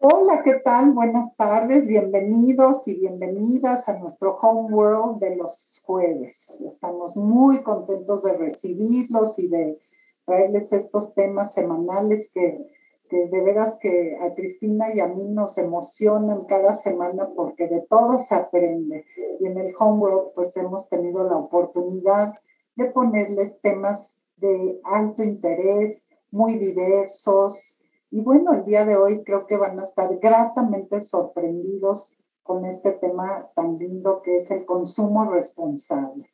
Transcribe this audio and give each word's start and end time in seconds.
Hola, 0.00 0.42
¿qué 0.44 0.54
tal? 0.64 0.92
Buenas 0.92 1.34
tardes, 1.34 1.88
bienvenidos 1.88 2.86
y 2.86 3.00
bienvenidas 3.00 3.88
a 3.88 3.98
nuestro 3.98 4.36
Home 4.36 4.72
World 4.72 5.18
de 5.18 5.34
los 5.34 5.82
jueves. 5.84 6.60
Estamos 6.60 7.16
muy 7.16 7.64
contentos 7.64 8.22
de 8.22 8.36
recibirlos 8.36 9.36
y 9.40 9.48
de 9.48 9.76
traerles 10.24 10.72
estos 10.72 11.14
temas 11.14 11.52
semanales 11.52 12.30
que, 12.32 12.64
de 13.10 13.42
veras 13.42 13.76
que 13.80 14.16
a 14.20 14.32
Cristina 14.34 14.94
y 14.94 15.00
a 15.00 15.08
mí 15.08 15.30
nos 15.30 15.58
emocionan 15.58 16.44
cada 16.44 16.74
semana 16.74 17.30
porque 17.34 17.66
de 17.66 17.80
todo 17.90 18.20
se 18.20 18.36
aprende. 18.36 19.04
Y 19.40 19.46
en 19.46 19.58
el 19.58 19.74
Home 19.80 19.98
World 19.98 20.28
pues 20.36 20.56
hemos 20.56 20.88
tenido 20.88 21.24
la 21.24 21.38
oportunidad 21.38 22.34
de 22.76 22.92
ponerles 22.92 23.60
temas 23.62 24.16
de 24.36 24.80
alto 24.84 25.24
interés, 25.24 26.06
muy 26.30 26.56
diversos. 26.56 27.77
Y 28.10 28.22
bueno, 28.22 28.54
el 28.54 28.64
día 28.64 28.86
de 28.86 28.96
hoy 28.96 29.22
creo 29.24 29.46
que 29.46 29.58
van 29.58 29.78
a 29.78 29.84
estar 29.84 30.08
gratamente 30.18 31.00
sorprendidos 31.00 32.16
con 32.42 32.64
este 32.64 32.92
tema 32.92 33.50
tan 33.54 33.76
lindo 33.76 34.22
que 34.22 34.38
es 34.38 34.50
el 34.50 34.64
consumo 34.64 35.30
responsable. 35.30 36.30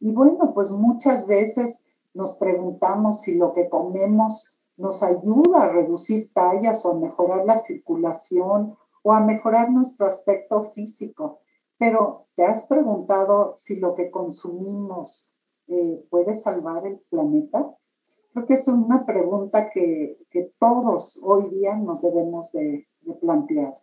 Y 0.00 0.12
bueno, 0.12 0.54
pues 0.54 0.70
muchas 0.70 1.26
veces 1.26 1.82
nos 2.14 2.36
preguntamos 2.38 3.20
si 3.20 3.34
lo 3.34 3.52
que 3.52 3.68
comemos 3.68 4.62
nos 4.78 5.02
ayuda 5.02 5.64
a 5.64 5.72
reducir 5.72 6.32
tallas 6.32 6.86
o 6.86 6.92
a 6.92 6.98
mejorar 6.98 7.44
la 7.44 7.58
circulación 7.58 8.76
o 9.02 9.12
a 9.12 9.20
mejorar 9.20 9.70
nuestro 9.70 10.06
aspecto 10.06 10.70
físico. 10.70 11.40
Pero 11.78 12.26
¿te 12.36 12.44
has 12.44 12.64
preguntado 12.64 13.54
si 13.56 13.78
lo 13.78 13.94
que 13.94 14.10
consumimos 14.10 15.38
eh, 15.66 16.06
puede 16.08 16.34
salvar 16.34 16.86
el 16.86 17.00
planeta? 17.10 17.76
Creo 18.32 18.46
que 18.46 18.54
es 18.54 18.68
una 18.68 19.06
pregunta 19.06 19.70
que, 19.70 20.18
todos 20.58 21.20
hoy 21.24 21.48
día 21.50 21.76
nos 21.76 22.02
debemos 22.02 22.52
de, 22.52 22.86
plantear. 23.20 23.74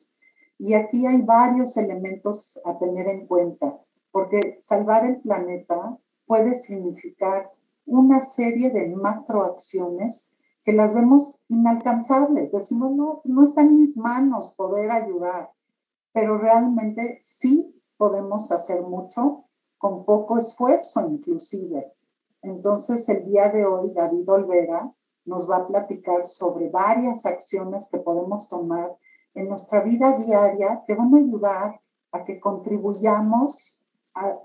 Y 0.60 0.76
aquí 0.76 1.06
hay 1.06 1.24
varios 1.24 1.76
elementos 1.78 2.60
a 2.64 2.78
tener 2.78 3.08
en 3.08 3.28
cuenta, 3.28 3.80
porque 4.12 4.60
salvar 4.62 5.06
el 5.06 5.20
planeta 5.22 5.98
puede 6.28 6.56
significar 6.56 7.52
una 7.86 8.22
serie 8.22 8.70
de 8.70 8.96
macroacciones 8.96 10.32
que 10.64 10.74
las 10.74 10.94
vemos 10.94 11.42
inalcanzables. 11.50 12.52
Decimos, 12.52 12.96
no, 12.96 13.22
no 13.26 13.44
está 13.44 13.62
en 13.62 13.78
mis 13.78 13.98
manos 13.98 14.54
poder 14.58 14.92
ayudar, 14.92 15.52
pero 16.14 16.38
realmente 16.38 17.20
sí 17.24 17.82
podemos 17.98 18.52
hacer 18.52 18.82
mucho 18.82 19.46
con 19.78 20.06
poco 20.06 20.38
esfuerzo 20.38 21.08
inclusive. 21.08 21.92
Entonces, 22.46 23.10
el 23.10 23.26
día 23.26 23.50
de 23.50 23.66
hoy, 23.66 23.92
David 23.94 24.30
Olvera 24.30 24.92
nos 25.26 25.50
va 25.50 25.58
a 25.58 25.68
platicar 25.68 26.28
sobre 26.28 26.70
varias 26.70 27.26
acciones 27.26 27.88
que 27.92 27.98
podemos 27.98 28.48
tomar 28.48 28.92
en 29.34 29.50
nuestra 29.50 29.82
vida 29.82 30.18
diaria 30.20 30.84
que 30.86 30.94
van 30.94 31.14
a 31.14 31.18
ayudar 31.18 31.80
a 32.12 32.24
que 32.24 32.40
contribuyamos 32.40 33.84
a, 34.14 34.38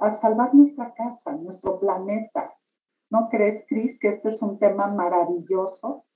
a 0.00 0.12
salvar 0.14 0.54
nuestra 0.54 0.94
casa, 0.94 1.32
nuestro 1.32 1.78
planeta. 1.78 2.52
¿No 3.10 3.28
crees, 3.30 3.64
Cris, 3.68 3.98
que 3.98 4.08
este 4.08 4.30
es 4.30 4.40
un 4.40 4.58
tema 4.58 4.86
maravilloso? 4.88 6.06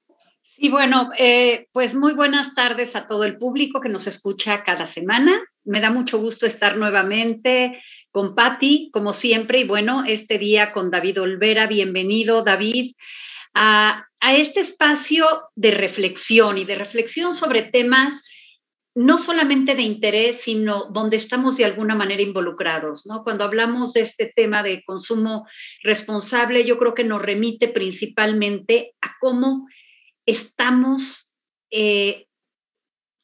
Y 0.57 0.71
bueno, 0.71 1.11
eh, 1.19 1.69
pues 1.73 1.95
muy 1.95 2.15
buenas 2.15 2.55
tardes 2.55 2.97
a 2.97 3.07
todo 3.07 3.25
el 3.25 3.39
público 3.39 3.81
que 3.81 3.91
nos 3.91 4.07
escucha 4.07 4.65
cada 4.65 4.87
semana. 4.87 5.39
Me 5.65 5.81
da 5.81 5.91
mucho 5.91 6.19
gusto 6.19 6.47
estar 6.47 6.77
nuevamente 6.79 7.81
con 8.19 8.35
Patti, 8.35 8.91
como 8.93 9.13
siempre, 9.13 9.61
y 9.61 9.65
bueno, 9.65 10.03
este 10.05 10.39
día 10.39 10.73
con 10.73 10.91
David 10.91 11.21
Olvera. 11.21 11.69
Bienvenido, 11.69 12.43
David, 12.43 12.97
a, 13.55 14.09
este 14.21 14.59
espacio 14.59 15.25
de 15.55 15.71
reflexión 15.71 16.59
y 16.59 16.65
de 16.65 16.75
reflexión 16.75 17.33
sobre 17.33 17.63
temas 17.63 18.25
no 18.97 19.19
solamente 19.21 19.77
de 19.77 19.83
interés, 19.83 20.41
sino 20.41 20.91
donde 20.91 21.17
estamos 21.17 21.59
de 21.59 21.67
alguna 21.67 21.95
manera 21.95 22.21
involucrados, 22.21 23.07
¿no? 23.07 23.23
Cuando 23.23 23.45
hablamos 23.45 23.93
de 23.93 24.01
este 24.01 24.33
tema 24.35 24.65
de 24.65 24.83
consumo 24.85 25.47
responsable, 25.85 26.65
yo 26.65 26.77
creo 26.77 26.95
que 26.95 27.05
nos 27.05 27.23
remite 27.23 27.69
principalmente 27.69 28.97
a 29.01 29.15
cómo 29.21 29.69
estamos 30.27 31.33
eh, 31.71 32.27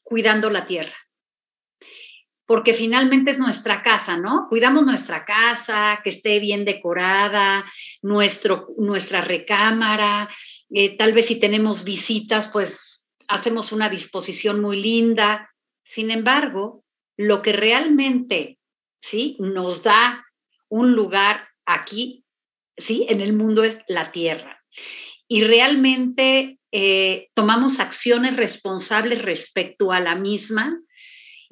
cuidando 0.04 0.50
la 0.50 0.68
tierra 0.68 0.94
porque 2.46 2.74
finalmente 2.74 3.30
es 3.30 3.38
nuestra 3.38 3.82
casa, 3.82 4.16
¿no? 4.16 4.46
Cuidamos 4.48 4.84
nuestra 4.84 5.24
casa, 5.24 6.00
que 6.04 6.10
esté 6.10 6.40
bien 6.40 6.64
decorada, 6.64 7.64
nuestro, 8.02 8.68
nuestra 8.76 9.20
recámara, 9.20 10.28
eh, 10.70 10.96
tal 10.96 11.12
vez 11.12 11.26
si 11.26 11.36
tenemos 11.36 11.84
visitas, 11.84 12.48
pues 12.52 13.06
hacemos 13.28 13.72
una 13.72 13.88
disposición 13.88 14.60
muy 14.60 14.80
linda. 14.80 15.50
Sin 15.82 16.10
embargo, 16.10 16.84
lo 17.16 17.42
que 17.42 17.52
realmente, 17.52 18.58
¿sí? 19.00 19.36
Nos 19.38 19.82
da 19.82 20.24
un 20.68 20.92
lugar 20.92 21.48
aquí, 21.64 22.24
¿sí? 22.76 23.06
En 23.08 23.20
el 23.20 23.32
mundo 23.32 23.64
es 23.64 23.78
la 23.88 24.12
tierra. 24.12 24.62
Y 25.28 25.44
realmente 25.44 26.58
eh, 26.72 27.28
tomamos 27.34 27.80
acciones 27.80 28.36
responsables 28.36 29.22
respecto 29.22 29.92
a 29.92 30.00
la 30.00 30.16
misma, 30.16 30.78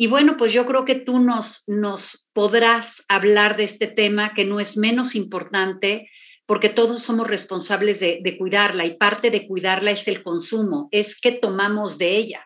y 0.03 0.09
bueno, 0.09 0.37
pues 0.37 0.53
yo 0.53 0.67
creo 0.67 0.85
que 0.85 0.97
tú 0.97 1.21
nos, 1.21 1.63
nos 1.69 2.29
podrás 2.33 3.05
hablar 3.07 3.57
de 3.57 3.63
este 3.63 3.87
tema 3.87 4.35
que 4.35 4.45
no 4.45 4.59
es 4.59 4.77
menos 4.77 5.15
importante 5.15 6.11
porque 6.45 6.71
todos 6.71 7.05
somos 7.05 7.29
responsables 7.29 8.01
de, 8.01 8.37
cuidarla 8.37 8.85
y 8.85 8.97
parte 8.97 9.31
de 9.31 9.47
cuidarla 9.47 9.93
es 9.93 10.09
el 10.09 10.25
consumo, 10.25 10.89
es 10.91 11.21
qué 11.21 11.31
tomamos 11.31 11.99
de 11.99 12.17
ella, 12.17 12.45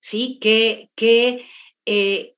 ¿sí? 0.00 0.40
¿Qué, 0.40 0.90
qué, 0.96 1.46
eh, 1.86 2.34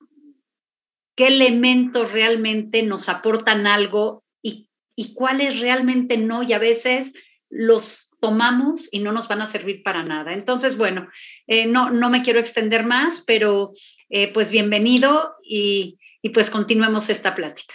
qué 1.17 1.29
elementos 1.29 2.13
realmente 2.13 2.83
nos 2.83 3.09
aportan 3.09 3.67
algo 3.67 4.23
y, 4.43 4.69
y 4.97 5.15
cuáles 5.15 5.61
realmente 5.61 6.19
no 6.19 6.43
y 6.43 6.53
a 6.53 6.59
veces 6.59 7.11
los 7.51 8.11
tomamos 8.21 8.89
y 8.93 9.01
no 9.01 9.13
nos 9.13 9.29
van 9.29 9.43
a 9.43 9.47
servir 9.47 9.83
para 9.83 10.05
nada. 10.05 10.33
Entonces, 10.33 10.79
bueno, 10.79 11.09
eh, 11.47 11.67
no, 11.67 11.91
no 11.91 12.09
me 12.09 12.23
quiero 12.23 12.39
extender 12.39 12.85
más, 12.85 13.23
pero 13.27 13.73
eh, 14.09 14.33
pues 14.33 14.51
bienvenido 14.51 15.35
y, 15.43 15.99
y, 16.23 16.31
pues 16.31 16.49
continuemos 16.49 17.11
esta 17.11 17.35
plática. 17.35 17.75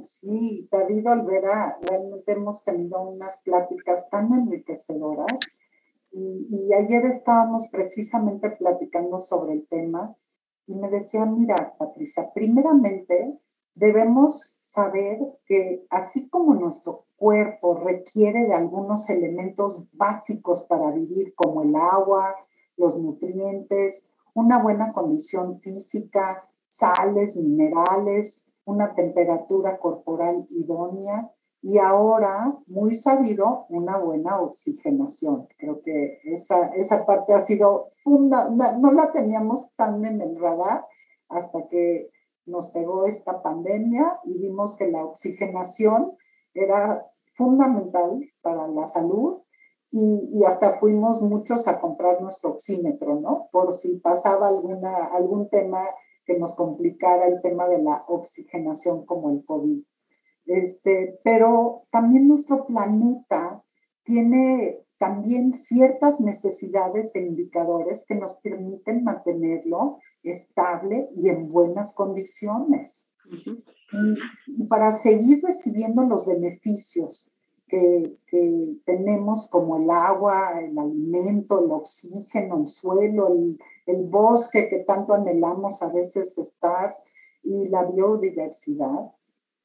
Sí, 0.00 0.68
David 0.70 1.08
Olvera, 1.08 1.78
realmente 1.80 2.32
hemos 2.32 2.62
tenido 2.64 3.00
unas 3.00 3.40
pláticas 3.42 4.08
tan 4.10 4.30
enriquecedoras 4.32 5.38
y, 6.12 6.46
y 6.50 6.74
ayer 6.74 7.06
estábamos 7.06 7.66
precisamente 7.72 8.50
platicando 8.50 9.20
sobre 9.20 9.54
el 9.54 9.66
tema 9.68 10.14
y 10.66 10.74
me 10.74 10.90
decía, 10.90 11.24
mira, 11.24 11.74
Patricia, 11.78 12.30
primeramente 12.34 13.38
debemos 13.74 14.58
saber 14.62 15.18
que 15.46 15.86
así 15.88 16.28
como 16.28 16.54
nuestro 16.54 17.05
cuerpo 17.16 17.74
requiere 17.74 18.46
de 18.46 18.54
algunos 18.54 19.08
elementos 19.10 19.84
básicos 19.92 20.64
para 20.68 20.90
vivir, 20.90 21.34
como 21.34 21.62
el 21.62 21.74
agua, 21.74 22.34
los 22.76 22.98
nutrientes, 22.98 24.08
una 24.34 24.62
buena 24.62 24.92
condición 24.92 25.60
física, 25.60 26.42
sales, 26.68 27.36
minerales, 27.36 28.46
una 28.64 28.94
temperatura 28.94 29.78
corporal 29.78 30.46
idónea 30.50 31.30
y 31.62 31.78
ahora, 31.78 32.54
muy 32.66 32.94
sabido, 32.94 33.66
una 33.70 33.96
buena 33.96 34.40
oxigenación. 34.40 35.48
Creo 35.58 35.80
que 35.82 36.20
esa, 36.24 36.68
esa 36.68 37.06
parte 37.06 37.32
ha 37.32 37.44
sido 37.44 37.88
fundamental, 38.04 38.80
no 38.80 38.92
la 38.92 39.10
teníamos 39.10 39.74
tan 39.74 40.04
en 40.04 40.20
el 40.20 40.38
radar 40.38 40.84
hasta 41.28 41.66
que 41.68 42.10
nos 42.44 42.68
pegó 42.68 43.06
esta 43.06 43.42
pandemia 43.42 44.20
y 44.24 44.38
vimos 44.38 44.76
que 44.76 44.88
la 44.88 45.04
oxigenación 45.04 46.12
era 46.56 47.06
fundamental 47.34 48.20
para 48.42 48.66
la 48.68 48.86
salud 48.88 49.42
y, 49.90 50.44
hasta 50.44 50.78
fuimos 50.78 51.22
muchos 51.22 51.66
a 51.68 51.80
comprar 51.80 52.20
nuestro 52.20 52.50
oxímetro, 52.50 53.20
¿no? 53.20 53.48
Por 53.52 53.72
si 53.72 53.96
pasaba 53.96 54.48
alguna, 54.48 55.06
algún 55.06 55.48
tema 55.48 55.80
que 56.24 56.38
nos 56.38 56.54
complicara 56.54 57.26
el 57.26 57.40
tema 57.40 57.68
de 57.68 57.82
la 57.82 58.04
oxigenación 58.08 59.06
como 59.06 59.30
el 59.30 59.44
COVID. 59.44 59.82
Este, 60.46 61.18
pero 61.24 61.84
también 61.90 62.28
nuestro 62.28 62.66
planeta 62.66 63.62
tiene 64.04 64.86
también 64.98 65.54
ciertas 65.54 66.20
necesidades 66.20 67.14
e 67.14 67.20
indicadores 67.20 68.04
que 68.06 68.14
nos 68.14 68.36
permiten 68.36 69.04
mantenerlo 69.04 69.98
estable 70.22 71.08
y 71.14 71.28
en 71.28 71.48
buenas 71.48 71.94
condiciones. 71.94 73.14
y, 73.30 73.64
para 74.68 74.92
seguir 74.92 75.42
recibiendo 75.44 76.02
los 76.02 76.26
beneficios 76.26 77.30
que, 77.68 78.16
tenemos 78.84 79.48
como 79.50 79.76
el 79.76 79.90
agua, 79.90 80.60
el 80.60 80.78
alimento, 80.78 81.64
el 81.64 81.70
oxígeno, 81.70 82.58
el 82.58 82.66
suelo, 82.66 83.28
el, 83.32 83.58
el 83.86 84.04
bosque 84.08 84.68
que 84.68 84.80
tanto 84.80 85.14
anhelamos 85.14 85.82
a 85.82 85.88
veces 85.88 86.36
estar 86.38 86.94
y 87.42 87.68
la 87.68 87.84
biodiversidad, 87.84 89.10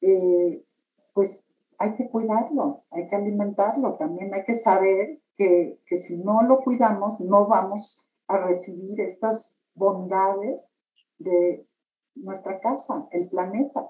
eh, 0.00 0.64
pues 1.12 1.44
hay 1.78 1.94
que 1.94 2.08
cuidarlo, 2.08 2.84
hay 2.90 3.08
que 3.08 3.16
alimentarlo 3.16 3.94
también, 3.94 4.32
hay 4.34 4.44
que 4.44 4.54
saber 4.54 5.20
que, 5.36 5.78
que 5.86 5.96
si 5.98 6.16
no 6.16 6.42
lo 6.42 6.60
cuidamos 6.60 7.20
no 7.20 7.46
vamos 7.46 8.08
a 8.28 8.38
recibir 8.38 9.00
estas 9.00 9.56
bondades 9.74 10.72
de 11.18 11.66
nuestra 12.14 12.60
casa, 12.60 13.06
el 13.10 13.28
planeta. 13.28 13.88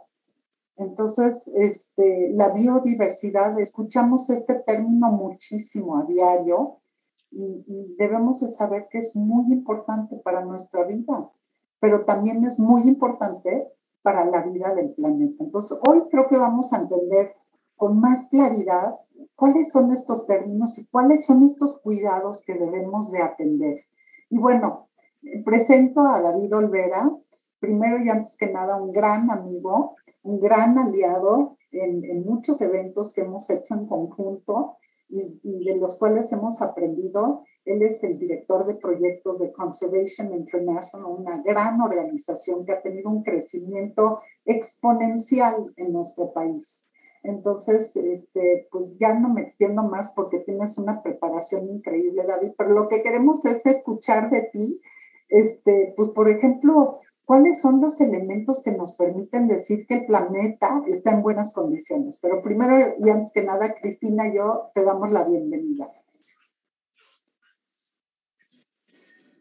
Entonces, 0.77 1.49
este, 1.55 2.31
la 2.35 2.49
biodiversidad, 2.49 3.59
escuchamos 3.61 4.29
este 4.31 4.61
término 4.67 5.13
muchísimo 5.13 5.99
a 5.99 6.05
diario 6.05 6.79
y, 7.31 7.95
debemos 7.99 8.41
de 8.41 8.51
saber 8.51 8.89
que 8.91 8.99
es 8.99 9.15
muy 9.15 9.53
importante 9.53 10.17
para 10.25 10.45
nuestra 10.45 10.85
vida, 10.85 11.31
pero 11.81 12.05
también 12.05 12.45
es 12.45 12.59
muy 12.59 12.83
importante 12.83 13.69
para 14.03 14.25
la 14.25 14.43
vida 14.43 14.75
del 14.75 14.93
planeta. 14.95 15.45
Entonces, 15.45 15.79
hoy 15.87 16.03
creo 16.11 16.29
que 16.29 16.37
vamos 16.37 16.73
a 16.73 16.81
entender 16.81 17.35
con 17.77 18.01
más 18.01 18.29
claridad 18.29 18.97
cuáles 19.37 19.71
son 19.71 19.93
estos 19.93 20.27
términos 20.27 20.79
y 20.79 20.87
cuáles 20.87 21.25
son 21.27 21.45
estos 21.45 21.81
cuidados 21.81 22.43
que 22.47 22.55
debemos 22.55 23.11
de 23.11 23.23
atender. 23.23 23.81
Y 24.31 24.39
bueno, 24.39 24.89
presento 25.45 26.01
a 26.01 26.21
David 26.21 26.55
Olvera, 26.55 27.11
primero 27.61 27.99
y 28.03 28.09
antes 28.09 28.37
que 28.37 28.51
nada 28.51 28.83
un 28.83 28.93
gran 28.93 29.31
amigo, 29.31 29.97
un 30.23 30.41
gran 30.41 30.79
aliado 30.79 31.57
en, 31.71 32.25
muchos 32.25 32.61
eventos 32.61 33.13
que 33.13 33.23
hemos 33.23 33.49
hecho 33.51 33.75
en 33.75 33.87
conjunto 33.87 34.77
y, 35.09 35.41
y, 35.43 35.65
de 35.65 35.77
los 35.77 35.99
cuales 35.99 36.33
hemos 36.33 36.61
aprendido. 36.63 37.45
Él 37.65 37.83
es 37.83 38.03
el 38.03 38.19
director 38.19 38.67
de 38.67 38.75
proyectos 38.75 39.39
de 39.39 39.53
Conservation 39.53 40.33
International, 40.33 41.07
una 41.07 41.43
gran 41.43 41.81
organización 41.81 42.65
que 42.65 42.73
ha 42.73 42.83
tenido 42.83 43.11
un 43.11 43.23
crecimiento 43.23 44.21
exponencial 44.45 45.73
en 45.77 45.93
nuestro 45.93 46.33
país. 46.33 46.87
Entonces, 47.25 47.95
este, 47.95 48.67
pues 48.71 48.97
ya 48.99 49.15
no 49.15 49.29
me 49.29 49.43
extiendo 49.43 49.85
más 49.85 50.13
porque 50.13 50.41
tienes 50.41 50.77
una 50.77 51.03
preparación 51.03 51.69
increíble, 51.69 52.25
David, 52.27 52.53
pero 52.59 52.71
lo 52.71 52.89
que 52.89 53.03
queremos 53.03 53.45
es 53.45 53.65
escuchar 53.65 54.31
de 54.31 54.43
ti, 54.53 54.81
este, 55.29 55.95
pues 55.97 56.11
por 56.11 56.29
ejemplo, 56.29 57.01
cuáles 57.33 57.63
son 57.63 57.81
los 57.81 57.99
elementos 57.99 58.61
que 58.63 58.73
nos 58.73 58.93
permiten 58.93 59.49
decir 59.49 59.87
que 59.89 60.01
el 60.01 60.07
planeta 60.07 60.83
está 60.87 61.13
en 61.13 61.23
buenas 61.23 61.51
condiciones. 61.55 62.19
Pero 62.21 62.43
primero 62.43 62.95
y 63.03 63.09
antes 63.09 63.33
que 63.33 63.43
nada, 63.43 63.75
Cristina 63.81 64.25
yo 64.35 64.71
te 64.75 64.85
damos 64.85 65.11
la 65.11 65.27
bienvenida. 65.27 65.89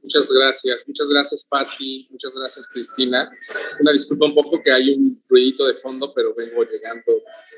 Muchas 0.01 0.31
gracias, 0.31 0.83
muchas 0.87 1.09
gracias 1.09 1.45
Patti, 1.49 2.07
muchas 2.11 2.33
gracias 2.33 2.69
Cristina. 2.69 3.29
Una 3.81 3.91
disculpa 3.91 4.25
un 4.25 4.35
poco 4.35 4.63
que 4.63 4.71
hay 4.71 4.95
un 4.95 5.21
ruidito 5.27 5.67
de 5.67 5.73
fondo, 5.73 6.13
pero 6.13 6.33
vengo 6.33 6.63
llegando 6.63 7.11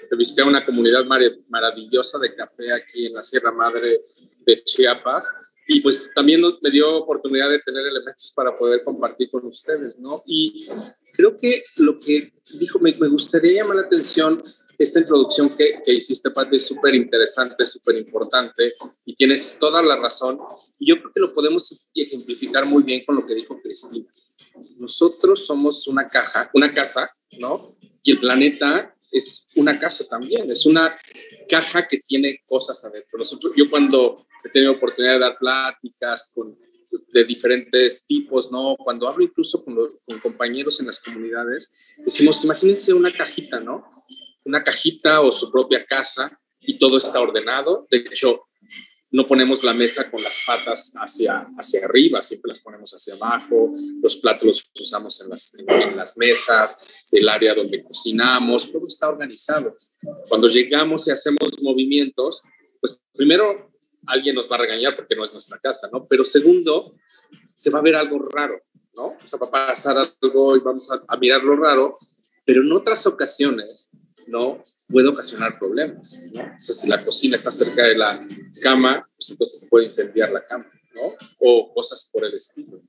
de 0.09 0.17
visitar 0.17 0.47
una 0.47 0.65
comunidad 0.65 1.05
mar 1.05 1.21
maravillosa 1.47 2.17
de 2.17 2.33
café 2.33 2.73
aquí 2.73 3.05
en 3.05 3.13
la 3.13 3.21
Sierra 3.21 3.51
Madre 3.51 4.05
de 4.47 4.63
Chiapas. 4.63 5.31
Y 5.67 5.81
pues 5.81 6.09
también 6.13 6.41
me 6.61 6.71
dio 6.71 6.97
oportunidad 6.97 7.49
de 7.49 7.59
tener 7.59 7.85
elementos 7.85 8.33
para 8.35 8.53
poder 8.53 8.83
compartir 8.83 9.29
con 9.29 9.45
ustedes, 9.45 9.97
¿no? 9.99 10.21
Y 10.25 10.53
creo 11.15 11.37
que 11.37 11.61
lo 11.77 11.95
que 11.97 12.33
dijo, 12.59 12.79
me, 12.79 12.91
gustaría 12.91 13.61
llamar 13.61 13.77
la 13.77 13.83
atención 13.83 14.41
esta 14.77 14.99
introducción 14.99 15.55
que, 15.55 15.79
que 15.85 15.93
hiciste, 15.93 16.31
Pati, 16.31 16.57
es 16.57 16.65
súper 16.65 16.95
interesante, 16.95 17.65
súper 17.65 17.95
importante 17.95 18.73
y 19.05 19.15
tienes 19.15 19.57
toda 19.59 19.81
la 19.81 19.95
razón. 19.95 20.39
Y 20.79 20.89
yo 20.89 20.99
creo 20.99 21.11
que 21.13 21.19
lo 21.19 21.33
podemos 21.33 21.89
ejemplificar 21.93 22.65
muy 22.65 22.83
bien 22.83 23.03
con 23.05 23.15
lo 23.15 23.25
que 23.25 23.35
dijo 23.35 23.59
Cristina. 23.61 24.05
Nosotros 24.79 25.45
somos 25.45 25.87
una 25.87 26.05
caja, 26.05 26.49
una 26.53 26.73
casa, 26.73 27.05
¿no? 27.39 27.53
Y 28.03 28.11
el 28.11 28.19
planeta 28.19 28.95
es 29.11 29.45
una 29.55 29.79
casa 29.79 30.05
también, 30.09 30.45
es 30.49 30.65
una 30.65 30.95
caja 31.49 31.87
que 31.87 31.97
tiene 31.97 32.41
cosas 32.47 32.83
adentro. 32.83 33.19
Nosotros, 33.19 33.53
yo 33.55 33.69
cuando 33.69 34.25
he 34.43 34.49
tenido 34.49 34.73
oportunidad 34.73 35.13
de 35.13 35.19
dar 35.19 35.35
pláticas 35.37 36.31
con, 36.33 36.57
de 37.11 37.23
diferentes 37.25 38.05
tipos, 38.05 38.51
¿no? 38.51 38.75
Cuando 38.77 39.07
hablo 39.07 39.23
incluso 39.23 39.63
con, 39.63 39.75
con 39.75 40.19
compañeros 40.19 40.79
en 40.79 40.87
las 40.87 40.99
comunidades, 40.99 42.01
decimos, 42.05 42.43
imagínense 42.43 42.93
una 42.93 43.11
cajita, 43.11 43.59
¿no? 43.59 43.93
una 44.45 44.63
cajita 44.63 45.21
o 45.21 45.31
su 45.31 45.51
propia 45.51 45.85
casa 45.85 46.39
y 46.59 46.77
todo 46.77 46.97
está 46.97 47.19
ordenado. 47.19 47.87
De 47.89 47.97
hecho, 47.97 48.43
no 49.13 49.27
ponemos 49.27 49.63
la 49.63 49.75
mesa 49.75 50.09
con 50.09 50.23
las 50.23 50.33
patas 50.45 50.91
hacia, 50.95 51.47
hacia 51.55 51.85
arriba, 51.85 52.19
siempre 52.23 52.49
las 52.49 52.59
ponemos 52.59 52.91
hacia 52.93 53.13
abajo, 53.13 53.71
los 54.01 54.15
platos 54.15 54.47
los 54.47 54.71
usamos 54.81 55.21
en 55.21 55.29
las, 55.29 55.55
en 55.55 55.95
las 55.95 56.17
mesas, 56.17 56.79
el 57.11 57.29
área 57.29 57.53
donde 57.53 57.79
cocinamos, 57.83 58.71
todo 58.71 58.87
está 58.87 59.07
organizado. 59.07 59.75
Cuando 60.27 60.47
llegamos 60.47 61.07
y 61.07 61.11
hacemos 61.11 61.61
movimientos, 61.61 62.41
pues 62.81 62.99
primero 63.13 63.71
alguien 64.07 64.33
nos 64.33 64.51
va 64.51 64.55
a 64.55 64.59
regañar 64.61 64.95
porque 64.95 65.15
no 65.15 65.23
es 65.23 65.31
nuestra 65.31 65.59
casa, 65.59 65.87
¿no? 65.93 66.07
Pero 66.07 66.25
segundo, 66.25 66.95
se 67.55 67.69
va 67.69 67.79
a 67.79 67.83
ver 67.83 67.95
algo 67.95 68.17
raro, 68.17 68.55
¿no? 68.95 69.15
O 69.23 69.27
sea, 69.27 69.37
va 69.37 69.45
a 69.47 69.67
pasar 69.67 69.95
algo 69.95 70.57
y 70.57 70.59
vamos 70.59 70.89
a, 70.89 71.03
a 71.07 71.17
mirar 71.17 71.43
lo 71.43 71.55
raro, 71.55 71.93
pero 72.45 72.63
en 72.63 72.71
otras 72.71 73.05
ocasiones 73.05 73.91
¿no? 74.27 74.61
Puede 74.87 75.07
ocasionar 75.07 75.57
problemas. 75.59 76.21
O 76.33 76.59
sea, 76.59 76.75
si 76.75 76.87
la 76.87 77.03
cocina 77.03 77.35
está 77.35 77.51
cerca 77.51 77.83
de 77.83 77.97
la 77.97 78.19
cama, 78.61 79.01
pues 79.15 79.29
entonces 79.29 79.67
puede 79.69 79.85
incendiar 79.85 80.31
la 80.31 80.41
cama, 80.47 80.69
¿no? 80.93 81.13
O 81.39 81.73
cosas 81.73 82.09
por 82.11 82.25
el 82.25 82.33
estilo. 82.33 82.81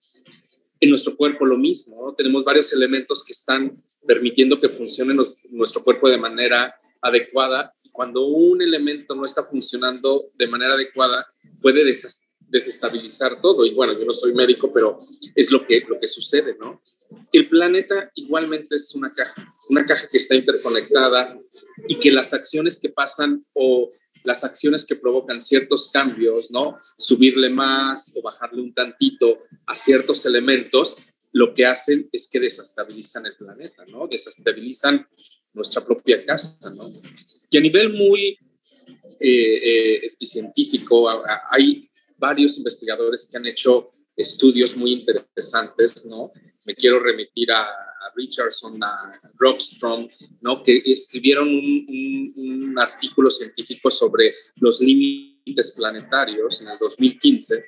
En 0.80 0.90
nuestro 0.90 1.16
cuerpo 1.16 1.46
lo 1.46 1.56
mismo, 1.56 1.96
¿no? 2.04 2.14
Tenemos 2.14 2.44
varios 2.44 2.72
elementos 2.72 3.24
que 3.24 3.32
están 3.32 3.82
permitiendo 4.06 4.60
que 4.60 4.68
funcione 4.68 5.14
nuestro 5.50 5.82
cuerpo 5.82 6.08
de 6.10 6.18
manera 6.18 6.74
adecuada. 7.00 7.72
Y 7.82 7.90
cuando 7.90 8.26
un 8.26 8.60
elemento 8.60 9.14
no 9.14 9.24
está 9.24 9.44
funcionando 9.44 10.22
de 10.36 10.48
manera 10.48 10.74
adecuada, 10.74 11.24
puede 11.62 11.84
desestabilizar 12.54 13.40
todo. 13.40 13.66
Y 13.66 13.74
bueno, 13.74 13.98
yo 13.98 14.04
no 14.04 14.14
soy 14.14 14.32
médico, 14.32 14.72
pero 14.72 14.96
es 15.34 15.50
lo 15.50 15.66
que, 15.66 15.80
lo 15.88 15.98
que 15.98 16.06
sucede, 16.06 16.56
¿no? 16.56 16.80
El 17.32 17.48
planeta 17.48 18.12
igualmente 18.14 18.76
es 18.76 18.94
una 18.94 19.10
caja, 19.10 19.34
una 19.68 19.84
caja 19.84 20.06
que 20.06 20.18
está 20.18 20.36
interconectada 20.36 21.36
y 21.88 21.96
que 21.96 22.12
las 22.12 22.32
acciones 22.32 22.78
que 22.78 22.90
pasan 22.90 23.42
o 23.54 23.88
las 24.22 24.44
acciones 24.44 24.86
que 24.86 24.94
provocan 24.94 25.42
ciertos 25.42 25.90
cambios, 25.90 26.52
¿no? 26.52 26.78
Subirle 26.96 27.50
más 27.50 28.12
o 28.14 28.22
bajarle 28.22 28.62
un 28.62 28.72
tantito 28.72 29.36
a 29.66 29.74
ciertos 29.74 30.24
elementos, 30.24 30.96
lo 31.32 31.52
que 31.54 31.66
hacen 31.66 32.08
es 32.12 32.28
que 32.28 32.38
desestabilizan 32.38 33.26
el 33.26 33.34
planeta, 33.34 33.84
¿no? 33.86 34.06
Desestabilizan 34.06 35.04
nuestra 35.52 35.84
propia 35.84 36.24
casa, 36.24 36.70
¿no? 36.70 36.84
Y 37.50 37.58
a 37.58 37.60
nivel 37.60 37.92
muy 37.92 38.38
eh, 39.18 40.00
eh, 40.04 40.26
científico, 40.26 41.10
hay 41.50 41.90
varios 42.28 42.56
investigadores 42.56 43.28
que 43.30 43.36
han 43.36 43.44
hecho 43.44 43.84
estudios 44.16 44.74
muy 44.74 44.92
interesantes, 44.92 46.06
¿no? 46.06 46.32
Me 46.64 46.74
quiero 46.74 46.98
remitir 46.98 47.52
a, 47.52 47.66
Richardson, 48.16 48.82
a 48.82 48.96
Rockstrom, 49.38 50.08
¿no? 50.40 50.62
Que 50.62 50.82
escribieron 50.84 51.48
un, 51.48 52.32
un, 52.36 52.78
artículo 52.78 53.30
científico 53.30 53.90
sobre 53.90 54.32
los 54.56 54.80
límites 54.80 55.72
planetarios 55.76 56.60
en 56.60 56.68
el 56.68 56.78
2015 56.78 57.64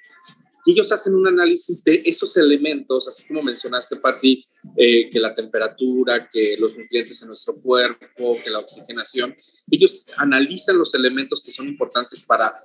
y 0.67 0.73
ellos 0.73 0.91
hacen 0.91 1.15
un 1.15 1.29
análisis 1.29 1.83
de 1.85 2.03
esos 2.05 2.37
elementos, 2.37 3.07
así 3.07 3.25
como 3.25 3.41
mencionaste, 3.41 3.97
Patti, 3.97 4.45
eh, 4.77 5.09
que 5.09 5.21
la 5.21 5.33
temperatura, 5.33 6.29
que 6.29 6.57
los 6.59 6.77
nutrientes 6.77 7.23
en 7.23 7.29
nuestro 7.29 7.55
cuerpo, 7.55 8.37
que 8.43 8.51
la 8.51 8.59
oxigenación. 8.59 9.37
Ellos 9.71 10.07
analizan 10.17 10.77
los 10.77 10.93
elementos 10.97 11.41
que 11.41 11.53
son 11.53 11.69
importantes 11.69 12.25
para 12.25 12.61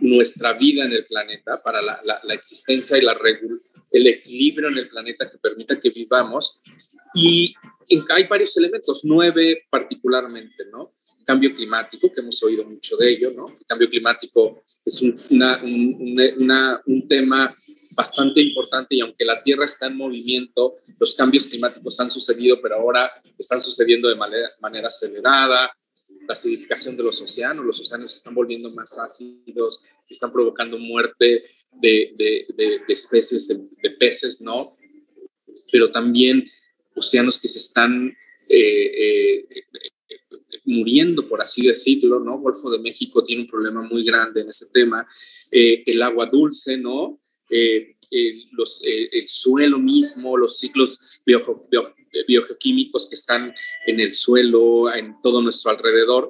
nuestra 0.00 0.54
vida 0.54 0.86
en 0.86 0.92
el 0.92 1.04
planeta, 1.04 1.60
para 1.62 1.82
la, 1.82 2.00
la, 2.22 2.34
existencia 2.34 2.96
y 2.96 3.02
la 3.02 3.14
el 3.92 4.06
equilibrio 4.06 4.68
en 4.68 4.78
el 4.78 4.88
planeta 4.88 5.30
que 5.30 5.36
permita 5.36 5.78
que 5.78 5.90
vivamos. 5.90 6.62
Y 7.14 7.54
hay 8.08 8.26
varios 8.26 8.56
elementos, 8.56 9.02
nueve 9.04 9.66
particularmente, 9.68 10.64
¿no? 10.72 10.94
Cambio 11.24 11.54
climático, 11.54 12.12
que 12.12 12.20
hemos 12.20 12.42
oído 12.42 12.64
mucho 12.64 12.96
de 12.96 13.10
ello, 13.10 13.30
¿no? 13.36 13.48
El 13.48 13.66
cambio 13.66 13.88
climático 13.88 14.62
es 14.84 15.02
un, 15.02 15.14
un, 16.86 17.08
tema 17.08 17.54
bastante 17.96 18.40
importante 18.40 18.94
y 18.94 19.00
aunque 19.00 19.24
la 19.24 19.42
Tierra 19.42 19.64
está 19.64 19.86
en 19.86 19.96
movimiento, 19.96 20.72
los 20.98 21.14
cambios 21.14 21.46
climáticos 21.46 21.98
han 22.00 22.10
sucedido, 22.10 22.58
pero 22.62 22.76
ahora 22.76 23.10
están 23.38 23.60
sucediendo 23.60 24.08
de 24.08 24.16
manera, 24.16 24.48
manera 24.60 24.88
acelerada. 24.88 25.74
La 26.26 26.32
acidificación 26.32 26.96
de 26.96 27.02
los 27.02 27.20
océanos, 27.20 27.64
los 27.64 27.80
océanos 27.80 28.12
se 28.12 28.18
están 28.18 28.34
volviendo 28.34 28.70
más 28.70 28.96
ácidos, 28.96 29.82
están 30.08 30.32
provocando 30.32 30.78
muerte 30.78 31.44
de, 31.72 32.14
de, 32.16 32.46
de, 32.56 32.80
de 32.86 32.92
especies 32.92 33.48
de, 33.48 33.90
peces, 33.90 34.40
¿no? 34.40 34.64
Pero 35.70 35.90
también 35.90 36.48
océanos 36.94 37.38
que 37.38 37.48
se 37.48 37.58
están 37.58 38.16
eh, 38.50 39.46
eh, 39.48 39.64
muriendo, 40.64 41.28
por 41.28 41.40
así 41.40 41.66
decirlo, 41.66 42.20
¿no? 42.20 42.38
Golfo 42.38 42.70
de 42.70 42.78
México 42.78 43.22
tiene 43.22 43.42
un 43.42 43.48
problema 43.48 43.82
muy 43.82 44.04
grande 44.04 44.42
en 44.42 44.48
ese 44.48 44.66
tema. 44.72 45.06
Eh, 45.52 45.82
el 45.86 46.02
agua 46.02 46.26
dulce, 46.26 46.76
¿no? 46.76 47.20
Eh, 47.50 47.96
eh, 48.10 49.08
el 49.12 49.28
suelo 49.28 49.78
mismo, 49.78 50.36
los 50.36 50.58
ciclos 50.58 50.98
biogeoquímicos 52.26 53.08
que 53.08 53.14
están 53.14 53.54
en 53.86 54.00
el 54.00 54.14
suelo, 54.14 54.92
en 54.92 55.16
todo 55.22 55.42
nuestro 55.42 55.70
alrededor. 55.70 56.28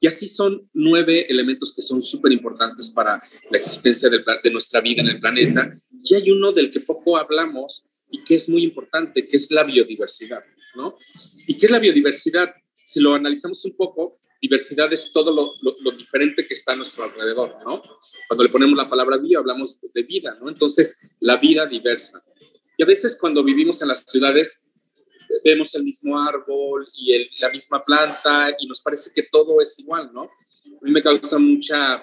Y 0.00 0.06
así 0.06 0.28
son 0.28 0.68
nueve 0.74 1.26
elementos 1.28 1.74
que 1.74 1.82
son 1.82 2.02
súper 2.02 2.32
importantes 2.32 2.90
para 2.90 3.18
la 3.50 3.58
existencia 3.58 4.08
de, 4.10 4.22
de 4.42 4.50
nuestra 4.50 4.80
vida 4.80 5.02
en 5.02 5.08
el 5.08 5.20
planeta. 5.20 5.72
Y 6.04 6.14
hay 6.14 6.30
uno 6.30 6.52
del 6.52 6.70
que 6.70 6.80
poco 6.80 7.16
hablamos 7.16 7.84
y 8.10 8.22
que 8.22 8.34
es 8.34 8.48
muy 8.48 8.62
importante, 8.62 9.26
que 9.26 9.36
es 9.36 9.50
la 9.50 9.64
biodiversidad, 9.64 10.44
¿no? 10.74 10.96
¿Y 11.46 11.56
qué 11.56 11.66
es 11.66 11.72
la 11.72 11.78
biodiversidad? 11.78 12.54
Si 12.96 13.02
lo 13.02 13.12
analizamos 13.12 13.62
un 13.66 13.76
poco, 13.76 14.20
diversidad 14.40 14.90
es 14.90 15.12
todo 15.12 15.30
lo, 15.30 15.52
lo, 15.82 15.90
diferente 15.90 16.46
que 16.46 16.54
está 16.54 16.72
a 16.72 16.76
nuestro 16.76 17.04
alrededor, 17.04 17.58
¿no? 17.62 17.82
Cuando 18.26 18.42
le 18.42 18.48
ponemos 18.48 18.74
la 18.74 18.88
palabra 18.88 19.18
bio, 19.18 19.40
hablamos 19.40 19.78
de 19.92 20.02
vida, 20.02 20.34
¿no? 20.40 20.48
Entonces, 20.48 20.98
la 21.20 21.36
vida 21.36 21.66
diversa. 21.66 22.18
Y 22.74 22.82
a 22.82 22.86
veces 22.86 23.18
cuando 23.20 23.44
vivimos 23.44 23.82
en 23.82 23.88
las 23.88 24.02
ciudades, 24.06 24.70
vemos 25.44 25.74
el 25.74 25.82
mismo 25.82 26.18
árbol 26.18 26.88
y 26.96 27.12
el, 27.12 27.28
la 27.38 27.50
misma 27.50 27.82
planta 27.82 28.48
y 28.58 28.66
nos 28.66 28.80
parece 28.80 29.10
que 29.14 29.24
todo 29.24 29.60
es 29.60 29.78
igual, 29.78 30.10
¿no? 30.14 30.22
A 30.22 30.80
mí 30.80 30.90
me 30.90 31.02
causa 31.02 31.38
mucha, 31.38 32.02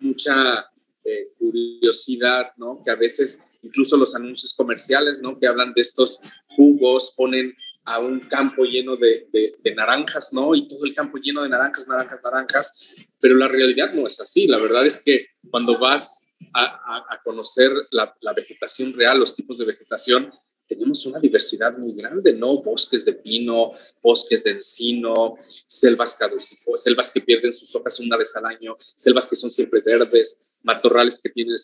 mucha 0.00 0.68
eh, 1.04 1.26
curiosidad, 1.38 2.50
¿no? 2.56 2.82
Que 2.84 2.90
a 2.90 2.96
veces 2.96 3.40
incluso 3.62 3.96
los 3.96 4.16
anuncios 4.16 4.52
comerciales, 4.52 5.20
¿no? 5.20 5.38
Que 5.38 5.46
hablan 5.46 5.72
de 5.74 5.82
estos 5.82 6.18
jugos, 6.56 7.14
ponen 7.16 7.54
a 7.84 7.98
un 7.98 8.20
campo 8.28 8.64
lleno 8.64 8.96
de, 8.96 9.28
de, 9.32 9.74
naranjas, 9.74 10.32
¿no? 10.32 10.54
Y 10.54 10.68
todo 10.68 10.84
el 10.84 10.94
campo 10.94 11.18
lleno 11.18 11.42
de 11.42 11.48
naranjas, 11.48 11.88
naranjas, 11.88 12.20
naranjas, 12.22 12.88
pero 13.20 13.36
la 13.36 13.48
realidad 13.48 13.92
no 13.92 14.06
es 14.06 14.20
así. 14.20 14.46
La 14.46 14.58
verdad 14.58 14.86
es 14.86 15.00
que 15.02 15.26
cuando 15.50 15.78
vas 15.78 16.26
a, 16.54 17.20
conocer 17.24 17.70
la, 17.90 18.14
la, 18.20 18.32
vegetación 18.32 18.92
real, 18.92 19.18
los 19.18 19.34
tipos 19.34 19.58
de 19.58 19.66
vegetación, 19.66 20.32
tenemos 20.66 21.04
una 21.04 21.18
diversidad 21.18 21.76
muy 21.78 21.94
grande, 21.94 22.32
¿no? 22.32 22.62
Bosques 22.62 23.04
de 23.04 23.14
pino, 23.14 23.72
bosques 24.00 24.44
de 24.44 24.52
encino, 24.52 25.36
selvas 25.66 26.14
caducifolias, 26.14 26.84
selvas 26.84 27.10
que 27.10 27.20
pierden 27.20 27.52
sus 27.52 27.74
hojas 27.74 27.98
una 27.98 28.16
vez 28.16 28.36
al 28.36 28.46
año, 28.46 28.76
selvas 28.94 29.26
que 29.26 29.34
son 29.34 29.50
siempre 29.50 29.82
verdes, 29.84 30.60
matorrales 30.62 31.20
que 31.20 31.30
tienen 31.30 31.56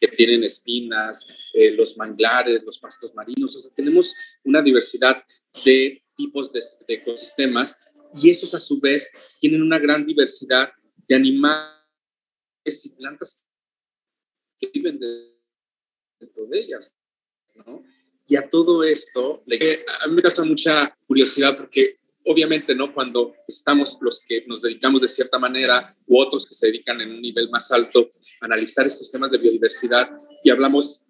que 0.00 0.08
tienen 0.08 0.44
espinas, 0.44 1.26
eh, 1.52 1.70
los 1.70 1.96
manglares, 1.96 2.62
los 2.64 2.78
pastos 2.78 3.14
marinos, 3.14 3.56
o 3.56 3.60
sea, 3.60 3.70
tenemos 3.74 4.14
una 4.44 4.62
diversidad 4.62 5.22
de 5.64 6.00
tipos 6.16 6.52
de, 6.52 6.60
ecosistemas 6.88 7.98
y 8.14 8.30
esos 8.30 8.54
a 8.54 8.58
su 8.58 8.80
vez 8.80 9.10
tienen 9.40 9.62
una 9.62 9.78
gran 9.78 10.04
diversidad 10.04 10.70
de 11.08 11.14
animales 11.14 11.72
y 12.84 12.90
plantas 12.90 13.42
que 14.58 14.70
viven 14.72 14.98
dentro 16.18 16.46
de 16.46 16.60
ellas. 16.60 16.92
Y 18.26 18.36
a 18.36 18.48
todo 18.48 18.82
esto, 18.84 19.42
a 20.00 20.08
mí 20.08 20.14
me 20.14 20.22
causa 20.22 20.44
mucha 20.44 20.96
curiosidad 21.06 21.56
porque 21.56 21.98
obviamente, 22.24 22.74
¿no? 22.74 22.92
Cuando 22.94 23.32
estamos 23.46 23.96
los 24.00 24.20
que 24.20 24.44
nos 24.46 24.62
dedicamos 24.62 25.00
de 25.00 25.08
cierta 25.08 25.38
manera 25.38 25.86
u 26.06 26.20
otros 26.20 26.46
que 26.46 26.54
se 26.54 26.66
dedican 26.66 27.00
en 27.00 27.12
un 27.12 27.18
nivel 27.18 27.50
más 27.50 27.70
alto 27.72 28.10
a 28.40 28.46
analizar 28.46 28.86
estos 28.86 29.10
temas 29.10 29.30
de 29.30 29.38
biodiversidad 29.38 30.10
y 30.44 30.50
hablamos 30.50 31.04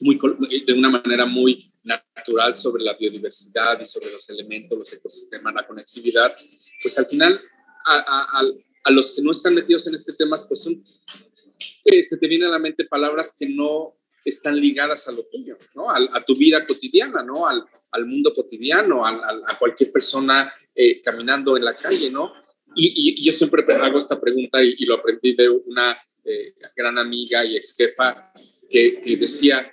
muy, 0.00 0.18
de 0.66 0.72
una 0.72 0.90
manera 0.90 1.26
muy 1.26 1.64
natural 1.84 2.54
sobre 2.54 2.82
la 2.82 2.94
biodiversidad 2.94 3.80
y 3.80 3.84
sobre 3.84 4.10
los 4.10 4.28
elementos, 4.30 4.78
los 4.78 4.92
ecosistemas, 4.92 5.54
la 5.54 5.66
conectividad, 5.66 6.34
pues 6.82 6.98
al 6.98 7.06
final 7.06 7.38
a, 7.86 8.40
a, 8.40 8.42
a 8.84 8.90
los 8.90 9.12
que 9.12 9.22
no 9.22 9.30
están 9.30 9.54
metidos 9.54 9.86
en 9.86 9.94
este 9.94 10.12
tema, 10.12 10.36
pues 10.48 10.60
son, 10.60 10.82
eh, 11.84 12.02
se 12.02 12.16
te 12.16 12.26
vienen 12.26 12.48
a 12.48 12.52
la 12.52 12.58
mente 12.58 12.84
palabras 12.84 13.34
que 13.38 13.48
no 13.48 13.94
están 14.24 14.56
ligadas 14.56 15.08
a 15.08 15.12
lo 15.12 15.24
tuyo, 15.26 15.56
¿no? 15.74 15.90
A, 15.90 16.24
tu 16.24 16.36
vida 16.36 16.64
cotidiana, 16.66 17.22
¿no? 17.22 17.46
Al, 17.46 17.64
al 17.92 18.06
mundo 18.06 18.32
cotidiano, 18.34 19.04
a 19.04 19.58
cualquier 19.58 19.90
persona 19.92 20.52
eh, 20.74 21.02
caminando 21.02 21.56
en 21.58 21.64
la 21.66 21.74
calle, 21.74 22.10
¿no? 22.10 22.32
Y, 22.74 23.22
yo 23.22 23.30
siempre 23.32 23.62
hago 23.74 23.98
esta 23.98 24.18
pregunta 24.18 24.62
y, 24.64 24.84
lo 24.86 24.94
aprendí 24.94 25.34
de 25.34 25.48
una 25.50 25.98
eh, 26.24 26.54
gran 26.74 26.96
amiga 26.98 27.44
y 27.44 27.56
ex 27.56 27.76
que, 27.76 27.92
que, 28.70 29.16
decía, 29.18 29.70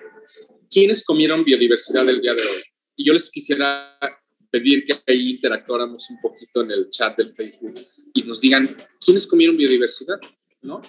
¿quiénes 0.70 1.06
comieron 1.06 1.46
biodiversidad 1.46 2.08
el 2.10 2.22
día 2.22 2.34
de 2.34 2.42
hoy? 2.42 2.64
Y 2.98 3.06
yo 3.06 3.14
les 3.14 3.32
quisiera 3.32 3.98
pedir 4.52 4.86
que 4.86 5.00
ahí 5.08 5.32
interactuáramos 5.32 6.10
un 6.10 6.20
poquito 6.22 6.64
en 6.64 6.72
el 6.72 6.90
chat 6.90 7.16
del 7.18 7.34
Facebook 7.34 7.76
y 8.14 8.24
nos 8.24 8.42
digan, 8.42 8.68
¿quiénes 9.06 9.26
comieron 9.26 9.56
biodiversidad? 9.56 10.20
¿No? 10.62 10.82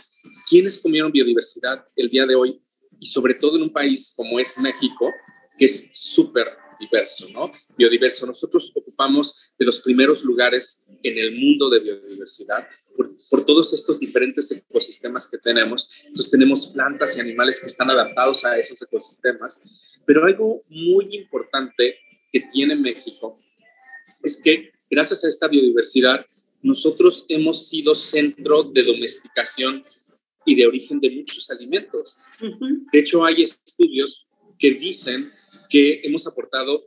¿Quiénes 0.49 0.79
comieron 0.79 1.13
biodiversidad 1.13 1.85
el 1.95 2.11
día 2.11 2.27
de 2.27 2.35
hoy? 2.35 2.61
Y 3.01 3.07
sobre 3.07 3.35
todo 3.35 3.57
en 3.57 3.65
un 3.65 3.73
país 3.73 4.13
como 4.15 4.39
es 4.39 4.57
México, 4.59 5.11
que 5.59 5.65
es 5.65 5.89
súper 5.93 6.47
diverso, 6.79 7.27
¿no? 7.33 7.43
Biodiverso. 7.77 8.27
Nosotros 8.27 8.73
ocupamos 8.75 9.53
de 9.59 9.67
los 9.67 9.81
primeros 9.81 10.25
lugares 10.25 10.81
en 11.03 11.19
el 11.19 11.39
mundo 11.39 11.69
de 11.69 11.81
biodiversidad 11.81 12.67
por, 12.97 13.07
por, 13.29 13.45
todos 13.45 13.73
estos 13.75 14.01
diferentes 14.01 14.51
ecosistemas 14.51 15.29
que 15.29 15.39
tenemos. 15.39 15.89
Entonces 16.07 16.31
tenemos 16.31 16.69
plantas 16.69 17.17
y 17.17 17.21
animales 17.21 17.61
que 17.61 17.67
están 17.67 17.91
adaptados 17.91 18.45
a 18.45 18.59
esos 18.59 18.81
ecosistemas. 18.81 19.61
Pero 20.07 20.25
algo 20.25 20.63
muy 20.69 21.15
importante 21.17 21.99
que 22.33 22.41
tiene 22.53 22.77
México 22.77 23.35
es 24.23 24.41
que 24.41 24.73
gracias 24.91 25.25
a 25.25 25.29
esta 25.29 25.49
biodiversidad 25.49 26.25
nosotros 26.63 27.25
hemos 27.29 27.69
sido 27.69 27.95
centro 27.95 28.65
de 28.65 28.83
domesticación 28.83 29.83
y 30.47 30.55
de 30.55 30.67
origen 30.67 31.01
de 31.01 31.11
muchos 31.11 31.51
alimentos. 31.51 32.19
De 32.93 32.99
hecho, 32.99 33.25
hay 33.25 33.43
estudios 33.43 34.27
que 34.59 34.73
dicen 34.73 35.29
que 35.69 36.01
hemos 36.05 36.27
aportado 36.27 36.81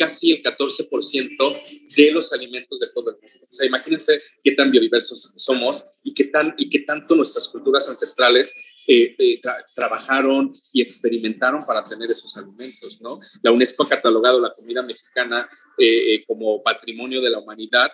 casi 0.00 0.32
el 0.32 0.42
14% 0.42 1.96
de 1.96 2.10
los 2.10 2.32
alimentos 2.32 2.80
de 2.80 2.86
todo 2.94 3.10
el 3.10 3.16
mundo. 3.16 3.46
O 3.50 3.54
sea, 3.54 3.66
imagínense 3.66 4.18
qué 4.42 4.52
tan 4.52 4.70
biodiversos 4.70 5.34
somos 5.36 5.84
y 6.04 6.14
qué, 6.14 6.24
tan, 6.24 6.54
y 6.56 6.70
qué 6.70 6.80
tanto 6.80 7.14
nuestras 7.14 7.48
culturas 7.48 7.86
ancestrales 7.86 8.54
eh, 8.88 9.14
eh, 9.18 9.40
trabajaron 9.76 10.58
y 10.72 10.80
experimentaron 10.80 11.60
para 11.66 11.84
tener 11.84 12.10
esos 12.10 12.34
alimentos, 12.38 13.02
¿no? 13.02 13.18
La 13.42 13.52
UNESCO 13.52 13.82
ha 13.82 13.88
catalogado 13.90 14.40
la 14.40 14.50
comida 14.50 14.82
mexicana 14.82 15.46
eh, 15.76 16.24
como 16.26 16.62
patrimonio 16.62 17.20
de 17.20 17.30
la 17.30 17.38
humanidad 17.38 17.90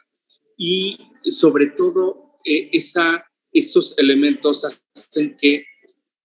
y 0.56 0.96
sobre 1.25 1.73
todo 1.76 2.38
esa 2.44 3.26
esos 3.58 3.96
elementos 3.98 4.64
hacen 4.94 5.36
que 5.36 5.64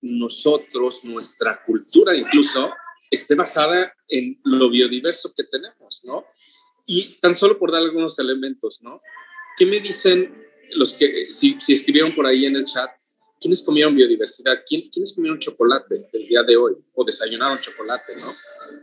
nosotros, 0.01 1.03
nuestra 1.03 1.63
cultura 1.63 2.15
incluso, 2.15 2.71
esté 3.09 3.35
basada 3.35 3.93
en 4.07 4.37
lo 4.43 4.69
biodiverso 4.69 5.33
que 5.33 5.43
tenemos, 5.43 6.01
¿no? 6.03 6.25
Y 6.85 7.19
tan 7.21 7.35
solo 7.35 7.57
por 7.57 7.71
dar 7.71 7.81
algunos 7.81 8.17
elementos, 8.19 8.81
¿no? 8.81 8.99
¿Qué 9.57 9.65
me 9.65 9.79
dicen 9.79 10.45
los 10.71 10.93
que, 10.93 11.29
si, 11.29 11.57
escribieron 11.67 12.13
por 12.13 12.25
ahí 12.25 12.45
en 12.45 12.55
el 12.55 12.65
chat, 12.65 12.89
¿quiénes 13.39 13.61
comieron 13.61 13.95
biodiversidad? 13.95 14.63
¿Quién, 14.67 14.89
¿Quiénes 14.89 15.13
comieron 15.13 15.39
chocolate 15.39 16.07
el 16.13 16.27
día 16.27 16.43
de 16.43 16.55
hoy? 16.55 16.75
O 16.93 17.03
desayunaron 17.03 17.59
chocolate, 17.59 18.15
¿no? 18.15 18.31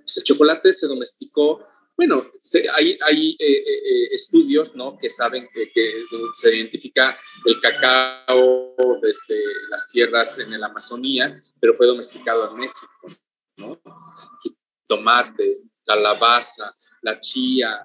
Pues 0.03 0.17
el 0.19 0.25
chocolate 0.25 0.73
se 0.73 0.87
domesticó 0.87 1.67
bueno, 1.99 2.31
hay, 2.77 2.93
eh, 2.93 3.37
eh, 3.41 3.63
eh, 3.67 4.09
estudios 4.13 4.77
¿no? 4.77 4.97
que 4.97 5.11
saben 5.11 5.49
que, 5.53 5.69
se 6.37 6.57
identifica 6.57 7.19
el 7.45 7.61
cacao 7.61 8.77
desde 9.03 9.43
las 9.69 9.91
tierras 9.91 10.39
en 10.39 10.61
la 10.61 10.69
Amazonía, 10.69 11.43
pero 11.61 11.75
fue 11.75 11.89
domesticado 11.89 12.53
en 12.53 12.61
México. 12.61 12.89
¿no? 13.57 13.81
Tomate, 14.87 15.55
calabaza, 15.85 16.73
la 17.03 17.19
chía, 17.19 17.85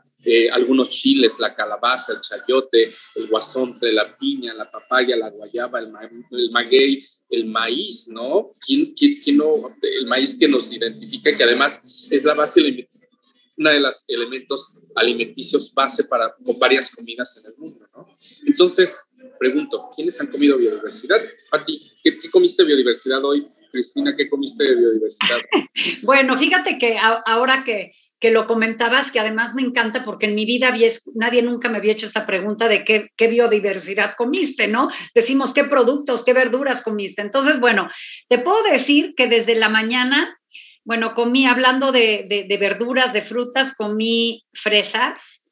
algunos 0.51 0.91
chiles, 0.91 1.39
la 1.39 1.55
calabaza, 1.55 2.13
el 2.13 2.21
chayote, 2.21 2.93
el 3.15 3.27
guasonte, 3.27 3.91
la 3.91 4.15
piña, 4.15 4.53
la 4.53 4.69
papaya, 4.69 5.17
la 5.17 5.31
guayaba, 5.31 5.79
el, 5.79 5.87
el 6.29 6.51
maguey, 6.51 7.03
el 7.31 7.45
maíz, 7.45 8.07
¿no? 8.09 8.51
¿Quién, 8.63 8.93
quién, 8.93 9.15
quién 9.15 9.37
no? 9.37 9.49
El 9.81 10.05
maíz 10.05 10.37
que 10.37 10.47
nos 10.47 10.71
identifica, 10.71 11.35
que 11.35 11.43
además 11.43 11.81
es 12.11 12.23
la 12.23 12.35
base 12.35 12.61
una 13.63 13.71
de 13.71 13.79
los 13.79 14.03
elementos 14.09 14.81
alimenticios 14.93 15.73
base 15.73 16.03
para 16.03 16.33
con 16.43 16.59
varias 16.59 16.93
comidas 16.93 17.41
en 17.41 17.51
el 17.51 17.57
mundo, 17.57 17.87
¿no? 17.95 18.17
Entonces, 18.45 19.17
pregunto, 19.39 19.89
¿quiénes 19.95 20.19
han 20.19 20.27
comido 20.27 20.57
biodiversidad? 20.57 21.21
Pati, 21.49 21.73
¿qué, 22.03 22.19
¿qué, 22.19 22.29
comiste 22.29 22.65
biodiversidad 22.65 23.23
hoy? 23.23 23.47
Cristina, 23.71 24.13
¿qué 24.15 24.29
comiste 24.29 24.65
de 24.65 24.75
biodiversidad? 24.75 25.37
bueno, 26.03 26.37
fíjate 26.37 26.77
que 26.77 26.97
ahora 26.97 27.63
que, 27.63 27.93
que 28.19 28.31
lo 28.31 28.47
comentabas, 28.47 29.11
que 29.11 29.19
además 29.21 29.55
me 29.55 29.61
encanta 29.61 30.03
porque 30.03 30.25
en 30.25 30.35
mi 30.35 30.45
vida 30.45 30.67
había, 30.67 30.89
nadie 31.15 31.41
nunca 31.41 31.69
me 31.69 31.77
había 31.77 31.93
hecho 31.93 32.07
esta 32.07 32.25
pregunta 32.25 32.67
de 32.67 32.83
qué, 32.83 33.11
qué, 33.15 33.29
biodiversidad 33.29 34.15
comiste, 34.17 34.67
¿no? 34.67 34.89
Decimos 35.15 35.53
qué 35.53 35.63
productos, 35.63 36.25
qué 36.25 36.33
verduras 36.33 36.81
comiste. 36.83 37.21
Entonces, 37.21 37.61
bueno, 37.61 37.89
te 38.27 38.39
puedo 38.39 38.61
decir 38.63 39.13
que 39.15 39.27
desde 39.27 39.55
la 39.55 39.69
mañana 39.69 40.37
bueno, 40.85 41.13
comí, 41.13 41.45
hablando 41.45 41.91
de, 41.91 42.57
verduras, 42.59 43.13
de 43.13 43.21
frutas, 43.21 43.73
comí 43.75 44.43
fresas, 44.53 45.47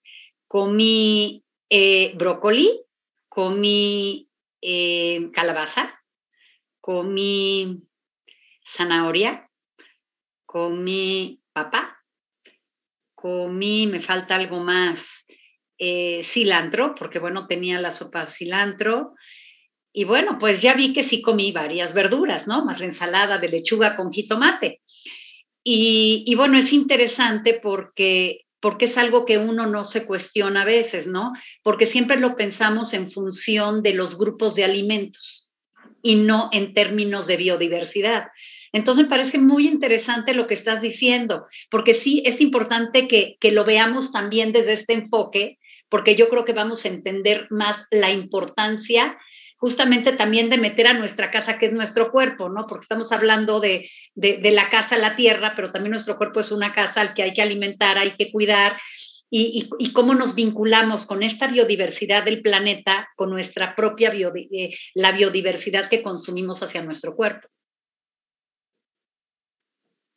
comí 0.48 1.44
eh, 1.70 2.14
brócoli, 2.16 2.82
comí 3.30 4.28
eh, 4.62 5.30
calabaza, 5.34 5.98
comí 6.82 7.82
zanahoria, 8.66 9.50
comí 10.46 11.42
papa, 11.54 11.98
comí, 13.16 13.88
me 13.88 14.02
falta 14.02 14.36
algo 14.36 14.60
más, 14.60 15.00
eh, 15.78 16.24
cilantro, 16.24 16.94
porque 16.96 17.20
bueno, 17.20 17.48
tenía 17.48 17.80
la 17.80 17.92
sopa 17.92 18.26
de 18.26 18.32
cilantro. 18.32 19.16
Y 19.94 20.04
bueno, 20.04 20.38
pues 20.40 20.62
ya 20.62 20.74
vi 20.74 20.94
que 20.94 21.04
sí 21.04 21.22
comí 21.22 21.52
varias 21.52 21.94
verduras, 21.94 22.48
¿no? 22.48 22.66
Más 22.66 22.80
la 22.80 22.86
ensalada 22.86 23.38
de 23.38 23.50
lechuga 23.50 23.96
con 23.96 24.12
jitomate. 24.12 24.81
Y, 25.64 26.24
y 26.26 26.36
bueno, 26.36 26.58
es 26.58 26.74
interesante 26.74 27.60
porque 27.62 28.46
porque 28.62 28.86
es 28.86 28.98
algo 28.98 29.26
que 29.26 29.40
uno 29.40 29.66
no 29.66 29.86
se 29.86 30.06
cuestiona 30.06 30.62
a 30.62 30.66
veces, 30.66 31.08
¿no? 31.08 31.34
Porque 31.64 31.88
siempre 31.88 32.18
lo 32.18 32.36
pensamos 32.36 32.94
en 32.94 33.12
función 33.12 33.82
de 33.82 33.94
los 33.94 34.18
grupos 34.18 34.56
de 34.56 34.64
alimentos 34.64 35.52
y 36.04 36.16
no 36.16 36.50
en 36.54 36.74
términos 36.74 37.28
de 37.28 37.38
biodiversidad. 37.38 38.28
Entonces 38.72 39.06
me 39.06 39.10
parece 39.10 39.38
muy 39.38 39.68
interesante 39.68 40.34
lo 40.34 40.48
que 40.48 40.54
estás 40.54 40.82
diciendo, 40.82 41.48
porque 41.70 41.96
sí 41.96 42.22
es 42.26 42.40
importante 42.40 43.08
que, 43.08 43.36
que 43.40 43.52
lo 43.52 43.66
veamos 43.66 44.12
también 44.12 44.54
desde 44.54 44.74
este 44.74 44.94
enfoque, 44.94 45.58
porque 45.90 46.16
yo 46.16 46.30
creo 46.30 46.46
que 46.46 46.54
vamos 46.54 46.86
a 46.86 46.90
entender 46.90 47.48
más 47.50 47.86
la 47.90 48.12
importancia 48.12 49.18
justamente 49.58 50.14
también 50.14 50.50
de 50.50 50.58
meter 50.58 50.88
a 50.88 50.94
nuestra 50.94 51.30
casa, 51.30 51.60
que 51.60 51.68
es 51.68 51.72
nuestro 51.72 52.12
cuerpo, 52.12 52.50
¿no? 52.50 52.66
Porque 52.66 52.86
estamos 52.86 53.12
hablando 53.12 53.60
de, 53.60 53.92
de, 54.16 54.52
la 54.52 54.70
casa 54.70 54.96
a 54.96 55.00
la 55.00 55.16
tierra, 55.16 55.54
pero 55.56 55.72
también 55.72 55.92
nuestro 55.92 56.18
cuerpo 56.18 56.40
es 56.40 56.52
una 56.52 56.74
casa 56.74 57.02
al 57.02 57.14
que 57.14 57.24
hay 57.24 57.34
que 57.34 57.42
alimentar, 57.42 57.98
hay 57.98 58.12
que 58.12 58.32
cuidar, 58.32 58.74
y, 59.34 59.70
y, 59.80 59.94
cómo 59.94 60.14
nos 60.14 60.36
vinculamos 60.36 61.06
con 61.06 61.24
esta 61.24 61.48
biodiversidad 61.48 62.26
del 62.26 62.42
planeta, 62.42 63.08
con 63.16 63.30
nuestra 63.30 63.76
propia 63.76 64.12
eh, 64.14 64.76
la 64.94 65.14
biodiversidad 65.14 65.88
que 65.88 66.04
consumimos 66.04 66.62
hacia 66.62 66.84
nuestro 66.84 67.16
cuerpo. 67.16 67.48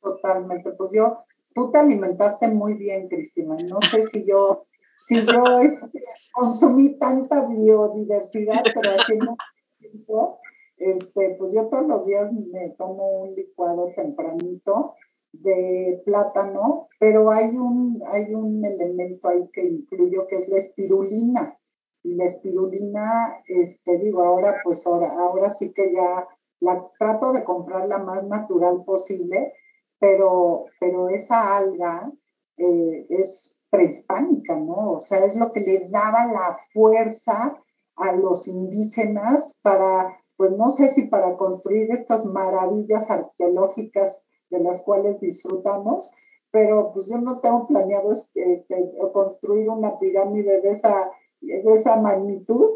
Totalmente, 0.02 0.72
pues 0.72 0.90
yo, 0.92 1.18
tú 1.54 1.70
te 1.70 1.78
alimentaste 1.78 2.48
muy 2.48 2.74
bien, 2.74 3.08
Cristina, 3.08 3.54
no 3.62 3.80
sé 3.82 4.02
si 4.02 4.26
yo 4.26 4.66
si 5.04 5.24
yo 5.26 5.58
este, 5.60 6.02
consumí 6.32 6.98
tanta 6.98 7.46
biodiversidad, 7.46 8.62
pero 8.74 9.00
haciendo 9.00 9.36
tiempo, 9.78 10.40
este, 10.84 11.36
pues 11.38 11.54
yo 11.54 11.66
todos 11.68 11.86
los 11.86 12.04
días 12.04 12.30
me 12.32 12.70
tomo 12.76 13.22
un 13.22 13.34
licuado 13.34 13.90
tempranito 13.96 14.94
de 15.32 16.02
plátano, 16.04 16.88
pero 17.00 17.30
hay 17.30 17.56
un, 17.56 18.02
hay 18.06 18.34
un 18.34 18.62
elemento 18.64 19.28
ahí 19.28 19.48
que 19.52 19.64
incluyo 19.64 20.26
que 20.26 20.40
es 20.40 20.48
la 20.48 20.58
espirulina. 20.58 21.58
Y 22.02 22.16
la 22.16 22.26
espirulina, 22.26 23.42
este, 23.46 23.96
digo, 23.96 24.22
ahora 24.22 24.56
pues 24.62 24.86
ahora, 24.86 25.10
ahora 25.18 25.50
sí 25.50 25.72
que 25.72 25.90
ya 25.94 26.28
la 26.60 26.86
trato 26.98 27.32
de 27.32 27.44
comprar 27.44 27.88
la 27.88 27.98
más 27.98 28.22
natural 28.24 28.84
posible, 28.84 29.54
pero, 29.98 30.66
pero 30.78 31.08
esa 31.08 31.56
alga 31.56 32.12
eh, 32.58 33.06
es 33.08 33.58
prehispánica, 33.70 34.54
¿no? 34.56 34.92
O 34.92 35.00
sea, 35.00 35.24
es 35.24 35.34
lo 35.34 35.50
que 35.50 35.60
le 35.60 35.88
daba 35.88 36.26
la 36.26 36.58
fuerza 36.74 37.58
a 37.96 38.12
los 38.12 38.46
indígenas 38.46 39.58
para, 39.62 40.14
pues 40.44 40.58
no 40.58 40.68
sé 40.72 40.90
si 40.90 41.06
para 41.06 41.38
construir 41.38 41.90
estas 41.90 42.26
maravillas 42.26 43.10
arqueológicas 43.10 44.22
de 44.50 44.60
las 44.60 44.82
cuales 44.82 45.18
disfrutamos, 45.18 46.10
pero 46.50 46.92
pues 46.92 47.08
yo 47.10 47.16
no 47.16 47.40
tengo 47.40 47.66
planeado 47.66 48.12
este, 48.12 48.66
construir 49.14 49.70
una 49.70 49.98
pirámide 49.98 50.60
de 50.60 50.72
esa, 50.72 51.10
de 51.40 51.74
esa 51.74 51.96
magnitud, 51.96 52.72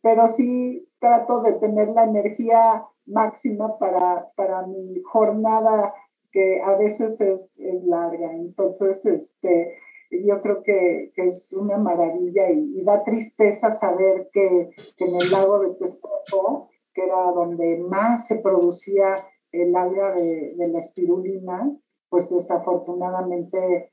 pero 0.00 0.30
sí 0.30 0.88
trato 0.98 1.42
de 1.42 1.52
tener 1.58 1.88
la 1.88 2.04
energía 2.04 2.86
máxima 3.04 3.78
para, 3.78 4.30
para 4.34 4.66
mi 4.66 5.02
jornada 5.02 5.92
que 6.32 6.62
a 6.62 6.74
veces 6.76 7.20
es, 7.20 7.40
es 7.58 7.84
larga. 7.84 8.32
Entonces, 8.32 9.04
este, 9.04 9.74
yo 10.10 10.40
creo 10.40 10.62
que, 10.62 11.12
es 11.16 11.52
una 11.52 11.76
maravilla 11.76 12.48
y, 12.50 12.82
da 12.82 13.04
tristeza 13.04 13.76
saber 13.76 14.30
que, 14.32 14.70
en 15.00 15.14
el 15.20 15.30
lago 15.30 15.58
de 15.58 15.74
Texcoco, 15.74 16.69
que 16.94 17.04
era 17.04 17.30
donde 17.32 17.78
más 17.78 18.26
se 18.26 18.36
producía 18.36 19.24
el 19.52 19.74
alga 19.74 20.14
de, 20.14 20.54
la 20.56 20.80
espirulina, 20.80 21.76
pues 22.08 22.28
desafortunadamente, 22.30 23.92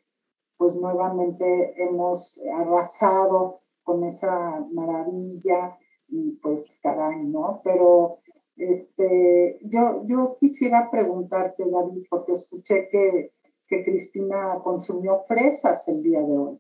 pues 0.58 0.76
nuevamente 0.76 1.74
hemos 1.82 2.40
arrasado 2.54 3.62
con 3.84 4.04
esa 4.04 4.66
maravilla 4.72 5.78
y 6.08 6.32
pues 6.42 6.80
caray, 6.82 7.24
¿no? 7.26 7.62
Pero 7.64 8.18
este, 8.56 9.60
yo, 9.64 10.04
yo 10.06 10.38
quisiera 10.40 10.90
preguntarte, 10.90 11.64
David, 11.70 12.06
porque 12.10 12.34
escuché 12.34 12.90
que 12.90 13.32
que 13.68 13.84
Cristina 13.84 14.60
consumió 14.64 15.24
fresas 15.28 15.88
el 15.88 16.04
día 16.04 16.22
de 16.22 16.38
hoy. 16.38 16.58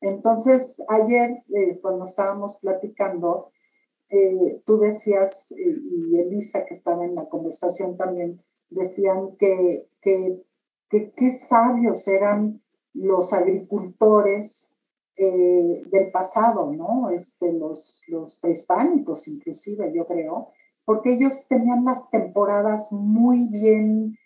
Entonces, 0.00 0.76
ayer, 0.88 1.42
eh, 1.54 1.78
cuando 1.80 2.04
estábamos 2.04 2.58
platicando, 2.60 3.50
eh, 4.10 4.62
tú 4.64 4.78
decías, 4.78 5.52
eh, 5.52 5.76
y 6.10 6.18
Elisa, 6.18 6.64
que 6.66 6.74
estaba 6.74 7.04
en 7.04 7.14
la 7.14 7.28
conversación 7.28 7.96
también, 7.96 8.40
decían 8.70 9.36
que 9.38 9.88
qué 10.00 11.30
sabios 11.30 12.06
eran 12.08 12.60
los 12.92 13.32
agricultores 13.32 14.70
del 15.16 16.10
pasado, 16.12 16.72
¿no? 16.72 17.10
Este, 17.10 17.52
los, 17.52 18.02
los 18.08 18.38
prehispánicos, 18.40 19.28
inclusive, 19.28 19.92
yo 19.94 20.06
creo, 20.06 20.48
porque 20.84 21.14
ellos 21.14 21.46
tenían 21.48 21.84
las 21.84 22.10
temporadas 22.10 22.90
muy 22.90 23.48
bien 23.50 24.18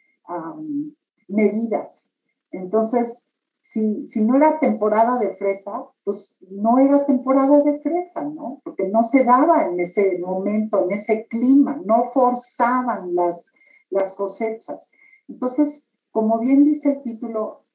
medidas. 1.28 2.14
Entonces, 2.50 3.27
si, 3.68 4.08
si 4.08 4.22
no 4.22 4.36
era 4.36 4.58
temporada 4.60 5.18
de 5.18 5.34
fresa, 5.34 5.84
pues 6.02 6.38
no 6.50 6.78
era 6.78 7.04
temporada 7.04 7.60
de 7.62 7.78
fresa, 7.80 8.24
¿no? 8.24 8.62
Porque 8.64 8.88
no 8.88 9.04
se 9.04 9.24
daba 9.24 9.66
en 9.66 9.78
ese 9.78 10.18
momento, 10.18 10.84
en 10.84 10.92
ese 10.92 11.26
clima, 11.26 11.78
no 11.84 12.04
forzaban 12.04 13.14
las, 13.14 13.52
las 13.90 14.14
cosechas. 14.14 14.90
Entonces, 15.28 15.90
como 16.12 16.38
bien 16.38 16.64
dice 16.64 16.92
el 16.92 17.02
título, 17.02 17.66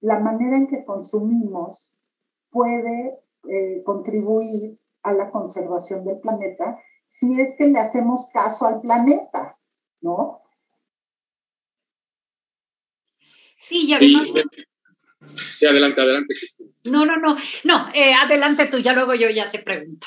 la 0.00 0.18
manera 0.18 0.56
en 0.56 0.66
que 0.66 0.84
consumimos 0.84 1.96
puede 2.50 3.20
eh, 3.48 3.82
contribuir 3.84 4.76
a 5.04 5.12
la 5.12 5.30
conservación 5.30 6.04
del 6.04 6.18
planeta 6.18 6.80
si 7.04 7.40
es 7.40 7.54
que 7.56 7.68
le 7.68 7.78
hacemos 7.78 8.28
caso 8.32 8.66
al 8.66 8.80
planeta, 8.80 9.56
¿no? 10.00 10.40
Sí, 13.68 13.86
y 13.86 13.94
además... 13.94 14.28
Sí, 14.32 14.64
adelante, 15.66 16.00
adelante. 16.00 16.34
No, 16.84 17.04
no, 17.04 17.16
no, 17.16 17.36
no, 17.64 17.88
eh, 17.94 18.12
adelante 18.12 18.66
tú, 18.66 18.78
ya 18.78 18.92
luego 18.92 19.14
yo 19.14 19.28
ya 19.30 19.50
te 19.50 19.58
pregunto. 19.60 20.06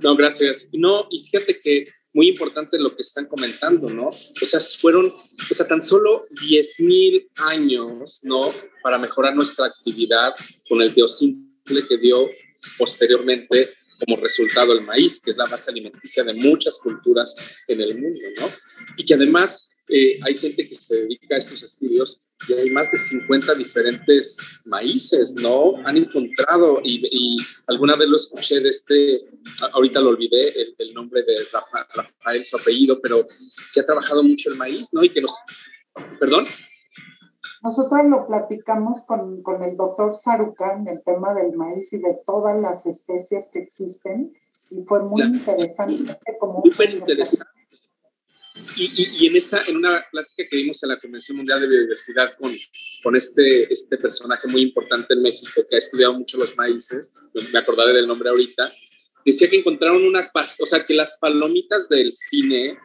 no, 0.00 0.16
gracias. 0.16 0.68
No, 0.72 1.06
y 1.10 1.24
fíjate 1.24 1.58
que 1.58 1.84
muy 2.12 2.28
importante 2.28 2.78
lo 2.78 2.94
que 2.96 3.02
están 3.02 3.26
comentando, 3.26 3.88
¿no? 3.88 4.08
O 4.08 4.10
sea, 4.10 4.60
fueron, 4.60 5.06
o 5.06 5.54
sea, 5.54 5.66
tan 5.66 5.80
solo 5.80 6.26
10 6.48 6.80
mil 6.80 7.28
años, 7.36 8.20
¿no? 8.22 8.52
Para 8.82 8.98
mejorar 8.98 9.34
nuestra 9.34 9.66
actividad 9.66 10.34
con 10.68 10.82
el 10.82 10.90
biosimple 10.90 11.86
que 11.88 11.98
dio 11.98 12.28
posteriormente 12.76 13.70
como 14.00 14.16
resultado 14.16 14.72
el 14.72 14.82
maíz, 14.82 15.20
que 15.20 15.30
es 15.30 15.36
la 15.36 15.46
base 15.46 15.70
alimenticia 15.70 16.24
de 16.24 16.34
muchas 16.34 16.78
culturas 16.78 17.58
en 17.68 17.80
el 17.80 17.98
mundo, 17.98 18.18
¿no? 18.40 18.46
Y 18.96 19.04
que 19.04 19.14
además 19.14 19.70
eh, 19.92 20.20
hay 20.24 20.36
gente 20.36 20.68
que 20.68 20.74
se 20.76 21.02
dedica 21.02 21.34
a 21.34 21.38
estos 21.38 21.62
estudios 21.62 22.20
y 22.48 22.54
hay 22.54 22.70
más 22.70 22.90
de 22.92 22.98
50 22.98 23.54
diferentes 23.54 24.62
maíces, 24.66 25.34
¿no? 25.42 25.76
Han 25.84 25.96
encontrado, 25.96 26.80
y, 26.84 27.34
alguna 27.66 27.96
vez 27.96 28.08
lo 28.08 28.16
escuché 28.16 28.60
de 28.60 28.68
este, 28.68 29.20
ahorita 29.72 30.00
lo 30.00 30.10
olvidé, 30.10 30.48
el, 30.78 30.94
nombre 30.94 31.22
de 31.22 31.34
Rafael, 31.52 32.46
su 32.46 32.56
apellido, 32.56 33.00
pero 33.00 33.26
que 33.74 33.80
ha 33.80 33.84
trabajado 33.84 34.22
mucho 34.22 34.50
el 34.50 34.56
maíz, 34.56 34.88
¿no? 34.92 35.02
Y 35.02 35.10
que 35.10 35.20
nos... 35.20 35.34
¿Perdón? 36.18 36.44
Nosotros 37.62 38.00
lo 38.08 38.26
platicamos 38.26 39.02
con, 39.06 39.42
con 39.42 39.62
el 39.62 39.76
doctor 39.76 40.14
Sarukan, 40.14 40.86
el 40.88 41.02
tema 41.04 41.34
del 41.34 41.52
maíz 41.52 41.92
y 41.92 41.98
de 41.98 42.18
todas 42.24 42.58
las 42.60 42.86
especies 42.86 43.48
que 43.52 43.58
existen, 43.58 44.32
y 44.70 44.82
fue 44.84 45.02
muy 45.02 45.22
interesante. 45.22 46.16
Como 46.38 46.62
Súper 46.64 46.90
interesante 46.90 47.49
y, 48.76 49.24
y, 49.24 49.26
en, 49.26 49.36
esa, 49.36 49.62
en 49.62 49.76
una 49.76 50.04
plática 50.10 50.44
que 50.48 50.56
dimos 50.56 50.82
en 50.82 50.88
la 50.90 50.98
Convención 50.98 51.36
Mundial 51.36 51.60
de 51.60 51.68
Biodiversidad 51.68 52.34
con, 52.38 52.50
con 53.02 53.16
este, 53.16 53.72
este 53.72 53.96
personaje 53.98 54.48
muy 54.48 54.62
importante 54.62 55.14
en 55.14 55.22
México 55.22 55.62
que 55.68 55.76
ha 55.76 55.78
estudiado 55.78 56.14
mucho 56.14 56.38
los 56.38 56.56
maíces, 56.56 57.12
me 57.52 57.58
acordaré 57.58 57.92
del 57.92 58.06
nombre 58.06 58.30
ahorita, 58.30 58.72
decía 59.24 59.48
que 59.48 59.58
encontraron 59.58 60.04
unas, 60.04 60.30
o 60.58 60.66
sea, 60.66 60.84
que 60.84 60.94
las 60.94 61.18
palomitas 61.18 61.88
del 61.88 62.12
cine, 62.14 62.78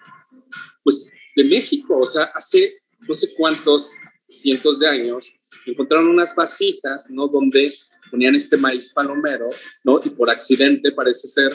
pues 0.83 1.11
de 1.35 1.43
México, 1.43 1.97
o 1.99 2.07
sea, 2.07 2.23
hace 2.33 2.77
no 3.07 3.13
sé 3.13 3.33
cuántos 3.35 3.91
cientos 4.29 4.79
de 4.79 4.87
años, 4.87 5.31
encontraron 5.65 6.07
unas 6.07 6.35
vasijas, 6.35 7.09
¿no? 7.09 7.27
Donde 7.27 7.73
ponían 8.11 8.35
este 8.35 8.57
maíz 8.57 8.91
palomero, 8.91 9.47
¿no? 9.83 10.01
Y 10.03 10.09
por 10.09 10.29
accidente 10.29 10.91
parece 10.91 11.27
ser, 11.27 11.53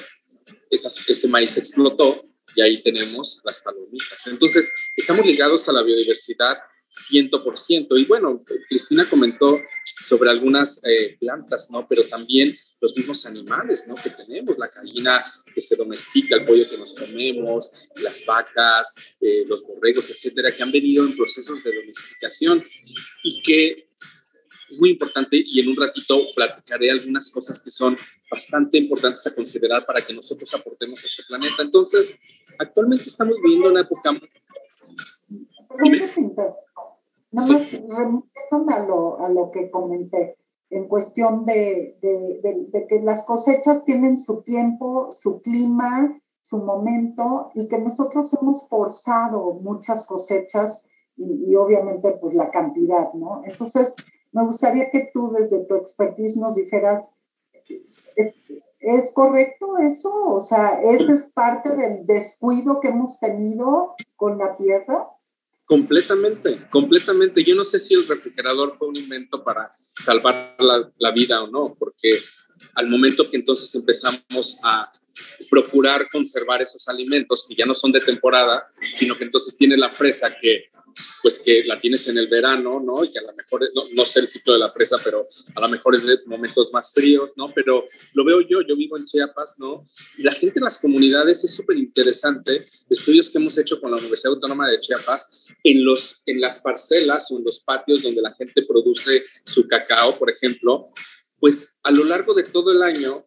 ese 0.71 1.29
maíz 1.29 1.57
explotó 1.57 2.30
y 2.55 2.63
ahí 2.63 2.83
tenemos 2.83 3.41
las 3.45 3.61
palomitas. 3.61 4.27
Entonces, 4.27 4.73
estamos 4.97 5.25
ligados 5.27 5.69
a 5.69 5.73
la 5.73 5.83
biodiversidad 5.83 6.59
100%. 6.91 7.99
Y 7.99 8.05
bueno, 8.07 8.45
Cristina 8.69 9.09
comentó 9.09 9.61
sobre 10.01 10.31
algunas 10.31 10.83
eh, 10.85 11.17
plantas, 11.21 11.71
¿no? 11.71 11.87
Pero 11.89 12.03
también 12.05 12.57
los 12.81 12.97
mismos 12.97 13.27
animales, 13.27 13.87
¿no? 13.87 13.95
Que 13.95 14.11
tenemos, 14.11 14.57
la 14.59 14.69
gallina 14.69 15.25
que 15.55 15.61
se 15.61 15.77
domestica, 15.77 16.37
el 16.37 16.45
pollo 16.45 16.69
que 16.69 16.79
nos 16.79 16.95
comemos, 16.95 17.71
las 18.03 18.25
vacas, 18.25 19.17
eh, 19.21 19.45
los 19.47 19.63
borregos, 19.63 20.11
etcétera, 20.11 20.55
que 20.55 20.63
han 20.63 20.73
venido 20.73 21.05
en 21.05 21.17
procesos 21.17 21.63
de 21.63 21.75
domesticación 21.75 22.65
y 23.23 23.43
que 23.43 23.90
es 24.71 24.79
muy 24.81 24.91
importante 24.91 25.37
y 25.45 25.61
en 25.61 25.69
un 25.69 25.75
ratito 25.75 26.19
platicaré 26.35 26.91
algunas 26.91 27.31
cosas 27.31 27.61
que 27.61 27.71
son 27.71 27.97
bastante 28.31 28.79
importantes 28.79 29.27
a 29.27 29.35
considerar 29.35 29.85
para 29.85 30.01
que 30.01 30.15
nosotros 30.15 30.53
aportemos 30.55 31.03
a 31.03 31.07
este 31.07 31.23
planeta. 31.27 31.63
Entonces, 31.63 32.19
actualmente 32.59 33.05
estamos 33.05 33.37
viviendo 33.43 33.71
una 33.71 33.83
época... 33.83 34.13
Nada 37.33 37.49
más 37.49 37.71
remitiéndome 37.71 38.75
a 38.75 38.87
lo, 38.87 39.21
a 39.21 39.29
lo 39.29 39.51
que 39.53 39.71
comenté, 39.71 40.37
en 40.71 40.89
cuestión 40.89 41.45
de, 41.45 41.97
de, 42.03 42.67
de, 42.73 42.87
que 42.89 43.01
las 43.01 43.25
cosechas 43.25 43.85
tienen 43.85 44.19
su 44.19 44.43
tiempo, 44.43 45.13
su 45.13 45.41
clima, 45.41 46.21
su 46.43 46.59
momento, 46.59 47.51
y 47.55 47.69
que 47.69 47.79
nosotros 47.79 48.37
hemos 48.41 48.69
forzado 48.69 49.55
muchas 49.63 50.07
cosechas 50.09 50.89
y, 51.17 51.51
y 51.53 51.55
obviamente 51.55 52.11
pues 52.21 52.35
la 52.35 52.51
cantidad, 52.51 53.13
¿no? 53.15 53.43
Entonces, 53.45 53.95
me 54.33 54.45
gustaría 54.47 54.91
que 54.91 55.11
tú 55.13 55.33
desde 55.33 55.65
tu 55.67 55.77
expertise 55.77 56.37
nos 56.37 56.55
dijeras, 56.55 57.05
¿es, 58.17 58.35
¿es 58.79 59.13
correcto 59.13 59.79
eso? 59.79 60.11
O 60.13 60.43
sea, 60.43 60.81
¿ese 60.83 61.13
es 61.13 61.25
parte 61.35 61.75
del 61.77 62.07
descuido 62.07 62.81
que 62.81 62.89
hemos 62.89 63.19
tenido 63.19 63.95
con 64.17 64.39
la 64.39 64.57
tierra? 64.57 65.07
Completamente, 65.65 66.69
completamente. 66.69 67.45
Yo 67.45 67.55
no 67.55 67.65
sé 67.65 67.79
si 67.79 67.95
el 67.95 68.07
refrigerador 68.07 68.75
fue 68.75 68.89
un 68.89 68.97
invento 68.97 69.45
para 69.45 69.71
salvar 69.89 70.57
la, 70.59 70.91
la, 70.99 71.13
vida 71.13 71.43
o 71.45 71.47
no, 71.47 71.77
porque 71.79 72.19
al 72.75 72.89
momento 72.89 73.31
que 73.31 73.37
entonces 73.37 73.73
empezamos 73.75 74.59
a 74.65 74.91
procurar 75.49 76.09
conservar 76.11 76.63
esos 76.63 76.89
alimentos 76.89 77.45
que 77.49 77.55
ya 77.55 77.67
no 77.67 77.75
son 77.75 77.93
de 77.93 78.01
temporada, 78.01 78.69
sino 78.95 79.17
que 79.17 79.25
entonces 79.25 79.57
tiene 79.57 79.77
la 79.77 79.91
fresa 79.91 80.35
que 80.41 80.71
pues 81.23 81.39
que 81.39 81.65
la 81.65 81.81
tienes 81.81 82.07
en 82.09 82.19
el 82.19 82.29
verano, 82.29 82.81
¿no? 82.81 83.05
Y 83.05 83.11
que 83.11 83.19
a 83.19 83.23
lo 83.23 83.33
mejor, 83.35 83.69
no, 83.75 83.85
no, 83.93 84.05
sé 84.05 84.21
el 84.21 84.29
ciclo 84.29 84.53
de 84.55 84.59
la 84.59 84.71
fresa, 84.71 84.97
pero 85.03 85.29
a 85.55 85.61
lo 85.61 85.69
mejor 85.69 85.95
es 85.95 86.07
de 86.07 86.19
momentos 86.27 86.71
más 86.73 86.93
fríos, 86.93 87.31
¿no? 87.37 87.53
Pero 87.55 87.87
lo 88.15 88.25
veo 88.25 88.41
yo, 88.41 88.61
yo 88.63 88.77
vivo 88.77 88.97
en 88.97 89.05
Chiapas, 89.05 89.55
¿no? 89.59 89.87
Y 90.19 90.23
la 90.23 90.33
gente 90.33 90.59
en 90.59 90.65
las 90.65 90.79
comunidades 90.79 91.45
es 91.45 91.55
súper 91.55 91.77
interesante, 91.77 92.67
estudios 92.89 93.31
que 93.31 93.39
hemos 93.39 93.57
hecho 93.59 93.81
con 93.81 93.91
la 93.91 93.99
Universidad 93.99 94.35
Autónoma 94.35 94.69
de 94.69 94.81
Chiapas, 94.81 95.31
en, 95.63 95.85
los, 95.85 96.23
en 96.27 96.41
las 96.41 96.61
parcelas 96.61 97.31
o 97.31 97.39
en 97.39 97.45
los 97.45 97.61
patios 97.61 98.03
donde 98.03 98.23
la 98.23 98.35
gente 98.35 98.63
produce 98.63 99.25
su 99.45 99.69
cacao, 99.69 100.19
por 100.19 100.31
ejemplo, 100.31 100.91
pues 101.39 101.79
a 101.83 101.91
lo 101.91 102.05
largo 102.05 102.35
de 102.35 102.45
todo 102.45 102.73
el 102.73 102.83
año 102.83 103.27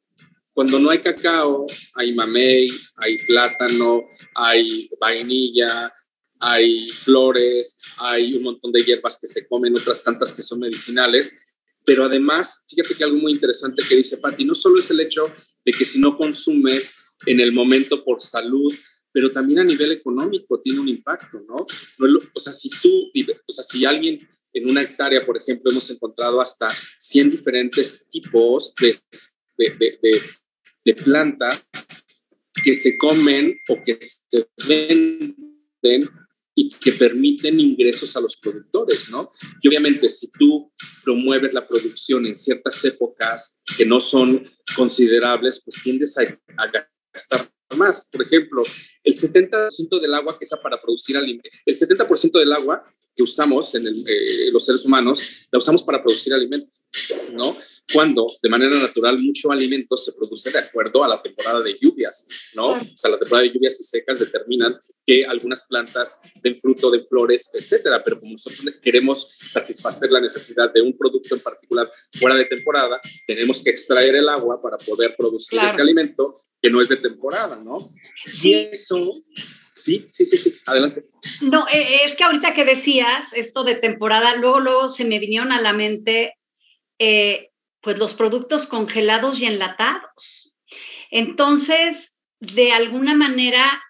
cuando 0.53 0.77
no 0.77 0.91
hay 0.91 0.99
cacao, 0.99 1.65
hay 1.95 2.13
mamey, 2.13 2.67
hay 2.97 3.17
plátano, 3.25 4.03
hay 4.35 4.87
vainilla, 4.99 5.91
hay 6.43 6.87
flores, 6.87 7.77
hay 7.99 8.35
un 8.35 8.43
montón 8.43 8.71
de 8.73 8.83
hierbas 8.83 9.17
que 9.19 9.27
se 9.27 9.47
comen, 9.47 9.75
otras 9.75 10.03
tantas 10.03 10.33
que 10.33 10.41
son 10.41 10.59
medicinales. 10.59 11.39
Pero 11.85 12.03
además, 12.03 12.65
fíjate 12.69 12.95
que 12.95 13.03
algo 13.03 13.17
muy 13.17 13.31
interesante 13.31 13.83
que 13.87 13.95
dice 13.95 14.17
Patti, 14.17 14.43
no 14.43 14.53
solo 14.53 14.79
es 14.79 14.91
el 14.91 14.99
hecho 14.99 15.31
de 15.63 15.71
que 15.71 15.85
si 15.85 15.99
no 15.99 16.17
consumes 16.17 16.95
en 17.25 17.39
el 17.39 17.53
momento 17.53 18.03
por 18.03 18.21
salud, 18.21 18.73
pero 19.11 19.31
también 19.31 19.59
a 19.59 19.63
nivel 19.63 19.93
económico 19.93 20.59
tiene 20.59 20.81
un 20.81 20.89
impacto, 20.89 21.39
¿no? 21.47 21.65
O 22.33 22.39
sea, 22.39 22.51
si 22.51 22.69
tú, 22.69 23.11
o 23.47 23.51
sea, 23.51 23.63
si 23.63 23.85
alguien 23.85 24.19
en 24.51 24.69
una 24.69 24.81
hectárea, 24.81 25.25
por 25.25 25.37
ejemplo, 25.37 25.71
hemos 25.71 25.89
encontrado 25.89 26.41
hasta 26.41 26.67
100 26.99 27.31
diferentes 27.31 28.09
tipos 28.09 28.73
de, 28.75 28.97
de, 29.57 29.99
de, 30.01 30.21
de 30.83 30.93
plantas 30.95 31.65
que 32.63 32.73
se 32.73 32.97
comen 32.97 33.57
o 33.69 33.77
que 33.83 33.97
se 34.01 34.47
venden 34.67 36.09
y 36.55 36.69
que 36.69 36.91
permiten 36.93 37.59
ingresos 37.59 38.15
a 38.15 38.21
los 38.21 38.37
productores, 38.37 39.09
¿no? 39.09 39.31
Y 39.61 39.67
obviamente 39.67 40.09
si 40.09 40.29
tú 40.31 40.71
promueves 41.03 41.53
la 41.53 41.67
producción 41.67 42.25
en 42.25 42.37
ciertas 42.37 42.83
épocas 42.85 43.59
que 43.77 43.85
no 43.85 43.99
son 43.99 44.47
considerables, 44.75 45.61
pues 45.63 45.81
tiendes 45.83 46.17
a, 46.17 46.21
a 46.21 46.71
gastar 47.13 47.49
más. 47.77 48.07
Por 48.11 48.21
ejemplo, 48.21 48.61
el 49.03 49.19
70% 49.19 49.99
del 49.99 50.13
agua 50.13 50.37
que 50.37 50.45
está 50.45 50.61
para 50.61 50.79
producir 50.79 51.17
alimentos, 51.17 51.51
el 51.65 51.77
70% 51.77 52.39
del 52.39 52.53
agua 52.53 52.83
que 53.15 53.23
usamos 53.23 53.73
en 53.75 53.87
el, 53.87 54.03
eh, 54.07 54.51
los 54.51 54.65
seres 54.65 54.83
humanos, 54.85 55.47
la 55.51 55.59
usamos 55.59 55.83
para 55.83 56.01
producir 56.01 56.33
alimentos, 56.33 56.85
¿no? 57.31 57.57
Cuando 57.93 58.25
de 58.41 58.49
manera 58.49 58.75
natural 58.79 59.19
mucho 59.19 59.51
alimento 59.51 59.95
se 59.97 60.13
produce 60.13 60.51
de 60.51 60.59
acuerdo 60.59 61.03
a 61.03 61.07
la 61.07 61.21
temporada 61.21 61.61
de 61.61 61.77
lluvias, 61.79 62.25
¿no? 62.55 62.71
O 62.71 62.97
sea, 62.97 63.11
la 63.11 63.19
temporada 63.19 63.47
de 63.47 63.53
lluvias 63.53 63.79
y 63.79 63.83
secas 63.83 64.19
determinan 64.19 64.77
que 65.05 65.25
algunas 65.25 65.65
plantas 65.67 66.21
den 66.41 66.57
fruto, 66.57 66.89
de 66.89 67.03
flores, 67.03 67.49
etcétera, 67.53 68.03
pero 68.03 68.19
como 68.19 68.31
nosotros 68.31 68.75
queremos 68.81 69.37
satisfacer 69.37 70.11
la 70.11 70.21
necesidad 70.21 70.73
de 70.73 70.81
un 70.81 70.97
producto 70.97 71.35
en 71.35 71.41
particular 71.41 71.89
fuera 72.13 72.35
de 72.35 72.45
temporada, 72.45 72.99
tenemos 73.27 73.63
que 73.63 73.69
extraer 73.69 74.15
el 74.15 74.29
agua 74.29 74.59
para 74.61 74.77
poder 74.77 75.15
producir 75.17 75.59
claro. 75.59 75.73
ese 75.73 75.81
alimento 75.81 76.45
que 76.61 76.69
no 76.69 76.81
es 76.81 76.87
de 76.87 76.97
temporada, 76.97 77.57
¿no? 77.57 77.89
Y 78.41 78.53
eso 78.53 79.11
Sí, 79.75 80.05
sí, 80.11 80.25
sí, 80.25 80.37
sí, 80.37 80.53
adelante. 80.65 81.01
No, 81.41 81.67
eh, 81.67 82.05
es 82.05 82.15
que 82.15 82.23
ahorita 82.23 82.53
que 82.53 82.65
decías 82.65 83.25
esto 83.33 83.63
de 83.63 83.75
temporada, 83.75 84.35
luego, 84.35 84.59
luego 84.59 84.89
se 84.89 85.05
me 85.05 85.19
vinieron 85.19 85.51
a 85.51 85.61
la 85.61 85.73
mente, 85.73 86.37
eh, 86.99 87.49
pues 87.81 87.97
los 87.97 88.13
productos 88.13 88.67
congelados 88.67 89.39
y 89.39 89.45
enlatados. 89.45 90.55
Entonces, 91.09 92.13
de 92.39 92.71
alguna 92.71 93.15
manera, 93.15 93.81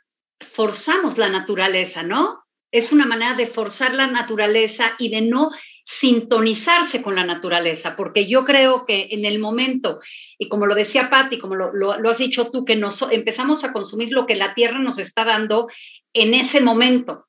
forzamos 0.53 1.17
la 1.17 1.29
naturaleza, 1.29 2.03
¿no? 2.03 2.43
Es 2.71 2.91
una 2.91 3.05
manera 3.05 3.35
de 3.35 3.47
forzar 3.47 3.93
la 3.93 4.07
naturaleza 4.07 4.95
y 4.97 5.09
de 5.09 5.21
no 5.21 5.51
sintonizarse 5.85 7.01
con 7.01 7.15
la 7.15 7.25
naturaleza, 7.25 7.95
porque 7.95 8.27
yo 8.27 8.45
creo 8.45 8.85
que 8.85 9.09
en 9.11 9.25
el 9.25 9.39
momento, 9.39 9.99
y 10.37 10.47
como 10.47 10.65
lo 10.65 10.75
decía 10.75 11.09
Patti, 11.09 11.39
como 11.39 11.55
lo, 11.55 11.73
lo, 11.73 12.09
has 12.09 12.17
dicho 12.17 12.49
tú, 12.51 12.63
que 12.65 12.81
empezamos 13.11 13.63
a 13.63 13.73
consumir 13.73 14.11
lo 14.11 14.25
que 14.25 14.35
la 14.35 14.53
tierra 14.53 14.79
nos 14.79 14.97
está 14.97 15.25
dando 15.25 15.67
en 16.13 16.33
ese 16.33 16.61
momento. 16.61 17.25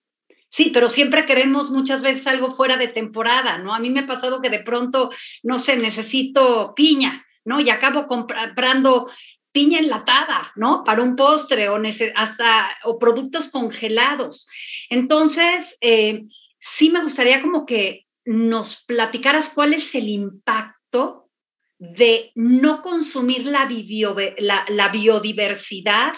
Sí, 0.50 0.70
pero 0.72 0.88
siempre 0.88 1.26
queremos 1.26 1.70
muchas 1.70 2.00
veces 2.00 2.28
algo 2.28 2.54
fuera 2.54 2.76
de 2.76 2.86
temporada, 2.86 3.58
¿no? 3.58 3.74
A 3.74 3.80
mí 3.80 3.90
me 3.90 4.00
ha 4.00 4.06
pasado 4.06 4.40
que 4.40 4.50
de 4.50 4.60
pronto, 4.60 5.10
no 5.42 5.58
sé, 5.58 5.76
necesito 5.76 6.74
piña, 6.76 7.26
¿no? 7.44 7.58
Y 7.60 7.70
acabo 7.70 8.06
comprando 8.06 9.10
piña 9.50 9.80
enlatada, 9.80 10.52
¿no? 10.54 10.84
Para 10.84 11.02
un 11.02 11.16
postre 11.16 11.68
o 11.68 11.80
hasta 12.14 12.76
o 12.84 13.00
productos 13.00 13.50
congelados. 13.50 14.46
Entonces, 14.90 15.76
eh, 15.80 16.22
sí 16.60 16.90
me 16.90 17.02
gustaría 17.02 17.42
como 17.42 17.66
que 17.66 18.04
nos 18.24 18.82
platicaras 18.84 19.50
cuál 19.50 19.74
es 19.74 19.94
el 19.94 20.08
impacto 20.08 21.30
de 21.78 22.32
no 22.34 22.82
consumir 22.82 23.44
la, 23.46 23.66
bio, 23.66 24.16
la, 24.38 24.64
la 24.68 24.88
biodiversidad 24.90 26.14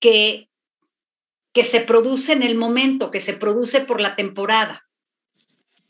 que, 0.00 0.48
que 1.52 1.64
se 1.64 1.80
produce 1.80 2.32
en 2.32 2.42
el 2.42 2.56
momento, 2.56 3.10
que 3.10 3.20
se 3.20 3.34
produce 3.34 3.82
por 3.82 4.00
la 4.00 4.16
temporada. 4.16 4.82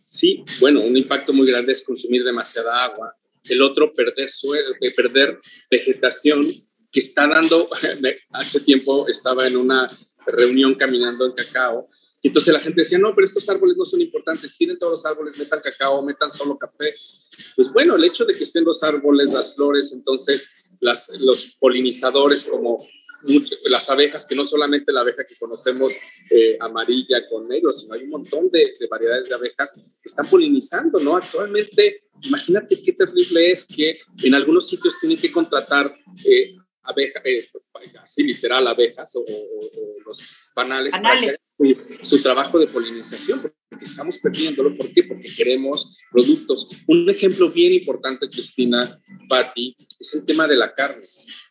Sí, 0.04 0.44
bueno, 0.60 0.80
un 0.80 0.96
impacto 0.96 1.32
muy 1.32 1.46
grande 1.46 1.72
es 1.72 1.82
consumir 1.82 2.22
demasiada 2.22 2.84
agua. 2.84 3.14
El 3.48 3.62
otro, 3.62 3.92
perder 3.92 4.28
suelo, 4.28 4.74
eh, 4.80 4.90
perder 4.90 5.38
vegetación 5.70 6.44
que 6.90 7.00
está 7.00 7.26
dando, 7.26 7.66
hace 8.32 8.60
tiempo 8.60 9.08
estaba 9.08 9.46
en 9.46 9.56
una 9.56 9.88
reunión 10.26 10.74
caminando 10.74 11.24
en 11.24 11.32
cacao 11.32 11.88
y 12.22 12.28
entonces 12.28 12.54
la 12.54 12.60
gente 12.60 12.82
decía, 12.82 12.98
no, 12.98 13.12
pero 13.14 13.26
estos 13.26 13.48
árboles 13.48 13.76
no 13.76 13.84
son 13.84 14.00
importantes, 14.00 14.56
tienen 14.56 14.78
todos 14.78 14.92
los 14.92 15.06
árboles, 15.06 15.36
metan 15.36 15.60
cacao, 15.60 16.02
metan 16.02 16.30
solo 16.30 16.56
café. 16.56 16.94
Pues 17.56 17.72
bueno, 17.72 17.96
el 17.96 18.04
hecho 18.04 18.24
de 18.24 18.32
que 18.32 18.44
estén 18.44 18.64
los 18.64 18.80
árboles, 18.84 19.32
las 19.32 19.56
flores, 19.56 19.92
entonces 19.92 20.48
las, 20.78 21.10
los 21.18 21.56
polinizadores 21.58 22.44
como 22.44 22.86
las 23.70 23.88
abejas, 23.90 24.26
que 24.26 24.34
no 24.34 24.44
solamente 24.44 24.92
la 24.92 25.00
abeja 25.00 25.24
que 25.24 25.34
conocemos 25.38 25.92
eh, 26.30 26.56
amarilla 26.60 27.28
con 27.28 27.48
negro, 27.48 27.72
sino 27.72 27.94
hay 27.94 28.02
un 28.02 28.10
montón 28.10 28.50
de, 28.50 28.76
de, 28.78 28.86
variedades 28.88 29.28
de 29.28 29.34
abejas 29.34 29.74
que 29.74 29.82
están 30.04 30.26
polinizando, 30.28 30.98
¿no? 31.00 31.16
Actualmente, 31.16 32.00
imagínate 32.22 32.82
qué 32.82 32.92
terrible 32.92 33.52
es 33.52 33.64
que 33.64 33.98
en 34.24 34.34
algunos 34.34 34.68
sitios 34.68 34.98
tienen 35.00 35.18
que 35.18 35.30
contratar 35.30 35.94
eh, 36.26 36.56
abejas, 36.82 37.22
eh, 37.24 37.42
así 38.02 38.22
literal 38.22 38.66
abejas 38.66 39.12
o, 39.14 39.24
los 40.04 40.18
panales, 40.54 40.92
para 40.92 41.12
hacer 41.12 41.40
su, 42.02 42.22
trabajo 42.22 42.58
de 42.58 42.66
polinización, 42.66 43.40
porque 43.68 43.84
estamos 43.84 44.18
perdiéndolo. 44.18 44.76
¿Por 44.76 44.92
qué? 44.92 45.04
Porque 45.04 45.28
queremos 45.36 45.96
productos. 46.10 46.68
Un 46.88 47.08
ejemplo 47.08 47.50
bien 47.50 47.72
importante, 47.72 48.28
Cristina, 48.28 49.00
Patti, 49.28 49.76
es 49.98 50.14
el 50.14 50.26
tema 50.26 50.46
de 50.46 50.56
la 50.56 50.74
carne. 50.74 51.02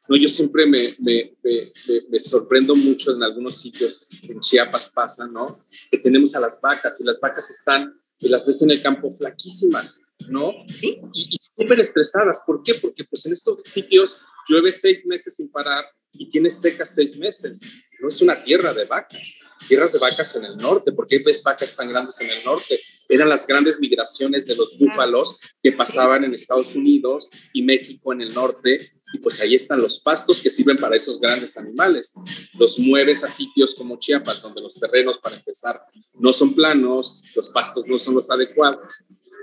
No, 0.09 0.17
yo 0.17 0.27
siempre 0.27 0.65
me, 0.65 0.93
me, 0.99 1.37
me, 1.43 1.71
me, 2.09 2.19
sorprendo 2.19 2.75
mucho 2.75 3.11
en 3.11 3.23
algunos 3.23 3.61
sitios, 3.61 4.07
en 4.23 4.39
Chiapas 4.41 4.91
pasa, 4.93 5.25
¿no? 5.27 5.57
Que 5.89 5.97
tenemos 5.97 6.35
a 6.35 6.39
las 6.39 6.59
vacas 6.61 6.99
y 6.99 7.05
las 7.05 7.19
vacas 7.21 7.49
están, 7.49 7.93
y 8.19 8.27
las 8.27 8.45
ves 8.45 8.61
en 8.61 8.71
el 8.71 8.81
campo 8.81 9.15
flaquísimas, 9.15 9.99
¿no? 10.27 10.53
¿Sí? 10.67 10.99
Y, 11.13 11.35
y 11.35 11.37
súper 11.55 11.79
estresadas. 11.79 12.41
¿Por 12.45 12.61
qué? 12.61 12.75
Porque 12.75 13.03
pues 13.05 13.25
en 13.25 13.33
estos 13.33 13.61
sitios 13.63 14.19
llueve 14.51 14.71
seis 14.71 15.05
meses 15.05 15.35
sin 15.35 15.49
parar 15.49 15.85
y 16.13 16.29
tienes 16.29 16.59
secas 16.59 16.93
seis 16.93 17.15
meses. 17.17 17.61
No 18.01 18.09
es 18.09 18.21
una 18.21 18.43
tierra 18.43 18.73
de 18.73 18.85
vacas, 18.85 19.39
tierras 19.67 19.93
de 19.93 19.99
vacas 19.99 20.35
en 20.35 20.43
el 20.43 20.57
norte. 20.57 20.91
¿Por 20.91 21.07
qué 21.07 21.19
ves 21.19 21.41
vacas 21.41 21.75
tan 21.75 21.87
grandes 21.87 22.19
en 22.19 22.29
el 22.29 22.43
norte? 22.43 22.79
Eran 23.07 23.29
las 23.29 23.47
grandes 23.47 23.79
migraciones 23.79 24.45
de 24.45 24.55
los 24.55 24.77
búfalos 24.77 25.37
que 25.61 25.71
pasaban 25.71 26.23
en 26.23 26.33
Estados 26.33 26.75
Unidos 26.75 27.29
y 27.53 27.61
México 27.61 28.11
en 28.11 28.21
el 28.21 28.33
norte. 28.33 28.91
Y 29.13 29.19
pues 29.19 29.39
ahí 29.41 29.55
están 29.55 29.81
los 29.81 29.99
pastos 29.99 30.41
que 30.41 30.49
sirven 30.49 30.77
para 30.77 30.95
esos 30.95 31.19
grandes 31.19 31.55
animales. 31.57 32.13
Los 32.57 32.79
mueves 32.79 33.23
a 33.23 33.29
sitios 33.29 33.75
como 33.75 33.99
Chiapas, 33.99 34.41
donde 34.41 34.61
los 34.61 34.79
terrenos, 34.79 35.19
para 35.19 35.35
empezar, 35.35 35.81
no 36.15 36.33
son 36.33 36.55
planos, 36.55 37.21
los 37.35 37.49
pastos 37.49 37.87
no 37.87 37.99
son 37.99 38.15
los 38.15 38.29
adecuados. 38.31 38.85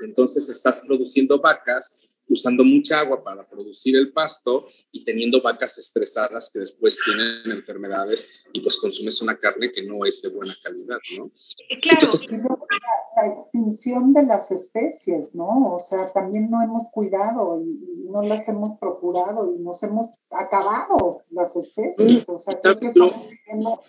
Entonces 0.03 0.49
estás 0.49 0.83
produciendo 0.87 1.38
vacas 1.40 2.08
usando 2.29 2.64
mucha 2.64 3.01
agua 3.01 3.23
para 3.23 3.49
producir 3.49 3.97
el 3.97 4.12
pasto 4.12 4.69
y 4.93 5.05
teniendo 5.05 5.43
vacas 5.43 5.79
estresadas 5.79 6.51
que 6.53 6.61
después 6.61 6.99
tienen 7.05 7.51
enfermedades 7.51 8.45
y 8.53 8.61
pues 8.61 8.79
consumes 8.79 9.21
una 9.23 9.38
carne 9.38 9.71
que 9.73 9.83
no 9.83 10.05
es 10.05 10.23
de 10.23 10.29
buena 10.31 10.53
calidad, 10.62 10.99
¿no? 11.17 11.31
Eh, 11.69 11.81
claro. 11.81 12.59
la, 13.17 13.27
extinción 13.27 14.12
de 14.12 14.25
las 14.25 14.51
especies, 14.51 15.35
¿no? 15.35 15.75
O 15.75 15.81
sea, 15.81 16.12
también 16.12 16.51
no 16.51 16.62
hemos 16.62 16.88
cuidado 16.91 17.61
y, 17.62 17.99
no 18.09 18.23
las 18.23 18.49
hemos 18.49 18.79
procurado 18.79 19.55
y 19.55 19.59
nos 19.59 19.83
hemos 19.83 20.09
acabado 20.31 21.23
las 21.31 21.55
especies. 21.57 22.27
O 22.27 22.38
sea, 22.38 22.59
creo 22.59 22.79
que 22.79 22.87
estamos 22.87 23.29
viviendo 23.29 23.83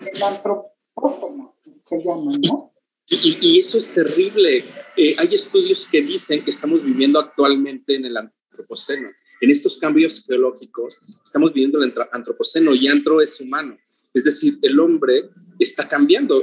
el 0.00 0.22
antropófago, 0.22 1.54
se 1.78 2.02
llama, 2.02 2.32
¿no? 2.38 2.71
Y, 3.08 3.58
eso 3.58 3.78
es 3.78 3.92
terrible. 3.92 4.64
Eh, 4.96 5.14
hay 5.18 5.34
estudios 5.34 5.86
que 5.90 6.02
dicen 6.02 6.42
que 6.42 6.50
estamos 6.50 6.84
viviendo 6.84 7.18
actualmente 7.18 7.94
en 7.94 8.06
el 8.06 8.16
antropoceno. 8.16 9.08
En 9.40 9.50
estos 9.50 9.78
cambios 9.78 10.22
geológicos 10.24 10.98
estamos 11.24 11.52
viviendo 11.52 11.82
el 11.82 11.92
antropoceno 12.12 12.74
y 12.74 12.86
antro 12.86 13.20
es 13.20 13.40
humano. 13.40 13.76
Es 14.14 14.24
decir, 14.24 14.58
el 14.62 14.78
hombre 14.78 15.30
está 15.58 15.88
cambiando. 15.88 16.42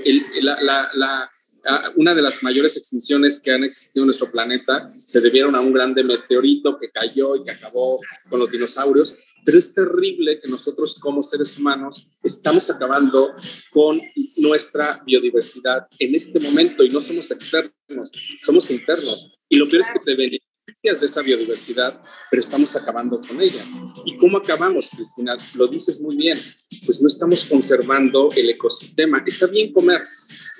una 1.95 2.15
de 2.15 2.21
las 2.21 2.43
mayores 2.43 2.75
extinciones 2.75 3.39
que 3.39 3.51
han 3.51 3.63
existido 3.63 4.03
en 4.03 4.07
nuestro 4.07 4.29
planeta 4.29 4.81
se 4.81 5.21
debieron 5.21 5.55
a 5.55 5.61
un 5.61 5.73
grande 5.73 6.03
meteorito 6.03 6.77
que 6.77 6.91
cayó 6.91 7.35
y 7.35 7.45
que 7.45 7.51
acabó 7.51 7.99
con 8.29 8.39
los 8.39 8.51
dinosaurios 8.51 9.15
pero 9.45 9.57
es 9.57 9.73
terrible 9.73 10.39
que 10.39 10.47
nosotros 10.47 10.99
como 10.99 11.23
seres 11.23 11.57
humanos 11.57 12.09
estamos 12.23 12.69
acabando 12.69 13.33
con 13.71 13.99
nuestra 14.37 15.01
biodiversidad 15.05 15.87
en 15.99 16.15
este 16.15 16.39
momento 16.39 16.83
y 16.83 16.89
no 16.89 17.01
somos 17.01 17.31
externos, 17.31 18.11
somos 18.41 18.69
internos. 18.71 19.31
Y 19.47 19.57
lo 19.57 19.67
peor 19.69 19.81
es 19.81 19.91
que 19.91 19.99
te 19.99 20.15
beneficias 20.15 20.99
de 20.99 21.05
esa 21.05 21.21
biodiversidad, 21.21 22.01
pero 22.29 22.39
estamos 22.39 22.75
acabando 22.75 23.19
con 23.19 23.41
ella. 23.41 23.63
¿Y 24.05 24.17
cómo 24.17 24.37
acabamos, 24.37 24.89
Cristina? 24.89 25.35
Lo 25.55 25.67
dices 25.67 25.99
muy 25.99 26.15
bien, 26.15 26.37
pues 26.85 27.01
no 27.01 27.07
estamos 27.07 27.47
conservando 27.47 28.29
el 28.35 28.49
ecosistema. 28.49 29.23
Está 29.25 29.47
bien 29.47 29.73
comer, 29.73 30.03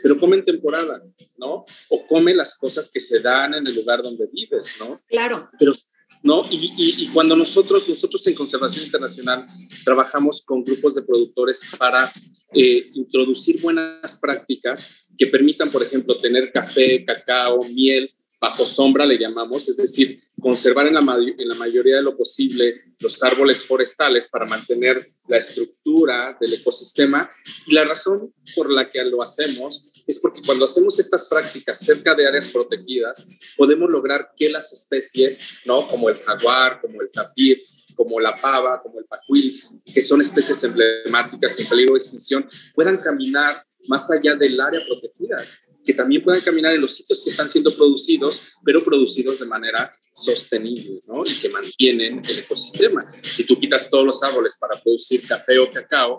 pero 0.02 0.20
come 0.20 0.38
en 0.38 0.44
temporada, 0.44 1.04
¿no? 1.38 1.66
O 1.90 2.08
come 2.08 2.34
las 2.34 2.58
cosas 2.58 2.90
que 2.92 3.00
se 3.00 3.20
dan 3.20 3.54
en 3.54 3.68
el 3.68 3.76
lugar 3.76 4.02
donde 4.02 4.28
vives, 4.32 4.78
¿no? 4.80 5.00
Claro. 5.08 5.50
Pero 5.58 5.74
¿no? 6.22 6.44
Y, 6.50 7.08
cuando 7.14 7.36
nosotros, 7.36 7.88
nosotros 7.88 8.26
en 8.28 8.36
Conservación 8.36 8.86
Internacional 8.86 9.46
trabajamos 9.84 10.42
con 10.42 10.64
grupos 10.64 10.96
de 10.96 11.02
productores 11.02 11.62
para 11.78 12.12
eh, 12.54 12.90
introducir 12.94 13.62
buenas 13.62 14.18
prácticas 14.18 15.10
que 15.18 15.28
permitan, 15.28 15.70
por 15.70 15.84
ejemplo, 15.84 16.16
tener 16.16 16.52
café, 16.52 17.04
cacao, 17.06 17.60
miel 17.74 18.12
bajo 18.40 18.66
sombra, 18.66 19.06
le 19.06 19.18
llamamos, 19.18 19.68
es 19.68 19.76
decir, 19.76 20.22
conservar 20.40 20.88
en 20.88 20.94
la, 20.94 21.02
en 21.02 21.48
la 21.48 21.56
mayoría 21.56 21.98
de 21.98 22.04
lo 22.04 22.16
posible 22.16 22.74
los 23.00 23.22
árboles 23.22 23.66
forestales 23.66 24.30
para 24.30 24.46
mantener 24.46 25.06
la 25.28 25.38
estructura 25.38 26.38
del 26.40 26.54
ecosistema. 26.54 27.30
Y 27.68 27.74
la 27.74 27.84
razón 27.84 28.34
por 28.56 28.72
la 28.72 28.90
que 28.90 29.04
lo 29.04 29.22
hacemos 29.22 29.92
es 30.10 30.20
porque 30.20 30.42
cuando 30.44 30.66
hacemos 30.66 30.98
estas 31.00 31.28
prácticas 31.28 31.78
cerca 31.78 32.16
de 32.16 32.26
áreas 32.26 32.48
protegidas, 32.48 33.28
podemos 33.56 33.92
lograr 33.92 34.32
que 34.36 34.50
las 34.50 34.74
especies, 34.74 35.60
¿no? 35.66 35.88
Como 35.88 36.10
el 36.10 36.18
jaguar, 36.18 36.82
como 36.82 37.00
el 37.04 37.12
tapir, 37.12 37.62
como 37.96 38.20
la 38.20 38.34
pava, 38.34 38.82
como 38.82 39.00
el 39.00 39.06
pacuil, 39.06 39.62
que 39.94 40.02
son 40.02 40.20
especies 40.22 40.64
emblemáticas 40.64 41.60
en 41.60 41.68
peligro 41.68 41.94
de 41.94 42.00
extinción, 42.00 42.48
puedan 42.74 42.98
caminar 42.98 43.56
más 43.88 44.10
allá 44.10 44.36
del 44.36 44.60
área 44.60 44.80
protegida, 44.88 45.38
que 45.86 45.94
también 45.94 46.24
puedan 46.24 46.42
caminar 46.42 46.74
en 46.74 46.82
los 46.82 46.96
sitios 46.96 47.24
que 47.24 47.30
están 47.30 47.48
siendo 47.48 47.76
producidos, 47.76 48.48
pero 48.66 48.84
producidos 48.84 49.40
de 49.40 49.46
manera 49.46 49.96
sostenible, 50.12 51.00
¿no? 51.08 51.22
Y 51.24 51.36
que 51.36 51.50
mantienen 51.50 52.20
el 52.28 52.40
ecosistema. 52.40 53.00
Si 53.22 53.44
tú 53.44 53.60
quitas 53.60 53.88
todos 53.88 54.06
los 54.06 54.24
árboles 54.24 54.58
para 54.60 54.82
producir 54.82 55.22
café 55.28 55.60
o 55.60 55.72
cacao, 55.72 56.18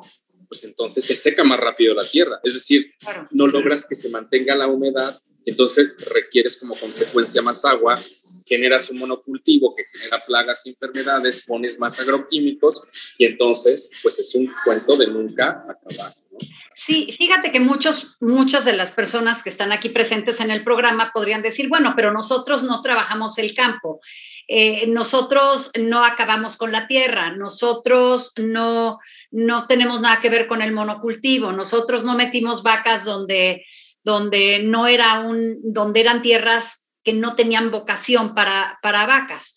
pues 0.50 0.64
entonces 0.64 1.04
se 1.04 1.14
seca 1.14 1.44
más 1.44 1.60
rápido 1.60 1.94
la 1.94 2.04
tierra. 2.04 2.40
Es 2.42 2.54
decir, 2.54 2.92
no 3.30 3.46
logras 3.46 3.86
que 3.86 3.94
se 3.94 4.08
mantenga 4.08 4.56
la 4.56 4.66
humedad, 4.66 5.16
entonces 5.46 5.96
requieres 6.12 6.56
como 6.56 6.74
consecuencia 6.74 7.40
más 7.40 7.64
agua, 7.64 7.94
generas 8.46 8.90
un 8.90 8.98
monocultivo 8.98 9.72
que 9.76 9.84
genera 9.92 10.18
plagas 10.26 10.66
y 10.66 10.70
enfermedades, 10.70 11.44
pones 11.46 11.78
más 11.78 12.00
agroquímicos 12.00 12.82
y 13.16 13.26
entonces 13.26 13.92
pues 14.02 14.18
es 14.18 14.34
un 14.34 14.52
cuento 14.64 14.96
de 14.96 15.06
nunca 15.06 15.62
acabar. 15.68 16.12
Sí, 16.74 17.14
fíjate 17.16 17.52
que 17.52 17.60
muchos, 17.60 18.16
muchas 18.20 18.64
de 18.64 18.72
las 18.72 18.90
personas 18.90 19.44
que 19.44 19.50
están 19.50 19.70
aquí 19.70 19.90
presentes 19.90 20.40
en 20.40 20.50
el 20.50 20.64
programa 20.64 21.12
podrían 21.14 21.42
decir, 21.42 21.68
bueno, 21.68 21.92
pero 21.94 22.10
nosotros 22.10 22.64
no 22.64 22.82
trabajamos 22.82 23.38
el 23.38 23.54
campo, 23.54 24.00
eh, 24.48 24.88
nosotros 24.88 25.70
no 25.78 26.04
acabamos 26.04 26.56
con 26.56 26.72
la 26.72 26.88
tierra, 26.88 27.36
nosotros 27.36 28.32
no, 28.36 28.98
no 29.30 29.66
tenemos 29.66 30.00
nada 30.00 30.20
que 30.20 30.30
ver 30.30 30.46
con 30.46 30.62
el 30.62 30.72
monocultivo. 30.72 31.52
Nosotros 31.52 32.04
no 32.04 32.14
metimos 32.14 32.62
vacas 32.62 33.04
donde, 33.04 33.64
donde 34.02 34.60
no 34.60 34.86
era 34.86 35.20
un, 35.20 35.58
donde 35.62 36.00
eran 36.00 36.22
tierras 36.22 36.84
que 37.04 37.12
no 37.12 37.36
tenían 37.36 37.70
vocación 37.70 38.34
para, 38.34 38.78
para 38.82 39.06
vacas. 39.06 39.54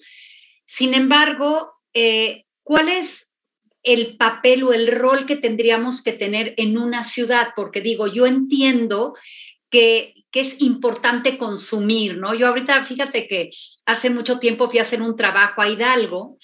Sin 0.66 0.94
embargo, 0.94 1.74
eh, 1.94 2.46
¿cuál 2.64 2.90
es 2.90 3.28
el 3.82 4.16
papel 4.16 4.64
o 4.64 4.74
el 4.74 4.88
rol 4.88 5.26
que 5.26 5.36
tendríamos 5.36 6.02
que 6.02 6.14
tener 6.14 6.54
en 6.58 6.78
una 6.78 7.04
ciudad? 7.04 7.50
Porque 7.56 7.82
digo, 7.82 8.08
yo 8.08 8.26
entiendo 8.26 9.16
que, 9.70 10.14
que, 10.32 10.42
es 10.42 10.62
importante 10.62 11.38
consumir, 11.38 12.18
¿no? 12.18 12.34
Yo 12.34 12.48
ahorita, 12.48 12.86
fíjate 12.86 13.28
que 13.28 13.50
hace 13.86 14.10
mucho 14.10 14.40
tiempo 14.40 14.70
fui 14.70 14.80
a 14.80 14.84
hacer 14.84 15.02
un 15.02 15.18
trabajo 15.18 15.62
a 15.62 15.70
Hidalgo 15.70 16.38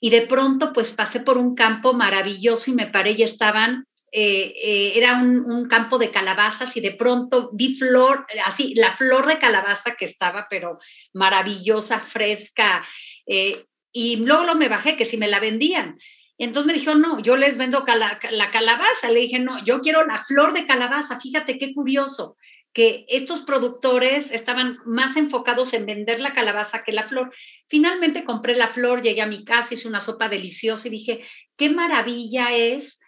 y 0.00 0.10
de 0.10 0.22
pronto 0.22 0.72
pues 0.72 0.92
pasé 0.92 1.20
por 1.20 1.38
un 1.38 1.54
campo 1.54 1.92
maravilloso 1.92 2.70
y 2.70 2.74
me 2.74 2.86
paré 2.86 3.12
y 3.12 3.22
estaban, 3.22 3.86
eh, 4.12 4.54
eh, 4.62 4.92
era 4.96 5.16
un, 5.16 5.66
campo 5.68 5.98
de 5.98 6.10
calabazas 6.10 6.76
y 6.76 6.80
de 6.80 6.92
pronto 6.92 7.50
vi 7.52 7.76
flor, 7.76 8.26
así, 8.44 8.74
la 8.74 8.96
flor 8.96 9.26
de 9.26 9.38
calabaza 9.38 9.96
que 9.98 10.06
estaba, 10.06 10.46
pero 10.48 10.78
maravillosa, 11.12 12.00
fresca, 12.00 12.86
eh, 13.26 13.64
y 13.92 14.16
luego, 14.16 14.54
me 14.54 14.68
bajé 14.68 14.96
que 14.96 15.06
si 15.06 15.16
me 15.16 15.28
la 15.28 15.40
vendían. 15.40 15.98
Entonces 16.36 16.66
me 16.66 16.78
dijo, 16.78 16.94
no, 16.94 17.20
yo 17.20 17.36
les 17.36 17.56
vendo 17.56 17.84
la 17.86 18.50
calabaza. 18.52 19.10
Le 19.10 19.20
dije, 19.20 19.40
no, 19.40 19.64
yo 19.64 19.80
quiero 19.80 20.06
la 20.06 20.24
flor 20.24 20.52
de 20.52 20.66
calabaza. 20.66 21.18
Fíjate 21.18 21.58
qué 21.58 21.74
curioso 21.74 22.36
que 22.78 23.06
estos 23.08 23.40
productores 23.40 24.30
estaban 24.30 24.78
más 24.84 25.16
enfocados 25.16 25.74
en 25.74 25.84
vender 25.84 26.20
la 26.20 26.32
calabaza 26.32 26.84
que 26.84 26.92
la 26.92 27.08
flor. 27.08 27.34
Finalmente 27.66 28.22
compré 28.22 28.54
la 28.54 28.68
flor, 28.68 29.02
llegué 29.02 29.20
a 29.20 29.26
mi 29.26 29.44
casa, 29.44 29.74
hice 29.74 29.88
una 29.88 30.00
sopa 30.00 30.28
deliciosa 30.28 30.86
y 30.86 30.92
dije, 30.92 31.24
qué 31.56 31.70
maravilla 31.70 32.54
es. 32.54 33.00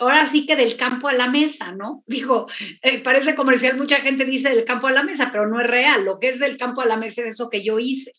Ahora 0.00 0.28
sí 0.28 0.44
que 0.44 0.56
del 0.56 0.76
campo 0.76 1.06
a 1.06 1.12
la 1.12 1.28
mesa, 1.28 1.70
¿no? 1.70 2.02
Dijo, 2.08 2.48
eh, 2.82 2.98
parece 2.98 3.36
comercial, 3.36 3.76
mucha 3.76 3.98
gente 3.98 4.24
dice 4.24 4.48
del 4.48 4.64
campo 4.64 4.88
a 4.88 4.92
la 4.92 5.04
mesa, 5.04 5.28
pero 5.30 5.46
no 5.46 5.60
es 5.60 5.68
real. 5.68 6.04
Lo 6.04 6.18
que 6.18 6.30
es 6.30 6.40
del 6.40 6.58
campo 6.58 6.80
a 6.80 6.86
la 6.86 6.96
mesa 6.96 7.20
es 7.20 7.34
eso 7.34 7.48
que 7.48 7.62
yo 7.62 7.78
hice. 7.78 8.10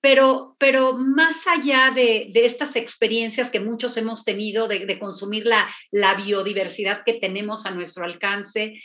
Pero, 0.00 0.56
pero 0.58 0.94
más 0.94 1.46
allá 1.46 1.92
de, 1.94 2.32
estas 2.32 2.74
experiencias 2.76 3.50
que 3.50 3.60
muchos 3.60 3.98
hemos 3.98 4.24
tenido 4.24 4.66
de, 4.66 4.98
consumir 4.98 5.44
la 5.44 6.14
biodiversidad 6.14 7.02
que 7.04 7.12
tenemos 7.20 7.66
a 7.66 7.70
nuestro 7.70 8.06
alcance, 8.06 8.80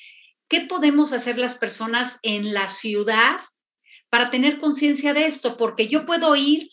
¿Qué 0.49 0.62
podemos 0.62 1.12
hacer 1.12 1.38
las 1.38 1.55
personas 1.55 2.17
en 2.21 2.53
la 2.53 2.69
ciudad 2.69 3.39
para 4.10 4.29
tener 4.29 4.60
conciencia 4.60 5.13
de 5.13 5.25
esto? 5.25 5.57
Porque 5.57 5.88
yo 5.88 6.05
puedo 6.05 6.36
ir 6.36 6.69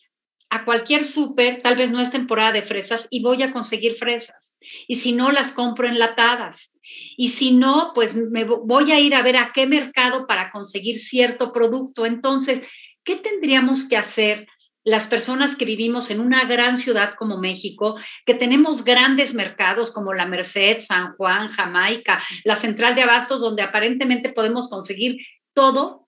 a 0.50 0.64
cualquier 0.64 1.04
súper, 1.04 1.62
tal 1.62 1.76
vez 1.76 1.90
no 1.90 2.00
es 2.00 2.12
temporada 2.12 2.52
de 2.52 2.62
fresas, 2.62 3.08
y 3.10 3.22
voy 3.22 3.42
a 3.42 3.52
conseguir 3.52 3.96
fresas. 3.96 4.56
Y 4.86 4.96
si 4.96 5.10
no, 5.10 5.32
las 5.32 5.52
compro 5.52 5.88
enlatadas. 5.88 6.78
Y 7.16 7.30
si 7.30 7.50
no, 7.50 7.90
pues 7.94 8.14
me 8.14 8.44
voy 8.44 8.92
a 8.92 9.00
ir 9.00 9.16
a 9.16 9.22
ver 9.22 9.36
a 9.36 9.50
qué 9.52 9.66
mercado 9.66 10.28
para 10.28 10.52
conseguir 10.52 11.00
cierto 11.00 11.52
producto. 11.52 12.06
Entonces, 12.06 12.60
¿qué 13.02 13.16
tendríamos 13.16 13.88
que 13.88 13.96
hacer 13.96 14.46
las 14.84 15.06
personas 15.06 15.56
que 15.56 15.64
vivimos 15.64 16.10
en 16.10 16.20
una 16.20 16.44
gran 16.44 16.78
ciudad 16.78 17.14
como 17.14 17.38
México, 17.38 17.98
que 18.26 18.34
tenemos 18.34 18.84
grandes 18.84 19.32
mercados 19.32 19.90
como 19.90 20.12
la 20.12 20.26
Merced, 20.26 20.80
San 20.80 21.14
Juan, 21.16 21.48
Jamaica, 21.48 22.22
la 22.44 22.56
central 22.56 22.94
de 22.94 23.02
abastos, 23.02 23.40
donde 23.40 23.62
aparentemente 23.62 24.28
podemos 24.28 24.68
conseguir 24.68 25.16
todo 25.54 26.06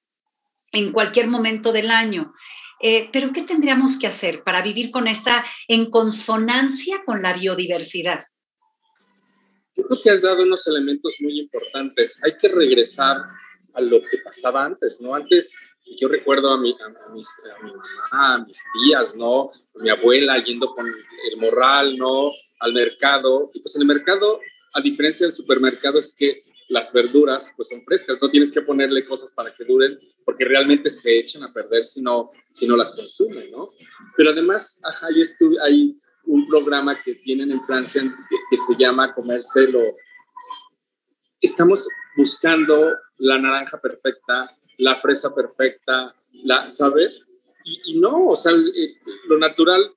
en 0.73 0.93
cualquier 0.93 1.29
momento 1.29 1.73
del 1.73 1.91
año. 1.91 2.35
Eh, 2.81 3.09
pero 3.11 3.33
¿qué 3.33 3.43
tendríamos 3.43 3.99
que 3.99 4.07
hacer 4.07 4.43
para 4.45 4.61
vivir 4.61 4.91
con 4.91 5.09
esta 5.09 5.47
en 5.67 5.91
consonancia 5.91 7.03
con 7.07 7.23
la 7.23 7.33
biodiversidad? 7.33 8.27
Yo 9.75 9.85
creo 9.85 10.03
que 10.03 10.11
has 10.11 10.21
dado 10.21 10.43
unos 10.43 10.67
elementos 10.67 11.17
muy 11.21 11.41
importantes. 11.41 12.23
Hay 12.25 12.37
que 12.39 12.49
regresar 12.49 13.17
a 13.77 13.81
lo 13.83 14.01
que 14.01 14.19
pasaba 14.25 14.65
antes, 14.65 15.01
¿no? 15.01 15.15
Antes 15.15 15.55
yo 16.01 16.09
recuerdo 16.09 16.51
a 16.51 16.59
mi, 16.59 16.73
a, 16.73 17.13
mis, 17.13 17.29
a 17.55 17.63
mi 17.63 17.71
mamá, 17.71 18.35
a 18.35 18.45
mis 18.47 18.63
tías, 18.73 19.15
¿no? 19.15 19.51
A 19.51 19.83
mi 19.83 19.91
abuela 19.91 20.43
yendo 20.43 20.75
con 20.75 20.87
el 20.87 21.37
morral, 21.39 21.97
¿no? 21.99 22.31
Al 22.61 22.73
mercado. 22.73 23.51
Y 23.53 23.61
pues 23.61 23.77
en 23.77 23.83
el 23.83 23.89
mercado, 23.89 24.41
a 24.73 24.81
diferencia 24.81 25.27
del 25.27 25.37
supermercado, 25.37 25.99
es 25.99 26.15
que 26.15 26.39
las 26.69 26.91
verduras 26.91 27.53
pues 27.55 27.69
son 27.69 27.85
frescas, 27.85 28.19
no 28.21 28.31
tienes 28.31 28.51
que 28.51 28.63
ponerle 28.63 29.07
cosas 29.07 29.33
para 29.33 29.55
que 29.55 29.65
duren, 29.65 29.99
porque 30.25 30.47
realmente 30.47 30.89
se 30.89 31.19
echan 31.19 31.43
a 31.43 31.53
perder 31.53 31.85
si 31.85 32.01
no, 32.01 32.31
si 32.51 32.67
no 32.67 32.77
las 32.77 32.95
consumen, 32.95 33.51
¿no? 33.51 33.69
Pero 34.17 34.31
además, 34.31 34.81
ajá, 34.83 35.09
yo 35.15 35.21
estuve, 35.21 35.57
hay 35.63 35.95
un 36.25 36.49
programa 36.49 36.99
que 37.01 37.15
tienen 37.17 37.53
en 37.53 37.63
Francia 37.63 38.03
que, 38.03 38.37
que 38.51 38.57
se 38.57 38.75
llama 38.77 39.15
Comérselo. 39.15 39.83
Estamos 41.41 41.87
buscando 42.17 42.97
la 43.19 43.39
naranja 43.39 43.81
perfecta, 43.81 44.51
la 44.79 44.97
fresa 44.97 45.35
perfecta, 45.35 46.15
la, 46.45 46.71
¿sabes? 46.71 47.23
Y, 47.65 47.99
no, 47.99 48.29
o 48.29 48.37
sea, 48.37 48.53
lo 49.29 49.39
natural 49.39 49.93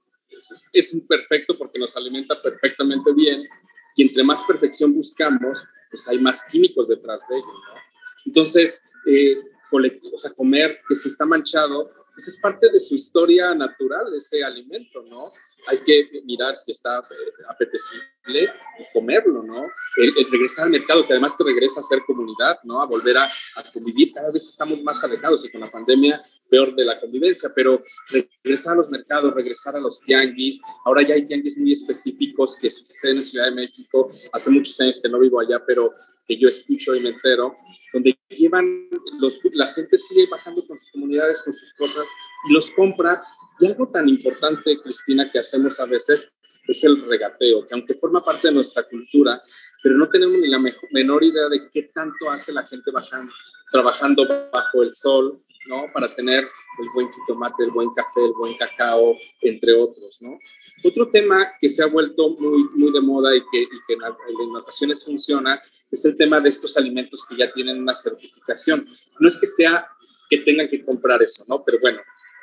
es 0.73 0.95
perfecto 1.07 1.57
porque 1.57 1.79
nos 1.79 1.95
alimenta 1.95 2.41
perfectamente 2.41 3.13
bien 3.13 3.47
y 3.95 4.03
entre 4.03 4.23
más 4.23 4.43
perfección 4.43 4.93
buscamos, 4.93 5.63
pues 5.89 6.07
hay 6.07 6.19
más 6.19 6.43
químicos 6.51 6.87
detrás 6.87 7.27
de 7.27 7.37
ello, 7.37 7.47
¿no? 7.47 7.79
Entonces, 8.25 8.83
eh, 9.05 9.37
o 9.71 10.17
sea, 10.17 10.31
comer 10.33 10.79
que 10.87 10.95
si 10.95 11.09
está 11.09 11.25
manchado, 11.25 11.91
pues 12.13 12.27
es 12.27 12.39
parte 12.39 12.71
de 12.71 12.79
su 12.79 12.95
historia 12.95 13.53
natural, 13.53 14.13
ese 14.15 14.43
alimento, 14.43 15.03
¿no? 15.09 15.31
Hay 15.67 15.79
que 15.83 16.21
mirar 16.25 16.55
si 16.55 16.71
está 16.71 16.99
eh, 16.99 17.43
apetecible 17.47 18.51
y 18.79 18.93
comerlo, 18.93 19.43
¿no? 19.43 19.67
El, 19.97 20.13
regresar 20.31 20.65
al 20.65 20.71
mercado, 20.71 21.05
que 21.05 21.13
además 21.13 21.37
te 21.37 21.43
regresa 21.43 21.79
a 21.79 21.83
ser 21.83 22.01
comunidad, 22.05 22.59
¿no? 22.63 22.81
A 22.81 22.85
volver 22.85 23.17
a, 23.17 23.29
convivir. 23.73 24.11
Cada 24.13 24.31
vez 24.31 24.47
estamos 24.47 24.81
más 24.83 25.03
alejados 25.03 25.45
y 25.45 25.51
con 25.51 25.61
la 25.61 25.69
pandemia 25.69 26.21
peor 26.49 26.75
de 26.75 26.83
la 26.83 26.99
convivencia, 26.99 27.51
pero 27.53 27.83
regresar 28.09 28.73
a 28.73 28.77
los 28.77 28.89
mercados, 28.89 29.33
regresar 29.35 29.75
a 29.75 29.79
los 29.79 29.99
tianguis. 30.01 30.61
Ahora 30.83 31.03
ya 31.03 31.13
hay 31.13 31.25
tianguis 31.25 31.57
muy 31.57 31.73
específicos 31.73 32.57
que 32.59 32.71
suceden 32.71 33.17
en 33.17 33.23
Ciudad 33.23 33.45
de 33.45 33.51
México. 33.51 34.11
Hace 34.31 34.49
muchos 34.49 34.79
años 34.81 34.99
que 35.01 35.09
no 35.09 35.19
vivo 35.19 35.39
allá, 35.39 35.63
pero 35.63 35.91
que 36.27 36.37
yo 36.37 36.47
escucho 36.47 36.95
y 36.95 37.01
me 37.01 37.09
entero, 37.09 37.55
donde 37.93 38.17
llevan, 38.29 38.89
los, 39.19 39.39
la 39.53 39.67
gente 39.67 39.99
sigue 39.99 40.27
bajando 40.27 40.65
con 40.65 40.79
sus 40.79 40.91
comunidades, 40.91 41.41
con 41.41 41.53
sus 41.53 41.73
cosas 41.73 42.07
y 42.47 42.53
los 42.53 42.71
compra 42.71 43.21
y 43.59 43.67
algo 43.67 43.89
tan 43.89 44.07
importante, 44.07 44.79
Cristina, 44.81 45.29
que 45.31 45.39
hacemos 45.39 45.79
a 45.79 45.85
veces 45.85 46.31
es 46.67 46.83
el 46.83 47.03
regateo, 47.05 47.65
que 47.65 47.73
aunque 47.73 47.93
forma 47.93 48.23
parte 48.23 48.47
de 48.47 48.53
nuestra 48.53 48.83
cultura, 48.83 49.41
pero 49.81 49.97
no 49.97 50.07
tenemos 50.09 50.37
ni 50.37 50.47
la 50.47 50.61
menor 50.91 51.23
idea 51.23 51.49
de 51.49 51.69
qué 51.73 51.83
tanto 51.93 52.29
hace 52.29 52.51
la 52.53 52.65
gente 52.65 52.91
bajando, 52.91 53.31
trabajando 53.71 54.27
bajo 54.51 54.83
el 54.83 54.93
sol, 54.93 55.41
¿no? 55.67 55.85
Para 55.93 56.13
tener 56.15 56.43
el 56.43 56.89
buen 56.93 57.11
jitomate, 57.11 57.63
el 57.63 57.71
buen 57.71 57.89
café, 57.93 58.25
el 58.25 58.33
buen 58.33 58.55
cacao, 58.55 59.17
entre 59.41 59.73
otros, 59.73 60.21
¿no? 60.21 60.37
Otro 60.83 61.09
tema 61.09 61.53
que 61.59 61.69
se 61.69 61.83
ha 61.83 61.87
vuelto 61.87 62.29
muy, 62.29 62.63
muy 62.75 62.91
de 62.91 63.01
moda 63.01 63.35
y 63.35 63.41
que, 63.51 63.61
y 63.61 63.79
que 63.87 63.93
en, 63.93 64.01
las 64.01 64.63
ocasiones 64.63 65.03
funciona 65.03 65.59
es 65.91 66.05
el 66.05 66.15
tema 66.15 66.39
de 66.39 66.49
estos 66.49 66.77
alimentos 66.77 67.25
que 67.27 67.35
ya 67.35 67.51
tienen 67.51 67.81
una 67.81 67.95
certificación. 67.95 68.87
No 69.19 69.27
es 69.27 69.37
que 69.37 69.47
sea 69.47 69.87
que 70.29 70.37
tengan 70.39 70.67
que 70.67 70.85
comprar 70.85 71.21
eso, 71.23 71.43
¿no? 71.47 71.63
Pero 71.65 71.79
bueno, 71.79 71.99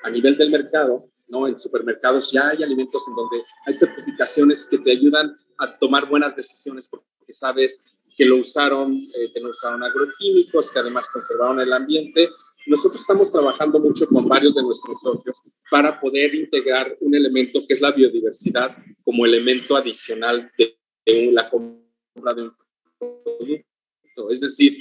a 0.07 0.11
nivel 0.11 0.39
del 0.39 0.51
mercado, 0.51 1.11
¿no? 1.29 1.49
En 1.49 1.59
supermercados 1.59 2.31
ya 2.31 2.51
hay 2.51 2.63
alimentos 2.63 3.03
en 3.09 3.17
donde 3.17 3.43
hay 3.67 3.75
certificaciones 3.75 4.65
que 4.65 4.79
te 4.79 4.93
ayudan 4.93 5.37
a 5.59 5.77
tomar 5.77 6.09
buenas 6.09 6.37
decisiones 6.37 6.87
porque 6.87 7.05
sabes 7.33 8.01
que 8.17 8.25
lo 8.25 8.37
usaron, 8.37 8.95
eh, 8.95 9.33
que 9.35 9.41
no 9.41 9.51
usaron 9.51 9.83
agroquímicos, 9.83 10.71
que 10.71 10.79
además 10.79 11.09
conservaron 11.09 11.61
el 11.61 11.73
ambiente. 11.73 12.31
Nosotros 12.69 13.01
estamos 13.01 13.33
trabajando 13.33 13.81
mucho 13.81 14.07
con 14.07 14.27
varios 14.27 14.55
de 14.55 14.63
nuestros 14.63 15.01
socios 15.01 15.43
para 15.69 16.01
poder 16.01 16.37
integrar 16.37 16.97
un 17.01 17.13
elemento 17.13 17.61
que 17.67 17.75
es 17.75 17.81
la 17.81 17.91
biodiversidad 17.91 18.77
como 19.05 19.27
elemento 19.27 19.77
adicional 19.77 20.51
de, 20.57 20.79
de 21.05 21.33
la 21.33 21.51
compra 21.51 22.33
de 22.33 22.43
un 22.43 22.55
producto. 23.01 24.31
Es 24.31 24.41
decir, 24.41 24.79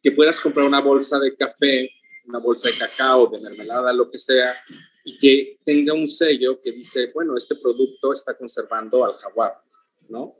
que 0.00 0.12
puedas 0.12 0.38
comprar 0.38 0.64
una 0.64 0.80
bolsa 0.80 1.18
de 1.18 1.34
café 1.34 1.90
una 2.30 2.38
bolsa 2.38 2.68
de 2.68 2.78
cacao, 2.78 3.26
de 3.28 3.40
mermelada, 3.40 3.92
lo 3.92 4.10
que 4.10 4.18
sea, 4.18 4.56
y 5.04 5.18
que 5.18 5.58
tenga 5.64 5.92
un 5.92 6.08
sello 6.10 6.60
que 6.60 6.72
dice, 6.72 7.10
bueno, 7.12 7.36
este 7.36 7.56
producto 7.56 8.12
está 8.12 8.36
conservando 8.36 9.04
al 9.04 9.14
jaguar, 9.14 9.60
¿no? 10.08 10.36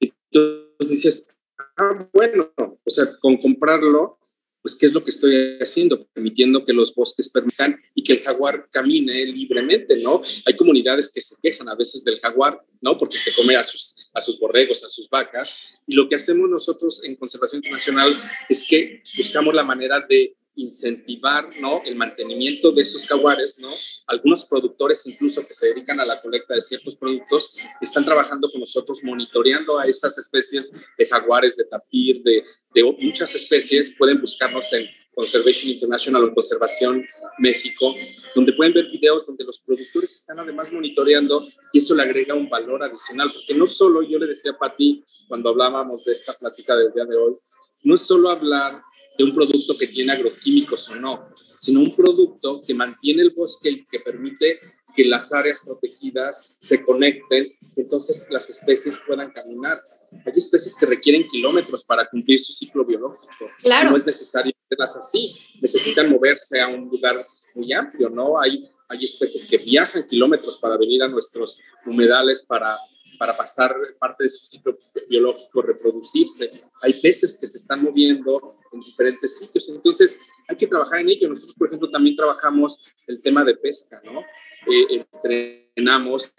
Y 0.00 0.12
entonces 0.30 0.88
dices, 0.88 1.34
ah, 1.76 2.08
bueno, 2.12 2.52
o 2.56 2.90
sea, 2.90 3.18
con 3.18 3.36
comprarlo, 3.36 4.18
pues, 4.62 4.74
¿qué 4.74 4.86
es 4.86 4.92
lo 4.92 5.04
que 5.04 5.10
estoy 5.10 5.58
haciendo? 5.60 6.08
Permitiendo 6.08 6.64
que 6.64 6.72
los 6.72 6.92
bosques 6.92 7.30
permitan 7.30 7.80
y 7.94 8.02
que 8.02 8.14
el 8.14 8.20
jaguar 8.20 8.68
camine 8.68 9.24
libremente, 9.24 9.96
¿no? 9.98 10.20
Hay 10.44 10.56
comunidades 10.56 11.12
que 11.12 11.20
se 11.20 11.36
quejan 11.40 11.68
a 11.68 11.76
veces 11.76 12.02
del 12.02 12.18
jaguar, 12.18 12.60
¿no? 12.80 12.98
Porque 12.98 13.16
se 13.16 13.32
come 13.32 13.54
a 13.54 13.62
sus, 13.62 14.10
a 14.12 14.20
sus 14.20 14.40
borregos, 14.40 14.82
a 14.82 14.88
sus 14.88 15.08
vacas. 15.08 15.56
Y 15.86 15.94
lo 15.94 16.08
que 16.08 16.16
hacemos 16.16 16.50
nosotros 16.50 17.04
en 17.04 17.14
Conservación 17.14 17.58
Internacional 17.58 18.10
es 18.48 18.66
que 18.66 19.04
buscamos 19.16 19.54
la 19.54 19.62
manera 19.62 20.00
de 20.08 20.34
incentivar 20.56 21.48
¿no? 21.60 21.82
el 21.84 21.94
mantenimiento 21.94 22.72
de 22.72 22.82
esos 22.82 23.06
jaguares. 23.06 23.58
¿no? 23.60 23.68
Algunos 24.08 24.44
productores, 24.44 25.06
incluso 25.06 25.46
que 25.46 25.54
se 25.54 25.68
dedican 25.68 26.00
a 26.00 26.04
la 26.04 26.20
colecta 26.20 26.54
de 26.54 26.62
ciertos 26.62 26.96
productos, 26.96 27.58
están 27.80 28.04
trabajando 28.04 28.50
con 28.50 28.60
nosotros 28.60 29.00
monitoreando 29.04 29.78
a 29.78 29.86
estas 29.86 30.18
especies 30.18 30.72
de 30.98 31.06
jaguares, 31.06 31.56
de 31.56 31.64
tapir, 31.64 32.22
de, 32.22 32.44
de 32.74 32.84
muchas 33.00 33.34
especies. 33.34 33.94
Pueden 33.96 34.20
buscarnos 34.20 34.72
en 34.72 34.86
Conservation 35.16 35.72
International 35.72 36.24
o 36.24 36.34
Conservación 36.34 37.02
México, 37.38 37.94
donde 38.34 38.52
pueden 38.52 38.74
ver 38.74 38.90
videos 38.90 39.26
donde 39.26 39.44
los 39.44 39.60
productores 39.60 40.14
están 40.14 40.38
además 40.40 40.70
monitoreando 40.72 41.46
y 41.72 41.78
eso 41.78 41.94
le 41.94 42.02
agrega 42.02 42.34
un 42.34 42.48
valor 42.48 42.82
adicional, 42.82 43.30
porque 43.32 43.54
no 43.54 43.66
solo, 43.66 44.02
yo 44.02 44.18
le 44.18 44.26
decía 44.26 44.52
a 44.52 44.58
Pati 44.58 45.04
cuando 45.26 45.48
hablábamos 45.48 46.04
de 46.04 46.12
esta 46.12 46.34
plática 46.34 46.76
del 46.76 46.92
día 46.92 47.04
de 47.04 47.16
hoy, 47.16 47.36
no 47.82 47.96
solo 47.96 48.30
hablar 48.30 48.82
de 49.16 49.24
un 49.24 49.34
producto 49.34 49.76
que 49.76 49.86
tiene 49.86 50.12
agroquímicos 50.12 50.88
o 50.90 50.96
no, 50.96 51.28
sino 51.36 51.80
un 51.80 51.94
producto 51.94 52.60
que 52.60 52.74
mantiene 52.74 53.22
el 53.22 53.30
bosque 53.30 53.70
y 53.70 53.84
que 53.84 54.00
permite 54.00 54.60
que 54.94 55.04
las 55.04 55.32
áreas 55.32 55.60
protegidas 55.64 56.56
se 56.60 56.82
conecten, 56.82 57.46
entonces 57.76 58.26
las 58.30 58.48
especies 58.48 58.98
puedan 59.06 59.30
caminar. 59.30 59.82
Hay 60.24 60.32
especies 60.34 60.74
que 60.74 60.86
requieren 60.86 61.28
kilómetros 61.28 61.84
para 61.84 62.06
cumplir 62.06 62.38
su 62.38 62.52
ciclo 62.52 62.84
biológico. 62.84 63.50
Claro. 63.58 63.90
No 63.90 63.96
es 63.96 64.06
necesario 64.06 64.52
hacerlas 64.64 64.96
así, 64.96 65.34
necesitan 65.60 66.10
moverse 66.10 66.60
a 66.60 66.68
un 66.68 66.88
lugar 66.88 67.24
muy 67.54 67.72
amplio, 67.72 68.08
¿no? 68.08 68.40
Hay, 68.40 68.68
hay 68.88 69.04
especies 69.04 69.46
que 69.46 69.58
viajan 69.58 70.06
kilómetros 70.08 70.58
para 70.58 70.76
venir 70.76 71.02
a 71.02 71.08
nuestros 71.08 71.58
humedales 71.84 72.44
para 72.44 72.78
para 73.18 73.36
pasar 73.36 73.74
parte 73.98 74.24
de 74.24 74.30
su 74.30 74.46
ciclo 74.46 74.78
biológico, 75.08 75.62
reproducirse. 75.62 76.50
Hay 76.82 76.94
peces 76.94 77.36
que 77.40 77.48
se 77.48 77.58
están 77.58 77.82
moviendo 77.82 78.58
en 78.72 78.80
diferentes 78.80 79.38
sitios, 79.38 79.68
entonces 79.68 80.18
hay 80.48 80.56
que 80.56 80.66
trabajar 80.66 81.00
en 81.00 81.08
ello. 81.08 81.28
Nosotros, 81.28 81.54
por 81.54 81.68
ejemplo, 81.68 81.90
también 81.90 82.16
trabajamos 82.16 82.78
el 83.06 83.22
tema 83.22 83.44
de 83.44 83.56
pesca, 83.56 84.00
¿no? 84.04 84.20
Eh, 84.20 85.04
entrenamos 85.14 86.32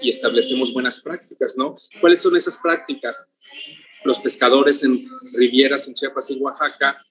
y 0.00 0.08
establecemos 0.08 0.72
buenas 0.72 1.00
prácticas, 1.00 1.56
¿no? 1.56 1.76
¿Cuáles 2.00 2.20
son 2.20 2.36
esas 2.36 2.58
prácticas? 2.58 3.38
Los 4.04 4.18
pescadores 4.18 4.82
en 4.82 5.08
rivieras 5.34 5.86
en 5.86 5.94
Chiapas 5.94 6.30
y 6.30 6.38
Oaxaca 6.40 7.04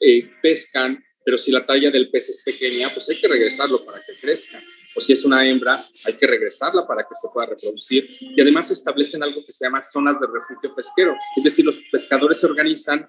eh, 0.00 0.30
pescan, 0.40 1.02
pero 1.28 1.36
si 1.36 1.52
la 1.52 1.66
talla 1.66 1.90
del 1.90 2.08
pez 2.08 2.30
es 2.30 2.42
pequeña, 2.42 2.88
pues 2.88 3.06
hay 3.10 3.20
que 3.20 3.28
regresarlo 3.28 3.84
para 3.84 3.98
que 3.98 4.14
crezca 4.18 4.58
o 4.96 5.00
si 5.02 5.12
es 5.12 5.26
una 5.26 5.46
hembra, 5.46 5.78
hay 6.06 6.14
que 6.14 6.26
regresarla 6.26 6.86
para 6.86 7.02
que 7.02 7.14
se 7.14 7.28
pueda 7.30 7.48
reproducir. 7.48 8.08
Y 8.18 8.40
además 8.40 8.70
establecen 8.70 9.22
algo 9.22 9.44
que 9.44 9.52
se 9.52 9.66
llama 9.66 9.82
zonas 9.82 10.18
de 10.20 10.26
refugio 10.26 10.74
pesquero, 10.74 11.14
es 11.36 11.44
decir, 11.44 11.66
los 11.66 11.76
pescadores 11.92 12.38
se 12.38 12.46
organizan, 12.46 13.04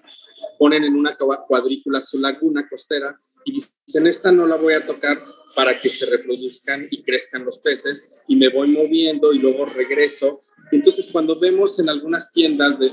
ponen 0.58 0.84
en 0.84 0.96
una 0.96 1.16
cuadrícula 1.16 2.02
su 2.02 2.18
laguna 2.18 2.68
costera 2.68 3.18
y 3.42 3.52
dicen, 3.52 4.06
esta 4.06 4.30
no 4.30 4.46
la 4.46 4.56
voy 4.56 4.74
a 4.74 4.84
tocar 4.84 5.24
para 5.54 5.80
que 5.80 5.88
se 5.88 6.04
reproduzcan 6.04 6.88
y 6.90 7.02
crezcan 7.02 7.46
los 7.46 7.56
peces 7.60 8.24
y 8.28 8.36
me 8.36 8.50
voy 8.50 8.68
moviendo 8.68 9.32
y 9.32 9.38
luego 9.38 9.64
regreso. 9.64 10.42
Entonces, 10.72 11.08
cuando 11.10 11.40
vemos 11.40 11.78
en 11.78 11.88
algunas 11.88 12.30
tiendas 12.32 12.78
de, 12.78 12.90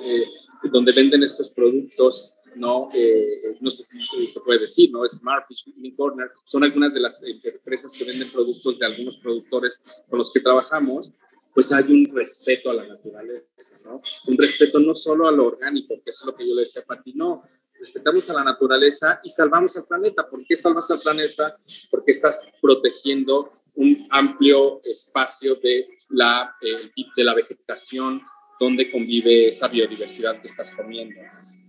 donde 0.71 0.93
venden 0.93 1.23
estos 1.23 1.49
productos, 1.49 2.33
no, 2.57 2.89
eh, 2.93 3.57
no 3.61 3.71
sé 3.71 3.83
si 3.83 4.27
se 4.27 4.39
puede 4.41 4.59
decir, 4.59 4.91
¿no? 4.91 5.07
Smart 5.07 5.45
Fish 5.47 5.65
Corner, 5.95 6.31
son 6.43 6.63
algunas 6.63 6.93
de 6.93 6.99
las 6.99 7.23
empresas 7.23 7.93
que 7.93 8.03
venden 8.03 8.31
productos 8.31 8.77
de 8.79 8.85
algunos 8.85 9.17
productores 9.17 9.83
con 10.09 10.19
los 10.19 10.31
que 10.31 10.39
trabajamos, 10.39 11.11
pues 11.53 11.71
hay 11.71 11.91
un 11.91 12.15
respeto 12.15 12.69
a 12.69 12.73
la 12.73 12.85
naturaleza, 12.85 13.77
¿no? 13.85 13.99
Un 14.27 14.37
respeto 14.37 14.79
no 14.79 14.93
solo 14.93 15.27
a 15.27 15.31
lo 15.31 15.47
orgánico, 15.47 15.95
que 16.03 16.11
es 16.11 16.23
lo 16.23 16.35
que 16.35 16.47
yo 16.47 16.53
le 16.53 16.61
decía 16.61 16.83
a 16.83 16.85
Pati, 16.85 17.13
no, 17.13 17.43
respetamos 17.79 18.29
a 18.29 18.33
la 18.33 18.43
naturaleza 18.43 19.19
y 19.23 19.29
salvamos 19.29 19.75
al 19.77 19.85
planeta. 19.85 20.27
¿Por 20.29 20.45
qué 20.45 20.55
salvas 20.55 20.89
al 20.91 20.99
planeta? 20.99 21.55
Porque 21.89 22.11
estás 22.11 22.41
protegiendo 22.61 23.49
un 23.75 24.07
amplio 24.09 24.81
espacio 24.83 25.55
de 25.55 25.85
la, 26.09 26.55
eh, 26.61 26.91
de 27.15 27.23
la 27.23 27.33
vegetación 27.33 28.21
donde 28.59 28.91
convive 28.91 29.49
esa 29.49 29.67
biodiversidad 29.67 30.39
que 30.41 30.47
estás 30.47 30.71
comiendo. 30.71 31.19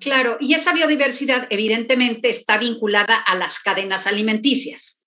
Claro, 0.01 0.36
y 0.40 0.55
esa 0.55 0.72
biodiversidad 0.72 1.46
evidentemente 1.51 2.30
está 2.30 2.59
vinculada 2.59 3.16
a 3.16 3.34
las 3.34 3.59
cadenas 3.59 4.07
alimenticias. 4.07 5.03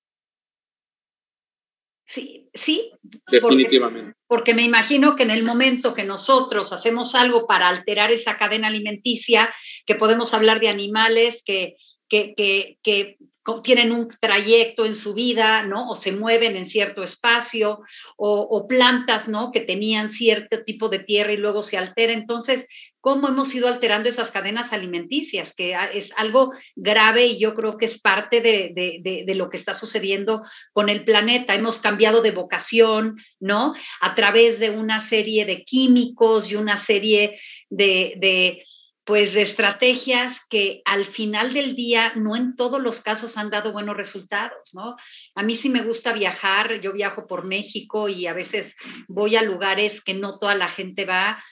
Sí, 2.05 2.49
sí. 2.53 2.91
Definitivamente. 3.29 4.17
Porque, 4.27 4.53
me 4.53 4.63
imagino 4.63 5.15
que 5.15 5.23
en 5.23 5.31
el 5.31 5.43
momento 5.43 5.93
que 5.93 6.03
nosotros 6.03 6.73
hacemos 6.73 7.15
algo 7.15 7.47
para 7.47 7.69
alterar 7.69 8.11
esa 8.11 8.37
cadena 8.37 8.67
alimenticia, 8.67 9.53
que 9.85 9.95
podemos 9.95 10.33
hablar 10.33 10.59
de 10.59 10.67
animales 10.67 11.41
que, 11.45 11.77
que, 12.09 12.33
que, 12.35 12.77
que 12.83 13.17
tienen 13.63 13.93
un 13.93 14.09
trayecto 14.19 14.85
en 14.85 14.95
su 14.95 15.13
vida, 15.13 15.63
¿no? 15.63 15.89
O 15.89 15.95
se 15.95 16.11
mueven 16.11 16.57
en 16.57 16.65
cierto 16.65 17.01
espacio, 17.01 17.79
o, 18.17 18.41
o, 18.41 18.67
plantas, 18.67 19.29
¿no? 19.29 19.51
Que 19.53 19.61
tenían 19.61 20.09
cierto 20.09 20.63
tipo 20.63 20.89
de 20.89 20.99
tierra 20.99 21.31
y 21.31 21.37
luego 21.37 21.63
se 21.63 21.77
altera. 21.77 22.11
Entonces, 22.11 22.67
¿cómo 23.01 23.27
hemos 23.27 23.53
ido 23.53 23.67
alterando 23.67 24.07
esas 24.07 24.31
cadenas 24.31 24.71
alimenticias? 24.71 25.53
Que 25.53 25.75
es 25.93 26.13
algo 26.15 26.53
grave 26.75 27.25
y 27.25 27.39
yo 27.39 27.53
creo 27.53 27.77
que 27.77 27.85
es 27.85 27.99
parte 27.99 28.39
de, 28.39 29.33
lo 29.35 29.49
que 29.49 29.57
está 29.57 29.73
sucediendo 29.73 30.43
con 30.71 30.87
el 30.87 31.03
planeta. 31.03 31.55
Hemos 31.55 31.79
cambiado 31.79 32.21
de 32.21 32.31
vocación, 32.31 33.17
¿no? 33.39 33.73
A 33.99 34.15
través 34.15 34.59
de 34.59 34.69
una 34.69 35.01
serie 35.01 35.45
de 35.45 35.63
químicos 35.63 36.49
y 36.49 36.55
una 36.55 36.77
serie 36.77 37.39
de 37.69 38.63
pues 39.03 39.33
de 39.33 39.41
estrategias 39.41 40.45
que 40.49 40.81
al 40.85 41.05
final 41.05 41.53
del 41.53 41.75
día 41.75 42.13
no 42.15 42.35
en 42.35 42.55
todos 42.55 42.79
los 42.79 43.01
casos 43.01 43.35
han 43.35 43.49
dado 43.49 43.73
buenos 43.73 43.97
resultados, 43.97 44.73
¿no? 44.73 44.95
A 45.35 45.43
mí 45.43 45.55
sí 45.55 45.69
me 45.69 45.81
gusta 45.81 46.13
viajar, 46.13 46.81
yo 46.81 46.93
viajo 46.93 47.25
por 47.25 47.43
México 47.43 48.07
y 48.09 48.27
a 48.27 48.33
veces 48.33 48.75
voy 49.07 49.35
a 49.35 49.41
lugares 49.41 50.03
que 50.03 50.13
no 50.13 50.37
toda 50.37 50.55
la 50.55 50.69
gente 50.69 51.05
va 51.05 51.43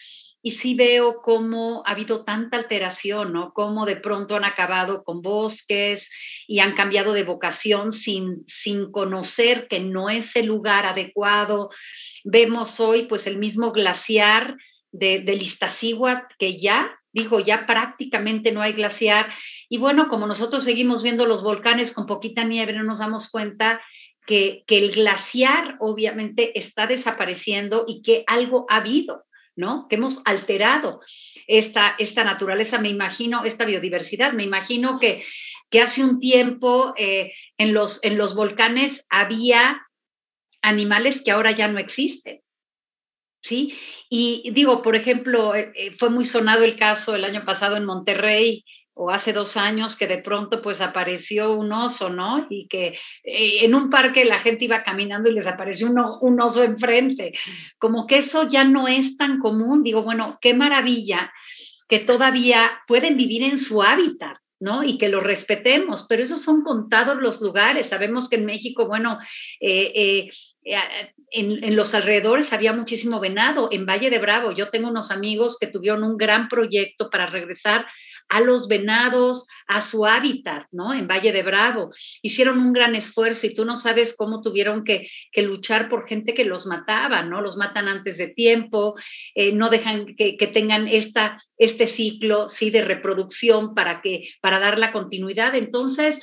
y 0.42 0.52
sí 0.52 0.74
veo 0.74 1.22
cómo 1.22 1.84
ha 1.86 1.92
habido 1.92 2.24
tanta 2.24 2.58
alteración, 2.58 3.34
¿no? 3.34 3.52
Cómo 3.54 3.86
de 3.86 3.98
pronto 3.98 4.36
han 4.36 4.46
acabado 4.46 5.04
con 5.04 5.22
bosques 5.22 6.10
y 6.48 6.60
han 6.60 6.76
cambiado 6.76 7.14
de 7.14 7.24
vocación 7.24 7.92
sin, 7.92 8.46
sin 8.48 8.92
conocer 8.92 9.68
que 9.68 9.80
no 9.80 10.10
es 10.10 10.36
el 10.36 10.46
lugar 10.46 10.86
adecuado. 10.86 11.72
Vemos 12.24 12.80
hoy 12.80 13.04
pues 13.04 13.28
el 13.28 13.38
mismo 13.38 13.74
glaciar 13.74 14.56
de, 14.92 15.24
Iztaccíhuatl 15.42 16.36
que 16.38 16.58
ya 16.58 16.90
dijo, 17.12 17.40
ya 17.40 17.66
prácticamente 17.66 18.52
no 18.52 18.62
hay 18.62 18.74
glaciar. 18.74 19.34
Y 19.68 19.78
bueno, 19.78 20.08
como 20.08 20.26
nosotros 20.26 20.64
seguimos 20.64 21.04
viendo 21.04 21.26
los 21.26 21.44
volcanes 21.44 21.94
con 21.94 22.06
poquita 22.06 22.44
nieve, 22.46 22.74
no 22.74 22.84
nos 22.84 23.00
damos 23.00 23.30
cuenta 23.30 23.82
que, 24.26 24.64
que 24.68 24.78
el 24.78 24.92
glaciar 24.92 25.76
obviamente 25.80 26.58
está 26.58 26.88
desapareciendo 26.88 27.86
y 27.88 28.04
que 28.04 28.24
algo 28.28 28.66
ha 28.70 28.78
habido, 28.78 29.26
¿no? 29.60 29.88
Que 29.90 29.98
hemos 29.98 30.22
alterado 30.26 31.02
esta, 31.48 31.96
esta 32.00 32.24
naturaleza, 32.24 32.80
me 32.80 32.90
imagino, 32.90 33.44
esta 33.44 33.66
biodiversidad. 33.66 34.34
Me 34.34 34.44
imagino 34.44 35.00
que, 35.00 35.24
que 35.70 35.82
hace 35.82 36.04
un 36.04 36.20
tiempo 36.20 36.94
eh, 36.98 37.34
en, 37.58 37.74
los, 37.74 38.00
en 38.02 38.18
los 38.18 38.36
volcanes 38.36 39.06
había 39.10 39.86
animales 40.62 41.22
que 41.22 41.32
ahora 41.32 41.52
ya 41.52 41.68
no 41.68 41.78
existen. 41.78 42.42
¿sí? 43.42 43.78
Y 44.10 44.50
digo, 44.54 44.82
por 44.82 44.96
ejemplo, 44.96 45.54
eh, 45.54 45.72
eh, 45.76 45.96
fue 45.98 46.10
muy 46.10 46.26
sonado 46.26 46.64
el 46.64 46.78
caso 46.78 47.16
el 47.16 47.26
año 47.26 47.44
pasado 47.46 47.76
en 47.76 47.86
Monterrey 47.86 48.64
o 48.94 49.12
hace 49.12 49.32
dos 49.32 49.56
años 49.56 49.96
que 49.96 50.08
de 50.08 50.18
pronto 50.18 50.62
pues 50.62 50.82
apareció 50.82 51.54
un 51.54 51.72
oso, 51.72 52.10
¿no? 52.10 52.48
Y 52.50 52.68
que 52.68 52.98
eh, 53.24 53.64
en 53.64 53.74
un 53.74 53.90
parque 53.90 54.26
la 54.26 54.40
gente 54.40 54.66
iba 54.66 54.84
caminando 54.84 55.30
y 55.30 55.34
les 55.34 55.48
apareció 55.48 55.88
un 56.20 56.42
oso 56.42 56.64
enfrente. 56.64 57.34
Como 57.78 58.06
que 58.08 58.18
eso 58.18 58.50
ya 58.50 58.66
no 58.66 58.90
es 58.90 59.16
tan 59.16 59.40
común. 59.40 59.84
Digo, 59.84 60.04
bueno, 60.04 60.38
qué 60.42 60.54
maravilla 60.54 61.32
que 61.88 62.00
todavía 62.00 62.72
pueden 62.88 63.16
vivir 63.16 63.42
en 63.44 63.58
su 63.58 63.82
hábitat, 63.82 64.38
¿no? 64.60 64.84
Y 64.84 64.98
que 64.98 65.08
lo 65.08 65.22
respetemos, 65.22 66.06
pero 66.10 66.24
esos 66.24 66.42
son 66.42 66.64
contados 66.64 67.18
los 67.22 67.40
lugares. 67.40 67.90
Sabemos 67.90 68.28
que 68.28 68.36
en 68.36 68.46
México, 68.46 68.86
bueno, 68.86 69.18
eh, 69.62 69.94
eh, 69.96 70.32
en, 71.32 71.64
en, 71.64 71.76
los 71.78 71.96
alrededores 71.96 72.52
había 72.52 72.74
muchísimo 72.74 73.22
venado. 73.22 73.70
En 73.72 73.86
Valle 73.86 74.10
de 74.10 74.20
Bravo, 74.20 74.52
yo 74.52 74.70
tengo 74.70 74.90
unos 74.90 75.10
amigos 75.10 75.58
que 75.58 75.68
tuvieron 75.68 76.04
un 76.04 76.18
gran 76.18 76.50
proyecto 76.50 77.10
para 77.10 77.28
regresar 77.28 77.88
a 78.30 78.42
los 78.42 78.68
venados, 78.68 79.48
a 79.68 79.82
su 79.82 80.06
hábitat, 80.06 80.68
¿no? 80.72 80.94
En 80.94 81.08
Valle 81.08 81.32
de 81.32 81.44
Bravo. 81.44 81.92
Hicieron 82.22 82.60
un 82.60 82.74
gran 82.74 82.96
esfuerzo 82.96 83.48
y 83.48 83.54
tú 83.54 83.66
no 83.66 83.76
sabes 83.76 84.16
cómo 84.16 84.42
tuvieron 84.42 84.84
que, 84.84 85.10
luchar 85.36 85.90
por 85.90 86.08
gente 86.08 86.34
que 86.34 86.46
los 86.46 86.66
mataba, 86.66 87.24
¿no? 87.24 87.42
Los 87.42 87.58
matan 87.58 87.88
antes 87.88 88.18
de 88.18 88.28
tiempo, 88.28 88.96
eh, 89.36 89.52
no 89.52 89.70
dejan 89.70 90.16
que, 90.16 90.36
tengan 90.54 90.88
este 90.88 91.88
ciclo, 91.88 92.50
sí, 92.50 92.70
de 92.70 92.84
reproducción 92.84 93.74
para, 93.74 94.02
que, 94.02 94.30
para 94.42 94.60
dar 94.60 94.78
la 94.78 94.92
continuidad. 94.92 95.56
Entonces, 95.56 96.20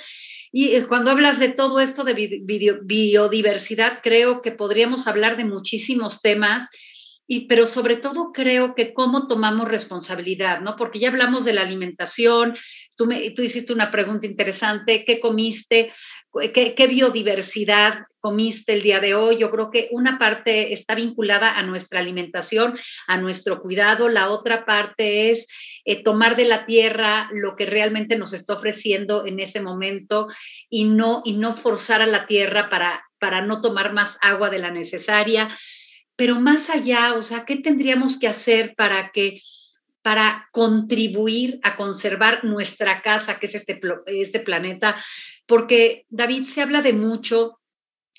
y 0.53 0.75
eh, 0.75 0.87
cuando 0.87 1.11
hablas 1.11 1.39
de 1.39 1.49
todo 1.49 1.81
esto 1.81 2.05
de 2.05 2.15
biodiversidad, 2.85 4.01
creo 4.03 4.43
que 4.43 4.53
podríamos 4.53 5.07
hablar 5.07 5.37
de 5.37 5.45
muchísimos 5.45 6.23
temas, 6.23 6.69
pero 7.49 7.67
sobre 7.67 7.97
todo 7.97 8.33
creo 8.33 8.75
que 8.75 8.95
cómo 8.95 9.27
tomamos 9.27 9.69
responsabilidad, 9.69 10.61
¿no? 10.61 10.77
Porque 10.77 10.99
ya 10.99 11.09
hablamos 11.09 11.45
de 11.45 11.53
la 11.53 11.63
alimentación, 11.63 12.57
tú, 12.95 13.07
me, 13.07 13.31
tú 13.31 13.43
hiciste 13.43 13.73
una 13.73 13.91
pregunta 13.91 14.27
interesante, 14.27 15.05
¿qué 15.05 15.19
comiste? 15.21 15.93
¿Qué, 16.53 16.75
¿Qué, 16.75 16.87
biodiversidad 16.87 18.05
comiste 18.21 18.75
el 18.75 18.83
día 18.83 19.01
de 19.01 19.15
hoy? 19.15 19.39
Yo 19.39 19.51
creo 19.51 19.71
que 19.71 19.89
una 19.91 20.19
parte 20.19 20.73
está 20.73 20.95
vinculada 20.95 21.57
a 21.57 21.63
nuestra 21.63 22.01
alimentación, 22.01 22.79
a 23.07 23.17
nuestro 23.17 23.61
cuidado, 23.63 24.09
la 24.09 24.29
otra 24.29 24.67
parte 24.67 25.31
es 25.31 25.47
eh, 25.89 26.03
tomar 26.03 26.37
de 26.37 26.45
la 26.45 26.67
tierra 26.67 27.31
lo 27.33 27.55
que 27.55 27.65
realmente 27.65 28.17
nos 28.17 28.33
está 28.33 28.55
ofreciendo 28.55 29.25
en 29.25 29.39
ese 29.41 29.61
momento 29.61 30.27
y 30.69 30.85
no, 30.85 31.23
y 31.25 31.35
no 31.35 31.57
forzar 31.57 32.03
a 32.03 32.07
la 32.07 32.27
tierra 32.27 32.69
para, 32.69 33.05
para 33.19 33.41
no 33.41 33.63
tomar 33.63 33.93
más 33.93 34.19
agua 34.21 34.51
de 34.51 34.59
la 34.59 34.71
necesaria. 34.71 35.57
Pero 36.17 36.41
más 36.41 36.71
allá, 36.71 37.15
o 37.15 37.23
sea, 37.23 37.45
¿qué 37.45 37.57
tendríamos 37.57 38.19
que 38.19 38.29
hacer 38.29 38.75
para 38.77 39.11
que 39.13 39.43
para 40.03 40.49
contribuir 40.53 41.59
a 41.63 41.77
conservar 41.77 42.45
nuestra 42.45 43.03
casa, 43.03 43.39
que 43.39 43.47
es 43.47 43.55
este, 43.55 43.81
este 44.07 44.41
planeta? 44.41 45.03
Porque 45.47 46.07
David 46.09 46.45
se 46.45 46.63
habla 46.63 46.81
de 46.83 46.93
mucho 46.93 47.59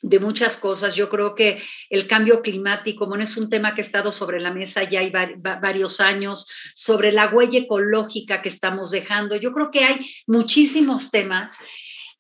de 0.02 0.20
muchas 0.20 0.58
cosas. 0.58 0.95
Yo 0.95 1.10
creo 1.10 1.36
que 1.36 1.62
el 1.89 2.08
cambio 2.08 2.41
climático, 2.41 3.08
bueno, 3.08 3.24
es 3.24 3.38
un 3.38 3.50
tema 3.50 3.74
que 3.74 3.82
ha 3.82 3.86
estado 3.86 4.12
sobre 4.12 4.39
la 4.39 4.52
mesa 4.52 4.84
ya 4.84 5.00
hay 5.00 5.12
varios 5.12 6.00
años, 6.00 6.48
sobre 6.76 7.12
la 7.12 7.28
huella 7.28 7.60
ecológica 7.60 8.41
que 8.41 8.50
estamos 8.50 8.91
dejando. 8.91 9.36
Yo 9.36 9.52
creo 9.54 9.72
que 9.72 9.84
hay 9.84 10.12
muchísimos 10.28 11.10
temas, 11.12 11.58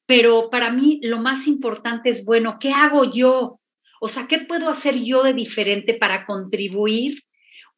pero 0.05 0.49
para 0.49 0.71
mí 0.71 0.99
lo 1.03 1.19
más 1.19 1.47
importante 1.47 2.09
es, 2.09 2.25
bueno, 2.25 2.57
¿qué 2.59 2.71
hago 2.71 3.11
yo? 3.11 3.59
O 3.99 4.07
sea, 4.07 4.27
¿qué 4.27 4.39
puedo 4.39 4.69
hacer 4.69 5.01
yo 5.03 5.23
de 5.23 5.33
diferente 5.33 5.93
para 5.93 6.25
contribuir, 6.25 7.23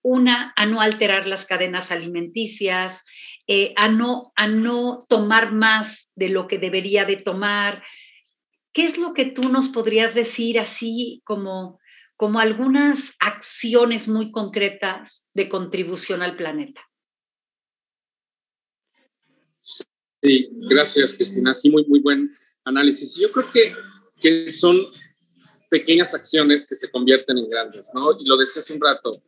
una, 0.01 0.53
a 0.55 0.65
no 0.65 0.82
alterar 0.82 1.28
las 1.28 1.45
cadenas 1.45 1.91
alimenticias, 1.91 3.03
eh, 3.47 3.74
a, 3.76 3.89
no, 3.89 4.32
a 4.36 4.47
no 4.47 4.99
tomar 5.09 5.51
más 5.51 6.09
de 6.15 6.30
lo 6.30 6.47
que 6.47 6.57
debería 6.57 7.05
de 7.05 7.17
tomar, 7.17 7.84
¿qué 8.74 8.86
es 8.86 8.97
lo 8.97 9.13
que 9.13 9.26
tú 9.26 9.49
nos 9.49 9.70
podrías 9.70 10.13
decir 10.15 10.59
así 10.59 11.22
como, 11.26 11.80
como 12.15 12.39
algunas 12.39 13.15
acciones 13.20 14.07
muy 14.07 14.32
concretas 14.32 15.26
de 15.34 15.49
contribución 15.49 16.22
al 16.22 16.36
planeta? 16.36 16.82
Sí, 20.22 20.49
gracias, 20.70 21.15
Cristina. 21.15 21.53
Sí, 21.53 21.70
muy, 21.70 21.86
muy 21.86 22.01
buen 22.01 22.30
análisis. 22.65 23.15
Yo 23.15 23.32
creo 23.32 23.45
que, 23.51 23.74
que 24.22 24.51
son 24.51 24.78
pequeñas 25.70 26.13
acciones 26.13 26.65
que 26.65 26.76
se 26.76 26.89
convierten 26.89 27.38
en 27.38 27.49
grandes, 27.49 27.89
¿no? 27.93 28.11
Y 28.20 28.26
lo 28.26 28.38
decía 28.38 28.61
hace 28.61 28.74
un 28.74 28.82
rato, 28.82 29.22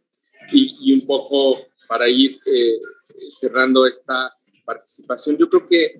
y, 0.52 0.74
y 0.82 0.94
un 0.94 1.06
poco 1.06 1.68
para 1.88 2.08
ir 2.08 2.38
eh, 2.46 2.80
cerrando 3.30 3.86
esta 3.86 4.32
participación, 4.66 5.38
yo 5.38 5.50
creo 5.50 5.68
que 5.68 5.94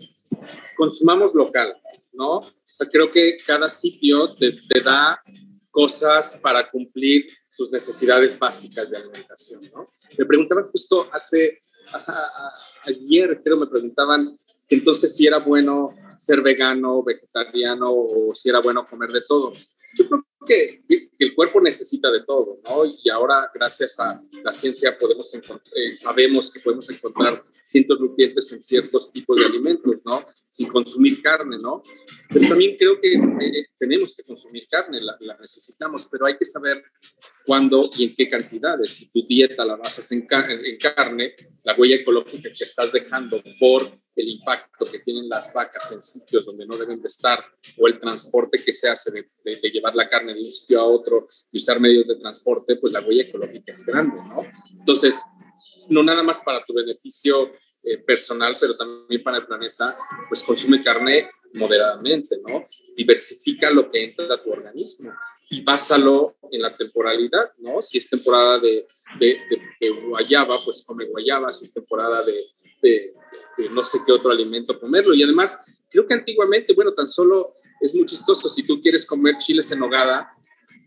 consumamos 0.76 1.34
local, 1.34 1.76
¿no? 2.14 2.38
O 2.38 2.54
sea, 2.64 2.88
creo 2.88 3.12
que 3.12 3.38
cada 3.46 3.70
sitio 3.70 4.30
te, 4.34 4.54
te 4.70 4.82
da 4.82 5.22
cosas 5.70 6.38
para 6.42 6.70
cumplir 6.70 7.28
sus 7.50 7.72
necesidades 7.72 8.40
básicas 8.40 8.90
de 8.90 8.98
alimentación, 8.98 9.70
¿no? 9.74 9.86
Me 10.18 10.26
preguntaban 10.26 10.70
justo 10.72 11.10
hace, 11.12 11.60
ayer 12.86 13.42
creo 13.44 13.58
me 13.58 13.68
preguntaban 13.68 14.38
entonces 14.70 15.16
si 15.16 15.28
era 15.28 15.40
bueno 15.40 15.90
ser 16.18 16.42
vegano, 16.42 17.04
vegetariano 17.04 17.88
o 17.92 18.34
si 18.34 18.50
era 18.50 18.60
bueno 18.60 18.86
comer 18.86 19.12
de 19.12 19.22
todo. 19.28 19.52
Yo 19.98 20.08
creo 20.08 20.26
Okay 20.44 20.80
que, 21.22 21.26
el 21.26 21.36
cuerpo 21.36 21.62
necesita 21.62 22.12
de 22.12 22.22
todo, 22.24 22.60
¿no? 22.64 22.86
Y 22.86 23.10
ahora, 23.10 23.50
gracias 23.54 24.00
a 24.00 24.22
la 24.44 24.52
ciencia, 24.52 24.98
eh, 25.76 25.98
sabemos 25.98 26.52
que 26.52 26.60
podemos 26.60 26.90
encontrar 26.90 27.40
ciertos 27.72 28.00
nutrientes 28.00 28.52
en 28.52 28.64
ciertos 28.64 29.12
tipos 29.12 29.38
de 29.38 29.46
alimentos, 29.46 30.02
¿no? 30.04 30.26
Sin 30.50 30.68
consumir 30.68 31.22
carne, 31.22 31.58
¿no? 31.62 31.82
Pero 32.30 32.50
también 32.50 32.76
creo 32.78 33.00
que 33.00 33.14
eh, 33.14 33.68
tenemos 33.78 34.14
que 34.14 34.24
consumir 34.24 34.68
carne, 34.70 35.00
la, 35.00 35.38
necesitamos, 35.40 36.08
pero 36.12 36.26
hay 36.26 36.38
que 36.38 36.46
saber 36.46 36.84
cuándo 37.46 37.90
y 37.96 38.06
en 38.06 38.16
qué 38.16 38.30
cantidades. 38.30 38.90
Si 38.92 39.10
tu 39.10 39.26
dieta 39.26 39.66
la 39.66 39.78
basas 39.78 40.12
en, 40.12 40.28
en 40.30 40.78
carne, 40.78 41.34
la 41.64 41.76
huella 41.76 41.96
ecológica 41.96 42.50
que 42.50 42.64
estás 42.64 42.92
dejando 42.92 43.42
por 43.60 44.02
el 44.16 44.30
impacto 44.30 44.86
que 44.86 45.00
tienen 45.00 45.30
las 45.30 45.54
vacas 45.54 45.92
en 45.92 46.02
sitios 46.02 46.46
donde 46.46 46.66
no 46.66 46.78
deben 46.78 47.02
de 47.02 47.08
estar 47.08 47.40
o 47.78 47.88
el 47.88 47.98
transporte 47.98 48.62
que 48.64 48.74
se 48.74 48.90
hace 48.90 49.12
de, 49.12 49.28
de, 49.44 49.70
llevar 49.70 49.96
la 49.96 50.10
carne 50.10 50.34
de 50.34 50.42
un 50.42 50.54
sitio 50.54 50.80
a 50.80 50.86
otro 50.86 51.11
y 51.52 51.58
usar 51.58 51.80
medios 51.80 52.08
de 52.08 52.16
transporte, 52.16 52.76
pues 52.78 52.94
la 52.94 53.02
huella 53.02 53.24
ecológica 53.24 53.72
es 53.72 53.86
grande, 53.86 54.20
¿no? 54.30 54.44
Entonces, 54.80 55.20
no 55.90 56.04
nada 56.04 56.24
más 56.24 56.40
para 56.40 56.64
tu 56.64 56.74
beneficio 56.74 57.52
eh, 57.84 57.98
personal, 57.98 58.58
pero 58.60 58.78
también 58.78 59.24
para 59.24 59.40
el 59.40 59.46
planeta, 59.48 59.96
pues 60.30 60.44
consume 60.44 60.84
carne 60.84 61.28
moderadamente, 61.56 62.38
¿no? 62.48 62.68
Diversifica 62.96 63.72
lo 63.72 63.90
que 63.90 64.04
entra 64.04 64.26
a 64.32 64.38
tu 64.38 64.52
organismo 64.52 65.12
y 65.50 65.62
básalo 65.62 66.38
en 66.52 66.62
la 66.62 66.72
temporalidad, 66.72 67.52
¿no? 67.58 67.82
Si 67.82 67.98
es 67.98 68.08
temporada 68.08 68.60
de, 68.60 68.88
de, 69.20 69.40
de, 69.80 69.90
guayaba, 69.90 70.64
pues 70.64 70.84
come 70.84 71.06
guayaba, 71.06 71.52
si 71.52 71.66
es 71.66 71.74
temporada 71.74 72.24
de, 72.24 72.40
no 73.72 73.84
sé 73.84 74.00
qué 74.06 74.12
otro 74.12 74.30
alimento 74.30 74.80
comerlo. 74.80 75.16
Y 75.16 75.24
además, 75.24 75.60
creo 75.90 76.06
que 76.06 76.14
antiguamente, 76.14 76.74
bueno, 76.74 76.92
tan 76.92 77.08
solo 77.08 77.56
es 77.82 77.96
muy 77.96 78.06
chistoso, 78.06 78.48
si 78.48 78.62
tú 78.62 78.80
quieres 78.80 79.08
comer 79.08 79.40
chiles 79.40 79.72
en 79.72 79.80
nogada, 79.80 80.32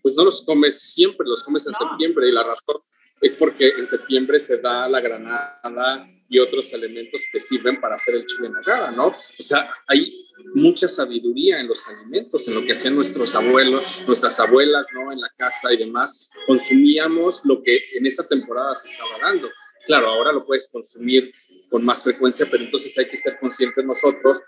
pues 0.05 0.14
no 0.14 0.22
los 0.22 0.42
comes 0.42 0.78
siempre, 0.78 1.26
los 1.26 1.42
comes 1.42 1.66
en 1.66 1.72
septiembre 1.72 2.28
y 2.28 2.32
la 2.32 2.42
razón 2.42 2.82
es 3.22 3.34
porque 3.36 3.70
en 3.70 3.88
septiembre 3.88 4.38
se 4.38 4.59
da 4.59 4.86
la 4.86 5.00
granada 5.00 6.07
y 6.28 6.38
otros 6.38 6.70
elementos 6.74 7.22
que 7.32 7.40
sirven 7.40 7.80
para 7.80 7.94
hacer 7.94 8.16
el 8.16 8.26
chile 8.26 8.48
en 8.48 8.52
nogada, 8.52 8.90
¿no? 8.90 9.07
O 9.07 9.42
sea, 9.42 9.72
hay 9.86 10.28
mucha 10.55 10.88
sabiduría 10.88 11.59
en 11.59 11.68
los 11.68 11.88
alimentos, 11.88 12.46
en 12.48 12.55
lo 12.55 12.62
que 12.66 12.72
hacían 12.72 12.94
nuestros 12.94 13.34
abuelos, 13.34 13.82
nuestras 14.07 14.38
abuelas, 14.40 14.88
¿no? 14.92 15.11
En 15.11 15.18
la 15.18 15.28
casa 15.38 15.72
y 15.72 15.78
demás. 15.78 16.28
Consumíamos 16.46 17.40
lo 17.44 17.62
que 17.62 17.80
en 17.94 18.05
esa 18.05 18.28
temporada 18.28 18.74
se 18.74 18.90
estaba 18.90 19.18
dando. 19.22 19.48
Claro, 19.86 20.09
ahora 20.09 20.32
lo 20.32 20.44
puedes 20.44 20.68
consumir 20.70 21.30
con 21.70 21.82
más 21.82 22.02
frecuencia, 22.02 22.46
pero 22.50 22.62
entonces 22.62 22.96
hay 22.98 23.09
que 23.09 23.16
ser 23.16 23.38
conscientes 23.38 23.86
nosotros 23.86 24.40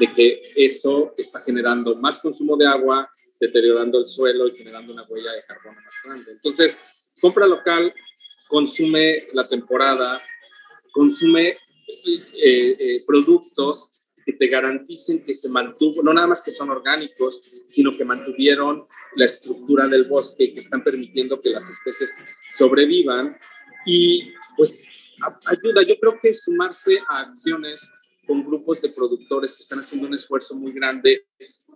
de 0.00 0.12
que 0.12 0.42
eso 0.56 1.14
está 1.16 1.40
generando 1.40 1.94
más 1.96 2.18
consumo 2.18 2.56
de 2.56 2.66
agua, 2.66 3.08
deteriorando 3.44 3.98
el 3.98 4.04
suelo 4.04 4.48
y 4.48 4.56
generando 4.56 4.92
una 4.92 5.04
huella 5.04 5.30
de 5.30 5.42
carbono 5.46 5.80
más 5.82 5.94
grande. 6.02 6.30
Entonces, 6.32 6.80
compra 7.20 7.46
local, 7.46 7.92
consume 8.48 9.24
la 9.34 9.46
temporada, 9.46 10.20
consume 10.92 11.48
eh, 11.48 11.56
eh, 12.36 13.04
productos 13.06 13.90
que 14.24 14.32
te 14.32 14.46
garanticen 14.46 15.22
que 15.22 15.34
se 15.34 15.50
mantuvo, 15.50 16.02
no 16.02 16.14
nada 16.14 16.26
más 16.26 16.42
que 16.42 16.50
son 16.50 16.70
orgánicos, 16.70 17.40
sino 17.66 17.90
que 17.90 18.06
mantuvieron 18.06 18.86
la 19.16 19.26
estructura 19.26 19.86
del 19.86 20.04
bosque, 20.04 20.54
que 20.54 20.60
están 20.60 20.82
permitiendo 20.82 21.38
que 21.38 21.50
las 21.50 21.68
especies 21.68 22.24
sobrevivan. 22.56 23.36
Y 23.84 24.32
pues 24.56 24.86
ayuda, 25.44 25.82
yo 25.82 25.96
creo 26.00 26.18
que 26.18 26.32
sumarse 26.32 26.98
a 27.06 27.20
acciones 27.20 27.86
con 28.26 28.42
grupos 28.42 28.80
de 28.80 28.88
productores 28.88 29.52
que 29.52 29.62
están 29.62 29.80
haciendo 29.80 30.06
un 30.08 30.14
esfuerzo 30.14 30.54
muy 30.54 30.72
grande 30.72 31.26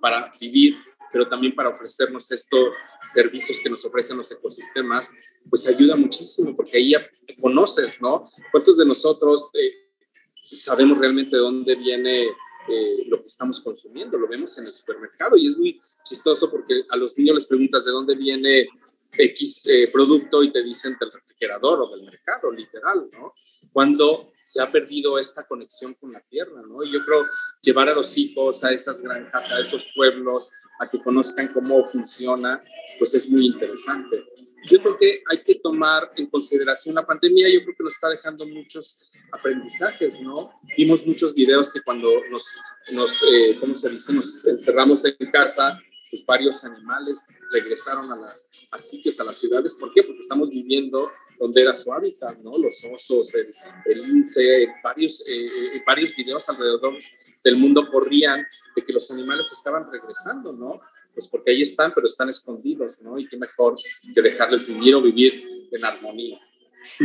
para 0.01 0.33
vivir 0.41 0.79
pero 1.13 1.29
también 1.29 1.55
para 1.55 1.71
ofrecernos 1.71 2.31
estos 2.31 2.71
servicios 3.03 3.61
que 3.61 3.71
nos 3.71 3.85
ofrecen 3.85 4.17
los 4.17 4.31
ecosistemas, 4.31 5.11
pues 5.49 5.67
ayuda 5.69 5.97
muchísimo, 5.97 6.55
porque 6.55 6.79
ahí 6.79 6.91
ya 6.91 7.01
conoces, 7.41 8.01
¿no? 8.01 8.31
¿Cuántos 8.51 8.77
de 8.77 8.85
nosotros 8.85 9.51
eh, 9.55 9.89
sabemos 10.35 10.99
realmente 10.99 11.37
de 11.37 11.43
dónde 11.43 11.75
viene 11.75 12.25
eh, 12.25 13.05
lo 13.07 13.21
que 13.21 13.27
estamos 13.27 13.61
consumiendo? 13.61 14.19
Lo 14.19 14.29
vemos 14.29 14.57
en 14.59 14.67
el 14.67 14.73
supermercado 14.73 15.37
y 15.37 15.47
es 15.47 15.57
muy 15.57 15.81
chistoso 16.05 16.51
porque 16.51 16.85
a 16.91 16.97
los 16.97 17.17
niños 17.17 17.37
les 17.37 17.47
preguntas 17.47 17.85
de 17.85 17.91
dónde 17.91 18.15
viene 18.15 18.69
X 19.13 19.63
eh, 19.67 19.89
producto 19.93 20.43
y 20.43 20.53
te 20.53 20.63
dicen 20.63 20.97
del 21.01 21.11
refrigerador 21.39 21.80
o 21.82 21.91
del 21.91 22.05
mercado, 22.05 22.51
literal, 22.51 23.09
¿no? 23.12 23.32
Cuando 23.72 24.32
se 24.34 24.61
ha 24.61 24.70
perdido 24.70 25.18
esta 25.18 25.47
conexión 25.47 25.95
con 25.95 26.12
la 26.12 26.20
tierra, 26.20 26.62
¿no? 26.66 26.82
Y 26.82 26.93
yo 26.93 27.05
creo 27.05 27.26
llevar 27.62 27.89
a 27.89 27.95
los 27.95 28.16
hijos 28.16 28.64
a 28.64 28.72
esas 28.72 29.01
granjas, 29.01 29.51
a 29.51 29.61
esos 29.61 29.86
pueblos, 29.95 30.51
a 30.80 30.86
que 30.86 31.03
conozcan 31.03 31.49
cómo 31.53 31.84
funciona, 31.86 32.62
pues 32.99 33.14
es 33.14 33.28
muy 33.28 33.47
interesante. 33.47 34.24
Yo 34.70 34.80
creo 34.80 34.99
que 34.99 35.22
hay 35.30 35.39
que 35.45 35.57
tomar 35.57 36.03
en 36.16 36.26
consideración 36.26 36.95
la 36.95 37.07
pandemia, 37.07 37.49
yo 37.49 37.62
creo 37.62 37.74
que 37.76 37.84
nos 37.84 37.95
está 37.95 38.09
dejando 38.09 38.47
muchos 38.47 38.99
aprendizajes, 39.32 40.20
¿no? 40.20 40.53
Vimos 40.76 41.07
muchos 41.07 41.34
videos 41.34 41.72
que 41.72 41.82
cuando 41.82 42.09
nos, 42.30 42.45
nos 42.93 43.22
eh, 43.22 43.57
¿cómo 43.61 43.74
se 43.74 43.91
dice? 43.91 44.12
Nos 44.12 44.47
encerramos 44.47 45.05
en 45.05 45.30
casa, 45.30 45.78
pues 46.11 46.25
varios 46.25 46.65
animales 46.65 47.25
regresaron 47.53 48.11
a, 48.11 48.17
las, 48.17 48.49
a 48.71 48.79
sitios, 48.79 49.19
a 49.21 49.25
las 49.25 49.37
ciudades. 49.37 49.75
¿Por 49.75 49.93
qué? 49.93 50.03
Porque 50.03 50.21
estamos 50.21 50.51
viviendo 50.51 51.03
donde 51.39 51.63
era 51.63 51.75
su 51.75 51.93
hábitat, 51.93 52.39
¿no? 52.39 52.51
Los 52.51 52.83
osos, 52.85 53.35
el, 53.35 53.47
el 53.87 54.01
lince, 54.01 54.69
varios, 54.83 55.21
eh, 55.29 55.47
eh, 55.47 55.83
varios 55.87 56.15
videos 56.17 56.49
alrededor 56.49 56.97
del 57.45 57.57
mundo 57.57 57.89
corrían 57.91 58.47
de 58.75 58.85
que 58.85 58.93
los 58.93 59.11
animales 59.11 59.51
estaban 59.53 59.91
regresando, 59.91 60.53
¿no? 60.53 60.81
Pues 61.15 61.27
porque 61.29 61.51
ahí 61.51 61.63
están, 61.63 61.93
pero 61.95 62.07
están 62.07 62.29
escondidos, 62.29 63.03
¿no? 63.03 63.19
Y 63.19 63.27
qué 63.27 63.37
mejor 63.37 63.75
que 64.15 64.23
dejarles 64.23 64.67
vivir 64.67 64.95
o 64.95 65.03
vivir 65.03 65.69
en 65.73 65.85
armonía. 65.85 66.41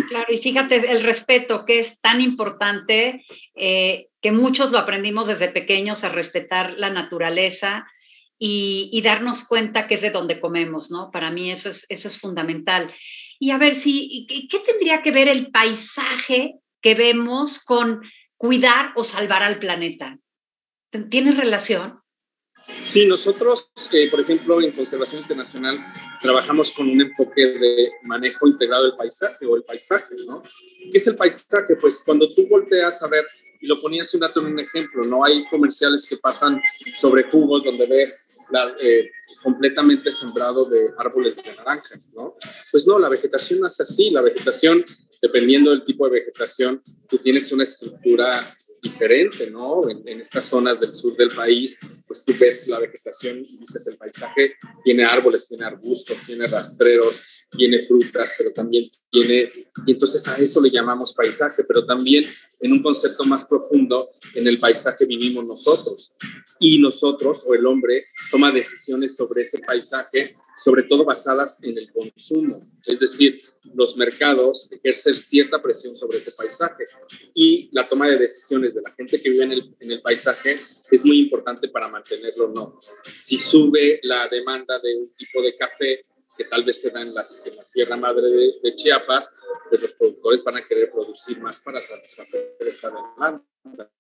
Claro, 0.08 0.34
y 0.34 0.38
fíjate, 0.38 0.92
el 0.92 1.02
respeto 1.02 1.66
que 1.66 1.80
es 1.80 2.00
tan 2.00 2.22
importante, 2.22 3.26
eh, 3.56 4.08
que 4.22 4.32
muchos 4.32 4.72
lo 4.72 4.78
aprendimos 4.78 5.28
desde 5.28 5.50
pequeños 5.50 6.04
a 6.04 6.10
respetar 6.10 6.76
la 6.78 6.90
naturaleza, 6.90 7.86
y, 8.46 9.02
darnos 9.02 9.46
cuenta 9.46 9.88
que 9.88 9.96
es 9.96 10.02
de 10.02 10.12
donde 10.12 10.42
comemos, 10.42 10.92
¿no? 10.92 11.12
Para 11.12 11.32
mí 11.32 11.50
eso 11.50 11.70
es, 11.70 11.86
eso 11.88 12.10
es 12.10 12.20
fundamental. 12.20 12.94
Y 13.40 13.52
a 13.52 13.58
ver 13.58 13.74
si, 13.76 14.28
¿qué 14.52 14.60
tendría 14.60 15.02
que 15.02 15.12
ver 15.12 15.30
el 15.30 15.50
paisaje 15.50 16.56
que 16.82 16.94
vemos 16.94 17.64
con 17.64 18.02
cuidar 18.36 18.92
o 18.98 19.06
salvar 19.06 19.44
al 19.44 19.60
planeta? 19.60 20.18
¿Tiene 21.10 21.32
relación? 21.32 22.02
Sí, 22.82 23.06
nosotros, 23.06 23.72
eh, 23.94 24.10
por 24.12 24.20
ejemplo, 24.20 24.62
en 24.62 24.74
Conservación 24.74 25.22
Internacional 25.22 25.78
trabajamos 26.22 26.72
con 26.72 26.90
un 26.90 27.00
enfoque 27.00 27.46
de 27.46 27.92
manejo 28.04 28.46
integrado 28.46 28.84
del 28.84 28.96
paisaje 28.96 29.46
o 29.46 29.56
el 29.56 29.64
paisaje, 29.64 30.16
¿no? 30.28 30.44
¿Qué 30.92 30.98
es 30.98 31.08
el 31.08 31.16
paisaje? 31.16 31.78
Pues 31.80 32.04
cuando 32.06 32.28
tú 32.28 32.46
volteas 32.50 33.02
a 33.04 33.08
ver, 33.08 33.26
y 33.64 33.68
lo 33.68 33.80
ponías 33.80 34.14
un 34.14 34.20
dato 34.20 34.42
en 34.42 34.48
un 34.48 34.60
ejemplo, 34.60 35.04
¿no? 35.06 35.24
Hay 35.24 35.46
comerciales 35.46 36.06
que 36.06 36.18
pasan 36.18 36.62
sobre 37.00 37.24
jugos 37.32 37.64
donde 37.64 37.86
ves 37.88 38.38
eh, 38.82 39.10
completamente 39.42 40.12
sembrado 40.12 40.66
de 40.66 40.92
árboles 40.98 41.36
de 41.36 41.56
naranjas, 41.56 42.10
¿no? 42.14 42.36
Pues 42.72 42.88
no, 42.88 43.00
la 43.00 43.10
vegetación 43.10 43.60
no 43.60 43.68
es 43.68 43.80
así, 43.80 44.10
la 44.10 44.22
vegetación, 44.22 44.84
dependiendo 45.22 45.72
del 45.72 45.84
tipo 45.84 46.08
de 46.08 46.20
vegetación, 46.20 46.82
tú 47.08 47.18
tienes 47.18 47.52
una 47.52 47.64
estructura 47.64 48.32
diferente, 48.84 49.50
¿no? 49.50 49.80
En, 49.90 50.20
estas 50.20 50.44
zonas 50.44 50.80
del 50.80 50.94
sur 50.94 51.16
del 51.16 51.30
país, 51.30 51.80
pues 52.06 52.24
tú 52.26 52.34
ves 52.40 52.68
la 52.68 52.80
vegetación, 52.80 53.42
dices 53.42 53.88
el 53.88 53.98
paisaje, 53.98 54.56
tiene 54.84 55.06
árboles, 55.06 55.48
tiene 55.48 55.66
arbustos, 55.66 56.18
tiene 56.26 56.46
rastreros, 56.48 57.22
tiene 57.52 57.80
frutas, 57.80 58.36
pero 58.38 58.52
también 58.52 58.84
tiene, 59.10 59.48
y 59.86 59.92
entonces 59.92 60.28
a 60.28 60.36
eso 60.38 60.62
le 60.62 60.70
llamamos 60.70 61.14
paisaje, 61.14 61.64
pero 61.64 61.86
también 61.86 62.26
en 62.60 62.74
un 62.74 62.84
concepto 62.84 63.24
más 63.24 63.46
profundo, 63.46 64.06
en 64.36 64.48
el 64.48 64.60
paisaje 64.60 65.06
vivimos 65.06 65.46
nosotros, 65.46 66.14
y 66.60 66.80
nosotros, 66.80 67.40
o 67.46 67.54
el 67.54 67.66
hombre, 67.66 68.06
toma 68.32 68.52
decisiones 68.52 69.13
sobre 69.16 69.44
ese 69.44 69.60
paisaje, 69.60 70.36
sobre 70.64 70.84
todo 70.84 71.06
basadas 71.06 71.60
en 71.64 71.78
el 71.78 71.92
consumo, 71.92 72.60
es 72.86 73.00
decir, 73.00 73.42
los 73.76 73.96
mercados 73.98 74.70
ejercen 74.72 75.14
cierta 75.14 75.62
presión 75.62 75.96
sobre 75.96 76.18
ese 76.18 76.32
paisaje 76.32 76.84
y 77.34 77.70
la 77.72 77.88
toma 77.88 78.10
de 78.10 78.18
decisiones 78.18 78.74
de 78.74 78.82
la 78.82 78.92
gente 78.92 79.22
que 79.22 79.30
vive 79.30 79.46
en 79.46 79.52
el, 79.54 79.76
en 79.80 79.92
el 79.92 80.02
paisaje 80.02 80.52
es 80.52 81.06
muy 81.06 81.20
importante 81.20 81.70
para 81.70 81.88
mantenerlo 81.88 82.46
o 82.46 82.54
no. 82.54 82.80
Si 83.04 83.38
sube 83.38 84.00
la 84.04 84.28
demanda 84.28 84.78
de 84.80 84.96
un 84.96 85.14
tipo 85.16 85.42
de 85.42 85.56
café, 85.56 86.02
que 86.38 86.46
tal 86.46 86.64
vez 86.64 86.82
se 86.82 86.90
da 86.90 87.02
en, 87.02 87.14
las, 87.14 87.46
en 87.46 87.56
la 87.56 87.66
Sierra 87.66 87.96
Madre 87.96 88.30
de, 88.62 88.76
Chiapas, 88.76 89.36
pues 89.70 89.82
los 89.82 89.94
productores 89.94 90.44
van 90.44 90.58
a 90.58 90.66
querer 90.66 90.92
producir 90.92 91.40
más 91.40 91.60
para 91.60 91.80
satisfacer 91.80 92.56
esta 92.60 92.90
demanda. 92.90 93.92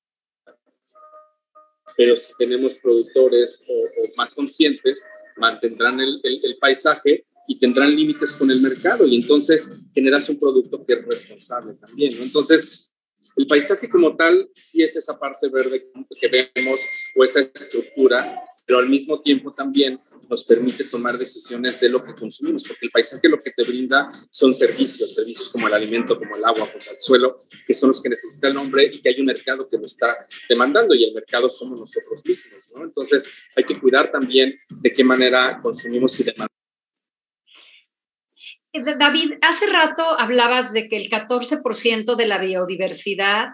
Pero 1.97 2.15
si 2.15 2.33
tenemos 2.37 2.73
productores 2.75 3.61
o, 3.67 4.17
más 4.17 4.33
conscientes, 4.33 5.01
mantendrán 5.37 5.99
el, 5.99 6.21
paisaje 6.59 7.25
y 7.47 7.59
tendrán 7.59 7.95
límites 7.95 8.31
con 8.33 8.49
el 8.49 8.61
mercado 8.61 9.05
y 9.05 9.15
entonces 9.15 9.69
generas 9.93 10.29
un 10.29 10.39
producto 10.39 10.85
que 10.85 10.93
es 10.93 11.05
responsable 11.05 11.73
también. 11.73 12.11
Entonces, 12.21 12.82
el 13.35 13.47
paisaje 13.47 13.89
como 13.89 14.15
tal 14.15 14.49
sí 14.53 14.83
es 14.83 14.95
esa 14.95 15.17
parte 15.17 15.49
verde 15.49 15.89
que 16.19 16.27
vemos 16.27 16.79
o 17.15 17.23
esa 17.23 17.41
estructura, 17.41 18.41
pero 18.65 18.79
al 18.79 18.89
mismo 18.89 19.19
tiempo 19.21 19.51
también 19.51 19.97
nos 20.29 20.43
permite 20.43 20.83
tomar 20.83 21.17
decisiones 21.17 21.79
de 21.79 21.89
lo 21.89 22.03
que 22.03 22.13
consumimos, 22.13 22.63
porque 22.63 22.85
el 22.85 22.91
paisaje 22.91 23.27
lo 23.27 23.37
que 23.37 23.51
te 23.51 23.63
brinda 23.63 24.11
son 24.29 24.53
servicios, 24.53 25.15
servicios 25.15 25.49
como 25.49 25.67
el 25.67 25.73
alimento, 25.73 26.17
como 26.17 26.35
el 26.35 26.43
agua, 26.43 26.67
como 26.67 26.83
el 26.91 26.97
suelo, 26.99 27.45
que 27.65 27.73
son 27.73 27.89
los 27.89 28.01
que 28.01 28.09
necesita 28.09 28.47
el 28.47 28.57
hombre 28.57 28.85
y 28.85 29.01
que 29.01 29.09
hay 29.09 29.19
un 29.19 29.25
mercado 29.25 29.67
que 29.69 29.77
lo 29.77 29.85
está 29.85 30.27
demandando 30.47 30.93
y 30.93 31.03
el 31.03 31.13
mercado 31.13 31.49
somos 31.49 31.79
nosotros 31.79 32.21
mismos. 32.25 32.73
Entonces 32.81 33.25
hay 33.55 33.63
que 33.63 33.79
cuidar 33.79 34.11
también 34.11 34.53
de 34.69 34.91
qué 34.91 35.03
manera 35.03 35.59
consumimos 35.61 36.19
y 36.19 36.23
demandamos 36.23 36.62
David, 38.73 39.33
hace 39.41 39.67
rato 39.67 40.03
hablabas 40.19 40.73
de 40.73 40.89
que 40.89 40.97
el 40.97 41.09
14% 41.09 42.15
de 42.15 42.25
la 42.25 42.39
biodiversidad 42.39 43.49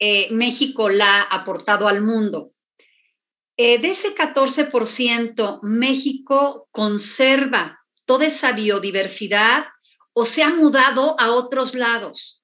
eh, 0.00 0.28
México 0.32 0.88
la 0.88 1.22
ha 1.22 1.22
aportado 1.22 1.86
al 1.86 2.02
mundo. 2.02 2.50
Eh, 3.56 3.78
de 3.78 3.90
ese 3.90 4.16
14%, 4.16 5.60
México 5.62 6.68
conserva 6.72 7.80
toda 8.04 8.26
esa 8.26 8.50
biodiversidad 8.50 9.66
o 10.12 10.26
se 10.26 10.42
ha 10.42 10.50
mudado 10.50 11.14
a 11.20 11.30
otros 11.30 11.74
lados. 11.74 12.41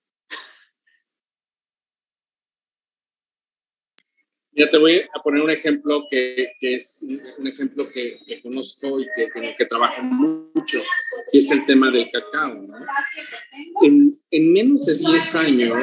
Ya 4.59 4.69
te 4.69 4.77
voy 4.77 5.05
a 5.15 5.23
poner 5.23 5.41
un 5.41 5.51
ejemplo 5.51 6.09
que, 6.11 6.53
es 6.61 7.05
un 7.39 7.47
ejemplo 7.47 7.89
que, 7.89 8.19
conozco 8.43 8.99
y 8.99 9.07
que, 9.15 9.31
con 9.31 9.45
el 9.45 9.57
que 9.57 9.67
trabajo 9.67 10.03
mucho, 10.03 10.81
que 11.31 11.39
es 11.39 11.51
el 11.53 11.65
tema 11.65 11.93
del 11.93 12.05
cacao. 12.13 12.67
En, 13.83 14.19
en, 14.33 14.53
menos 14.53 14.85
de 14.87 14.95
10 14.97 15.35
años 15.37 15.79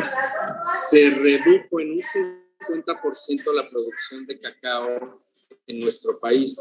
se 0.89 1.09
redujo 1.09 1.79
en 1.79 1.91
un 1.91 2.01
50% 2.01 3.53
la 3.53 3.69
producción 3.69 4.25
de 4.25 4.39
cacao 4.41 5.23
en 5.67 5.79
nuestro 5.79 6.11
país. 6.21 6.57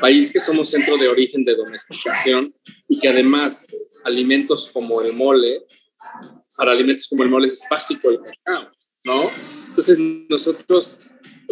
País 0.00 0.32
que 0.32 0.40
somos 0.40 0.68
centro 0.68 0.96
de 0.96 1.06
origen 1.06 1.42
de 1.42 1.54
domesticación 1.54 2.52
y 2.88 2.98
que 2.98 3.08
además 3.08 3.68
alimentos 4.02 4.70
como 4.72 5.00
el 5.02 5.12
mole, 5.12 5.66
para 6.56 6.72
alimentos 6.72 7.06
como 7.08 7.22
el 7.22 7.30
mole 7.30 7.46
es 7.46 7.62
básico 7.70 8.10
el 8.10 8.18
cacao, 8.22 8.72
¿no? 9.04 9.22
Entonces 9.68 9.98
nosotros 9.98 10.96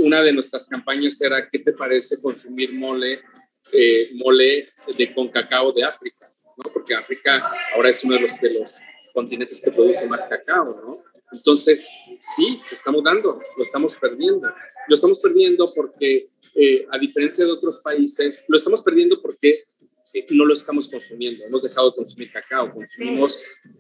una 0.03 0.23
de 0.23 0.33
nuestras 0.33 0.67
campañas 0.67 1.21
era, 1.21 1.49
¿qué 1.49 1.59
te 1.59 1.73
parece 1.73 2.21
consumir 2.21 2.75
mole, 2.75 3.19
eh, 3.73 4.11
mole 4.15 4.69
de, 4.97 5.15
con 5.15 5.29
cacao 5.29 5.73
de 5.73 5.85
África? 5.85 6.27
¿no? 6.57 6.73
Porque 6.73 6.95
África 6.95 7.53
ahora 7.75 7.89
es 7.89 8.03
uno 8.05 8.15
de 8.15 8.21
los, 8.21 8.41
de 8.41 8.53
los 8.53 8.73
continentes 9.15 9.61
que 9.61 9.71
produce 9.71 10.07
más 10.07 10.27
cacao, 10.27 10.65
¿no? 10.65 11.13
Entonces, 11.33 11.89
sí, 12.21 12.61
se 12.65 12.75
está 12.75 12.91
mudando, 12.91 13.41
lo 13.57 13.65
estamos 13.65 13.97
perdiendo. 13.97 14.53
Lo 14.89 14.95
estamos 14.95 15.19
perdiendo 15.19 15.73
porque, 15.75 16.27
eh, 16.55 16.87
a 16.91 16.99
diferencia 16.99 17.45
de 17.45 17.53
otros 17.53 17.81
países, 17.83 18.45
lo 18.49 18.59
estamos 18.59 18.83
perdiendo 18.83 19.21
porque 19.21 19.65
eh, 20.15 20.27
no 20.31 20.45
lo 20.45 20.55
estamos 20.55 20.89
consumiendo. 20.89 21.45
Hemos 21.47 21.63
dejado 21.63 21.91
de 21.91 21.97
consumir 21.97 22.31
cacao, 22.31 22.73
consumimos 22.73 23.39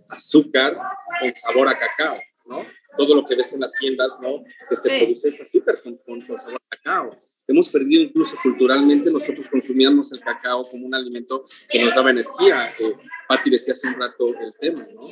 azúcar 0.08 0.78
con 1.20 1.34
sabor 1.36 1.68
a 1.68 1.78
cacao. 1.78 2.18
¿No? 2.46 2.64
Todo 2.96 3.14
lo 3.14 3.24
que 3.24 3.34
ves 3.34 3.52
en 3.52 3.60
las 3.60 3.72
tiendas, 3.72 4.12
¿no? 4.20 4.42
Que 4.68 4.76
se 4.76 4.88
produce 4.88 5.28
es 5.28 5.40
azúcar 5.40 5.80
con, 5.82 5.96
con, 5.98 6.38
sabor 6.38 6.60
a 6.70 6.76
cacao. 6.76 7.16
Hemos 7.46 7.68
perdido 7.68 8.02
incluso 8.02 8.36
culturalmente, 8.42 9.10
nosotros 9.10 9.48
consumíamos 9.48 10.12
el 10.12 10.20
cacao 10.20 10.62
como 10.62 10.86
un 10.86 10.94
alimento 10.94 11.46
que 11.68 11.84
nos 11.84 11.94
daba 11.94 12.10
energía. 12.10 12.66
Eh, 12.80 12.94
Patti 13.28 13.50
decía 13.50 13.72
hace 13.72 13.88
un 13.88 13.94
rato 13.94 14.26
el 14.26 14.52
tema, 14.58 14.86
¿no? 14.94 15.08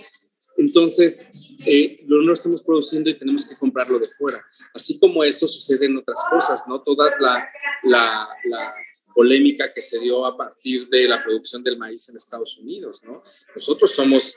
Entonces, 0.57 1.29
eh, 1.67 1.95
no 2.07 2.17
lo 2.19 2.35
estamos 2.35 2.63
produciendo 2.63 3.09
y 3.09 3.15
tenemos 3.15 3.49
que 3.49 3.57
comprarlo 3.57 3.99
de 3.99 4.07
fuera. 4.07 4.45
Así 4.75 4.99
como 4.99 5.25
eso 5.25 5.47
sucede 5.47 5.87
en 5.87 5.97
otras 5.97 6.23
cosas, 6.31 6.65
¿no? 6.69 6.83
Toda 6.83 7.19
la, 7.19 7.49
la, 7.85 8.29
la 8.45 8.75
polémica 9.15 9.73
que 9.73 9.83
se 9.83 9.99
dio 9.99 10.25
a 10.27 10.37
partir 10.37 10.89
de 10.89 11.09
la 11.09 11.23
producción 11.23 11.63
del 11.63 11.79
maíz 11.79 12.09
en 12.09 12.17
Estados 12.17 12.59
Unidos, 12.59 13.01
¿no? 13.03 13.23
Nosotros 13.55 13.93
somos 13.93 14.37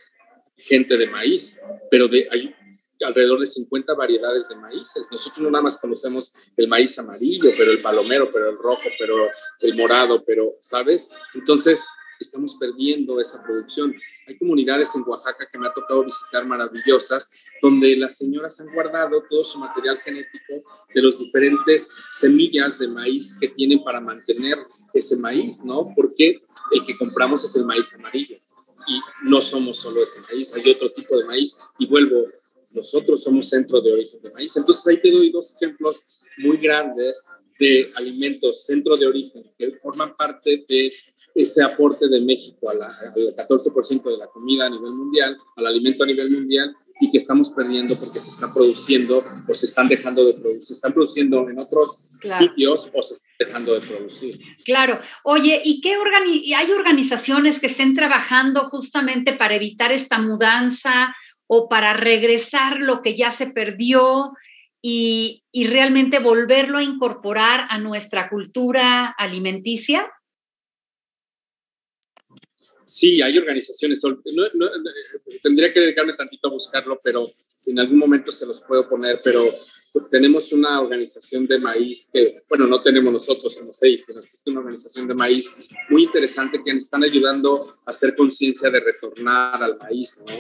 gente 0.57 0.97
de 0.97 1.07
maíz, 1.07 1.59
pero 1.89 2.07
de, 2.07 2.27
hay, 2.31 2.53
alrededor 3.01 3.39
de 3.39 3.47
50 3.47 3.93
variedades 3.93 4.47
de 4.49 4.55
maíces. 4.55 5.07
Nosotros 5.11 5.41
no 5.41 5.51
nada 5.51 5.63
más 5.63 5.79
conocemos 5.79 6.33
el 6.55 6.67
maíz 6.67 6.97
amarillo, 6.99 7.49
pero 7.57 7.71
el 7.71 7.81
palomero, 7.81 8.29
pero 8.31 8.49
el 8.49 8.57
rojo, 8.57 8.83
pero 8.97 9.27
el 9.59 9.75
morado, 9.75 10.23
pero, 10.25 10.55
¿sabes? 10.59 11.09
Entonces, 11.33 11.83
estamos 12.19 12.55
perdiendo 12.59 13.19
esa 13.19 13.41
producción. 13.43 13.93
Hay 14.27 14.37
comunidades 14.37 14.95
en 14.95 15.03
Oaxaca 15.05 15.47
que 15.51 15.57
me 15.57 15.67
ha 15.67 15.73
tocado 15.73 16.05
visitar 16.05 16.45
maravillosas, 16.45 17.49
donde 17.61 17.95
las 17.97 18.17
señoras 18.17 18.59
han 18.61 18.73
guardado 18.73 19.23
todo 19.29 19.43
su 19.43 19.59
material 19.59 19.99
genético 19.99 20.53
de 20.93 21.01
los 21.01 21.19
diferentes 21.19 21.91
semillas 22.13 22.79
de 22.79 22.87
maíz 22.87 23.37
que 23.39 23.49
tienen 23.49 23.83
para 23.83 23.99
mantener 23.99 24.57
ese 24.93 25.17
maíz, 25.17 25.63
¿no? 25.63 25.91
Porque 25.95 26.35
el 26.71 26.85
que 26.85 26.97
compramos 26.97 27.43
es 27.43 27.55
el 27.55 27.65
maíz 27.65 27.93
amarillo 27.95 28.37
y 28.87 28.99
no 29.23 29.41
somos 29.41 29.77
solo 29.77 30.03
ese 30.03 30.21
maíz, 30.21 30.53
hay 30.55 30.71
otro 30.71 30.89
tipo 30.91 31.17
de 31.17 31.25
maíz. 31.25 31.57
Y 31.77 31.87
vuelvo 31.87 32.25
nosotros 32.75 33.23
somos 33.23 33.49
centro 33.49 33.81
de 33.81 33.91
origen 33.91 34.21
de 34.21 34.29
maíz. 34.33 34.55
Entonces 34.57 34.85
ahí 34.87 35.01
te 35.01 35.11
doy 35.11 35.31
dos 35.31 35.53
ejemplos 35.55 36.23
muy 36.37 36.57
grandes 36.57 37.25
de 37.59 37.91
alimentos 37.95 38.65
centro 38.65 38.97
de 38.97 39.05
origen 39.05 39.43
que 39.57 39.71
forman 39.71 40.15
parte 40.15 40.65
de 40.67 40.91
ese 41.35 41.63
aporte 41.63 42.07
de 42.07 42.21
México 42.21 42.69
al 42.69 42.79
14% 42.79 44.03
de 44.03 44.17
la 44.17 44.27
comida 44.27 44.65
a 44.65 44.69
nivel 44.69 44.91
mundial, 44.91 45.37
al 45.55 45.67
alimento 45.67 46.03
a 46.03 46.07
nivel 46.07 46.29
mundial 46.29 46.75
y 47.01 47.09
que 47.09 47.17
estamos 47.17 47.49
perdiendo 47.49 47.93
porque 47.95 48.19
se 48.19 48.29
está 48.29 48.47
produciendo 48.53 49.17
o 49.17 49.53
se 49.53 49.65
están 49.65 49.87
dejando 49.87 50.25
de 50.25 50.33
producir, 50.33 50.63
se 50.63 50.73
están 50.73 50.93
produciendo 50.93 51.49
en 51.49 51.59
otros 51.59 52.19
sitios 52.37 52.89
o 52.93 53.03
se 53.03 53.15
están 53.15 53.31
dejando 53.39 53.73
de 53.73 53.81
producir. 53.81 54.39
Claro. 54.63 54.99
Oye, 55.23 55.61
¿y 55.65 55.81
qué 55.81 55.97
organi 55.97 56.53
hay 56.53 56.71
organizaciones 56.71 57.59
que 57.59 57.67
estén 57.67 57.95
trabajando 57.95 58.69
justamente 58.69 59.33
para 59.33 59.55
evitar 59.55 59.91
esta 59.91 60.19
mudanza 60.19 61.13
o 61.47 61.69
para 61.69 61.93
regresar 61.93 62.79
lo 62.79 63.01
que 63.01 63.15
ya 63.15 63.31
se 63.31 63.47
perdió 63.47 64.33
y, 64.81 65.43
realmente 65.53 66.19
volverlo 66.19 66.77
a 66.77 66.83
incorporar 66.83 67.67
a 67.69 67.77
nuestra 67.77 68.29
cultura 68.29 69.15
alimenticia? 69.17 70.11
Sí, 72.85 73.21
hay 73.21 73.37
organizaciones. 73.37 74.01
tendría 75.41 75.71
que 75.71 75.79
dedicarme 75.79 76.13
tantito 76.13 76.49
a 76.49 76.51
buscarlo, 76.51 76.99
pero 77.01 77.25
en 77.67 77.79
algún 77.79 77.97
momento 77.97 78.31
se 78.31 78.45
los 78.45 78.59
puedo 78.61 78.89
poner, 78.89 79.21
pero 79.23 79.45
tenemos 80.09 80.51
una 80.51 80.81
organización 80.81 81.45
de 81.45 81.59
maíz 81.59 82.09
que, 82.11 82.41
bueno, 82.49 82.65
no 82.65 82.81
tenemos 82.81 83.13
nosotros 83.13 83.55
como 83.55 83.71
seis, 83.71 84.03
pero 84.07 84.19
existe 84.21 84.49
una 84.49 84.61
organización 84.61 85.07
de 85.07 85.13
maíz 85.13 85.55
muy 85.89 86.03
interesante 86.03 86.61
que 86.63 86.71
están 86.71 87.03
ayudando 87.03 87.61
a 87.85 87.91
hacer 87.91 88.15
conciencia 88.15 88.71
de 88.71 88.79
retornar 88.79 89.61
al 89.61 89.77
maíz, 89.77 90.19
¿no? 90.25 90.33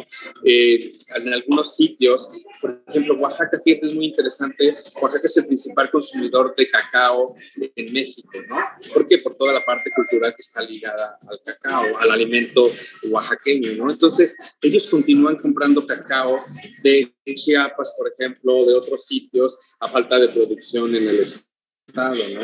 Eh, 0.43 0.93
en 1.15 1.33
algunos 1.33 1.75
sitios, 1.75 2.29
por 2.61 2.83
ejemplo, 2.87 3.15
Oaxaca, 3.15 3.61
fíjate, 3.63 3.87
es 3.87 3.93
muy 3.93 4.07
interesante. 4.07 4.75
Oaxaca 4.99 5.27
es 5.27 5.37
el 5.37 5.45
principal 5.45 5.91
consumidor 5.91 6.53
de 6.55 6.69
cacao 6.69 7.35
en 7.75 7.93
México, 7.93 8.31
¿no? 8.49 8.57
¿Por 8.91 9.07
qué? 9.07 9.19
Por 9.19 9.35
toda 9.35 9.53
la 9.53 9.63
parte 9.63 9.91
cultural 9.91 10.33
que 10.35 10.41
está 10.41 10.61
ligada 10.63 11.19
al 11.27 11.39
cacao, 11.45 11.85
al 11.99 12.11
alimento 12.11 12.63
oaxaqueño, 13.11 13.73
¿no? 13.77 13.91
Entonces, 13.91 14.35
ellos 14.61 14.87
continúan 14.87 15.35
comprando 15.35 15.85
cacao 15.85 16.37
de 16.81 17.12
Chiapas, 17.25 17.95
por 17.97 18.11
ejemplo, 18.11 18.65
de 18.65 18.73
otros 18.73 19.05
sitios, 19.05 19.57
a 19.79 19.89
falta 19.89 20.19
de 20.19 20.27
producción 20.27 20.89
en 20.95 21.07
el 21.07 21.19
estado, 21.19 22.15
¿no? 22.33 22.41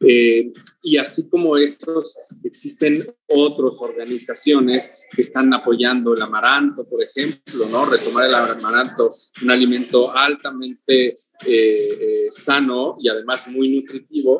Eh, 0.00 0.52
y 0.82 0.96
así 0.96 1.28
como 1.28 1.56
estos, 1.56 2.14
existen 2.42 3.06
otras 3.28 3.74
organizaciones 3.78 5.06
que 5.14 5.22
están 5.22 5.52
apoyando 5.54 6.14
el 6.14 6.22
amaranto, 6.22 6.84
por 6.84 7.00
ejemplo, 7.02 7.66
¿no? 7.70 7.86
Retomar 7.86 8.26
el 8.26 8.34
amaranto, 8.34 9.08
un 9.42 9.50
alimento 9.50 10.14
altamente 10.14 11.08
eh, 11.08 11.14
eh, 11.46 12.28
sano 12.30 12.96
y 13.00 13.08
además 13.08 13.46
muy 13.48 13.76
nutritivo, 13.76 14.38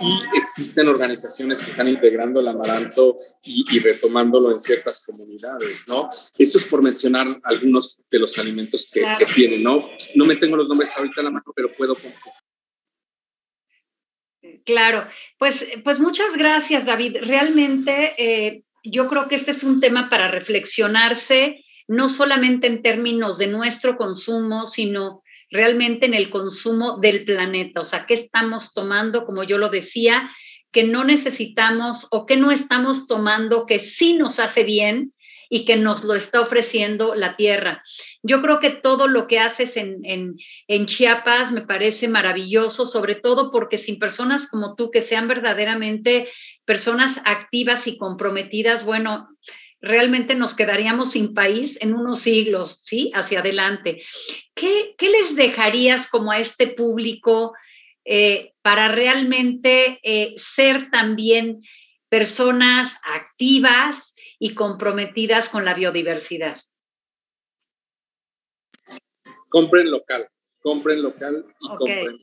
y 0.00 0.38
existen 0.38 0.88
organizaciones 0.88 1.60
que 1.60 1.70
están 1.70 1.88
integrando 1.88 2.40
el 2.40 2.48
amaranto 2.48 3.16
y, 3.44 3.78
retomándolo 3.80 4.50
en 4.50 4.58
ciertas 4.58 5.04
comunidades, 5.04 5.84
¿no? 5.88 6.08
Esto 6.38 6.58
es 6.58 6.64
por 6.64 6.82
mencionar 6.82 7.26
algunos 7.44 8.02
de 8.10 8.18
los 8.18 8.38
alimentos 8.38 8.90
que, 8.90 9.02
tienen, 9.34 9.62
¿no? 9.62 9.90
No 10.14 10.24
me 10.24 10.36
tengo 10.36 10.56
los 10.56 10.68
nombres 10.68 10.90
ahorita 10.96 11.20
en 11.20 11.24
la 11.26 11.30
mano, 11.30 11.52
pero 11.54 11.70
puedo 11.72 11.94
Claro, 14.64 15.06
pues, 15.38 15.64
pues 15.84 15.98
muchas 15.98 16.36
gracias, 16.36 16.86
David. 16.86 17.16
Realmente 17.22 18.14
eh, 18.18 18.64
yo 18.84 19.08
creo 19.08 19.28
que 19.28 19.36
este 19.36 19.50
es 19.50 19.62
un 19.62 19.80
tema 19.80 20.08
para 20.08 20.30
reflexionarse, 20.30 21.64
no 21.88 22.08
solamente 22.08 22.66
en 22.66 22.82
términos 22.82 23.36
de 23.38 23.48
nuestro 23.48 23.96
consumo, 23.96 24.66
sino 24.66 25.22
realmente 25.50 26.06
en 26.06 26.14
el 26.14 26.30
consumo 26.30 26.98
del 26.98 27.24
planeta. 27.24 27.80
O 27.80 27.84
sea, 27.84 28.06
¿qué 28.06 28.14
estamos 28.14 28.72
tomando? 28.72 29.24
Como 29.24 29.42
yo 29.44 29.58
lo 29.58 29.68
decía, 29.68 30.30
que 30.72 30.84
no 30.84 31.04
necesitamos 31.04 32.06
o 32.10 32.26
que 32.26 32.36
no 32.36 32.50
estamos 32.50 33.06
tomando 33.06 33.66
que 33.66 33.80
sí 33.80 34.14
nos 34.14 34.38
hace 34.38 34.62
bien 34.64 35.12
y 35.52 35.64
que 35.64 35.76
nos 35.76 36.04
lo 36.04 36.14
está 36.14 36.40
ofreciendo 36.40 37.16
la 37.16 37.34
tierra. 37.34 37.82
Yo 38.22 38.40
creo 38.40 38.60
que 38.60 38.70
todo 38.70 39.08
lo 39.08 39.26
que 39.26 39.40
haces 39.40 39.76
en, 39.76 39.98
en, 40.04 40.86
Chiapas 40.86 41.50
me 41.50 41.62
parece 41.62 42.06
maravilloso, 42.06 42.86
sobre 42.86 43.16
todo 43.16 43.50
porque 43.50 43.76
sin 43.76 43.98
personas 43.98 44.46
como 44.46 44.76
tú 44.76 44.92
que 44.92 45.02
sean 45.02 45.26
verdaderamente 45.26 46.28
personas 46.64 47.20
activas 47.24 47.88
y 47.88 47.98
comprometidas, 47.98 48.84
bueno, 48.84 49.28
realmente 49.80 50.34
nos 50.34 50.54
quedaríamos 50.54 51.12
sin 51.12 51.34
país 51.34 51.78
en 51.80 51.94
unos 51.94 52.20
siglos, 52.20 52.80
¿sí? 52.82 53.10
Hacia 53.14 53.40
adelante. 53.40 54.02
¿Qué, 54.54 54.94
qué 54.98 55.08
les 55.08 55.36
dejarías 55.36 56.08
como 56.08 56.32
a 56.32 56.38
este 56.38 56.68
público 56.68 57.54
eh, 58.04 58.52
para 58.62 58.88
realmente 58.88 60.00
eh, 60.02 60.34
ser 60.36 60.90
también 60.90 61.62
personas 62.08 62.92
activas 63.04 64.14
y 64.38 64.54
comprometidas 64.54 65.48
con 65.48 65.64
la 65.64 65.74
biodiversidad? 65.74 66.60
Compren 69.48 69.90
local, 69.90 70.28
compren 70.62 71.02
local 71.02 71.44
y 71.60 71.68
compren. 71.68 72.18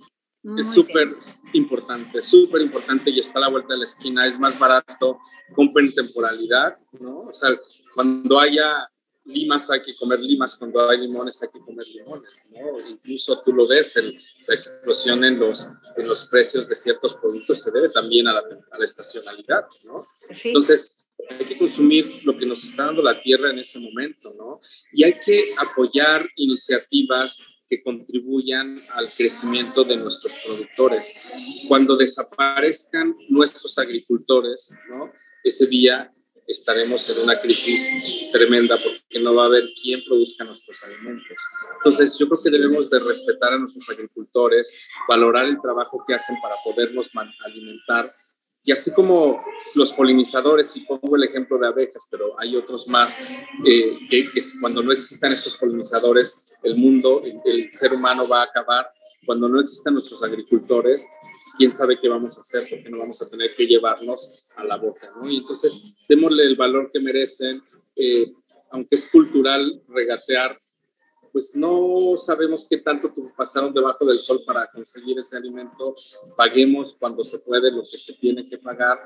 Es 0.55 0.67
súper 0.73 1.15
importante, 1.53 2.21
súper 2.21 2.61
importante 2.61 3.09
y 3.09 3.19
está 3.19 3.39
a 3.39 3.43
la 3.43 3.49
vuelta 3.49 3.73
de 3.73 3.79
la 3.79 3.85
esquina, 3.85 4.25
es 4.25 4.39
más 4.39 4.57
barato, 4.59 5.19
compren 5.55 5.93
temporalidad, 5.93 6.73
¿no? 6.99 7.19
O 7.21 7.33
sea, 7.33 7.49
cuando 7.95 8.39
haya 8.39 8.87
limas 9.25 9.69
hay 9.69 9.81
que 9.81 9.95
comer 9.95 10.19
limas, 10.19 10.55
cuando 10.55 10.89
hay 10.89 11.01
limones 11.01 11.41
hay 11.43 11.49
que 11.51 11.59
comer 11.59 11.85
limones, 11.87 12.51
¿no? 12.51 12.89
Incluso 12.89 13.41
tú 13.43 13.51
lo 13.51 13.67
ves, 13.67 13.95
la 13.95 14.53
explosión 14.53 15.23
en 15.25 15.37
los, 15.37 15.67
en 15.97 16.07
los 16.07 16.27
precios 16.27 16.67
de 16.67 16.75
ciertos 16.75 17.15
productos 17.15 17.61
se 17.61 17.71
debe 17.71 17.89
también 17.89 18.27
a 18.27 18.33
la, 18.33 18.39
a 18.71 18.77
la 18.77 18.85
estacionalidad, 18.85 19.65
¿no? 19.85 20.03
Entonces, 20.43 21.05
hay 21.29 21.45
que 21.45 21.57
consumir 21.57 22.21
lo 22.23 22.37
que 22.37 22.45
nos 22.45 22.63
está 22.63 22.85
dando 22.85 23.01
la 23.01 23.19
tierra 23.19 23.49
en 23.49 23.59
ese 23.59 23.79
momento, 23.79 24.33
¿no? 24.37 24.61
Y 24.93 25.03
hay 25.03 25.19
que 25.19 25.43
apoyar 25.57 26.25
iniciativas 26.37 27.39
que 27.69 27.83
contribuyan 27.83 28.81
al 28.93 29.09
crecimiento 29.09 29.83
de 29.83 29.97
nuestros 29.97 30.33
productores. 30.45 31.65
Cuando 31.67 31.95
desaparezcan 31.95 33.13
nuestros 33.29 33.77
agricultores, 33.77 34.73
¿no? 34.89 35.11
Ese 35.43 35.67
día 35.67 36.09
estaremos 36.47 37.09
en 37.09 37.23
una 37.23 37.39
crisis 37.39 38.31
tremenda 38.31 38.77
porque 38.77 39.19
no 39.19 39.35
va 39.35 39.43
a 39.43 39.47
haber 39.47 39.65
quien 39.81 39.99
produzca 40.07 40.45
nuestros 40.45 40.81
alimentos. 40.83 41.37
Entonces, 41.77 42.17
yo 42.17 42.27
creo 42.29 42.41
que 42.41 42.49
debemos 42.49 42.89
de 42.89 42.99
respetar 42.99 43.53
a 43.53 43.59
nuestros 43.59 43.89
agricultores, 43.89 44.71
valorar 45.09 45.45
el 45.45 45.59
trabajo 45.61 46.03
que 46.07 46.15
hacen 46.15 46.37
para 46.41 46.55
podernos 46.63 47.09
alimentar. 47.45 48.09
Y 48.67 48.73
así 48.73 48.91
como 48.91 49.39
los 49.75 49.93
polinizadores, 49.93 50.75
y 50.75 50.81
pongo 50.81 51.15
el 51.15 51.23
ejemplo 51.23 51.57
de 51.57 51.67
abejas, 51.67 52.05
pero 52.11 52.37
hay 52.37 52.53
otros 52.57 52.89
más, 52.89 53.15
eh, 53.65 53.97
que, 54.09 54.27
cuando 54.59 54.83
no 54.83 54.91
existan 54.91 55.31
estos 55.31 55.57
polinizadores, 55.57 56.43
el 56.63 56.75
mundo, 56.75 57.21
el 57.45 57.71
ser 57.71 57.93
humano 57.93 58.27
va 58.27 58.41
a 58.41 58.43
acabar. 58.43 58.91
Cuando 59.25 59.47
no 59.47 59.61
existan 59.61 59.93
nuestros 59.93 60.21
agricultores, 60.21 61.07
quién 61.57 61.71
sabe 61.71 61.97
qué 61.97 62.09
vamos 62.09 62.37
a 62.37 62.41
hacer 62.41 62.67
porque 62.69 62.89
no 62.89 62.97
vamos 62.97 63.21
a 63.21 63.29
tener 63.29 63.55
que 63.55 63.67
llevarnos 63.67 64.49
a 64.57 64.65
la 64.65 64.75
boca, 64.75 65.07
¿no? 65.15 65.29
Y 65.29 65.37
entonces, 65.37 65.85
démosle 66.09 66.43
el 66.43 66.57
valor 66.57 66.91
que 66.91 66.99
merecen, 66.99 67.61
eh, 67.95 68.29
aunque 68.71 68.95
es 68.95 69.09
cultural 69.09 69.81
regatear, 69.87 70.57
pues 71.37 71.55
no 71.55 72.17
sabemos 72.17 72.65
qué 72.67 72.77
tanto 72.77 73.13
pasaron 73.35 73.71
debajo 73.71 74.03
del 74.05 74.19
sol 74.19 74.41
para 74.43 74.65
conseguir 74.65 75.19
ese 75.19 75.37
alimento, 75.37 75.93
paguemos 76.35 76.95
cuando 76.99 77.23
se 77.23 77.37
puede 77.37 77.71
lo 77.71 77.83
que 77.83 77.99
se 77.99 78.13
tiene 78.13 78.43
que 78.43 78.57
pagar 78.57 78.97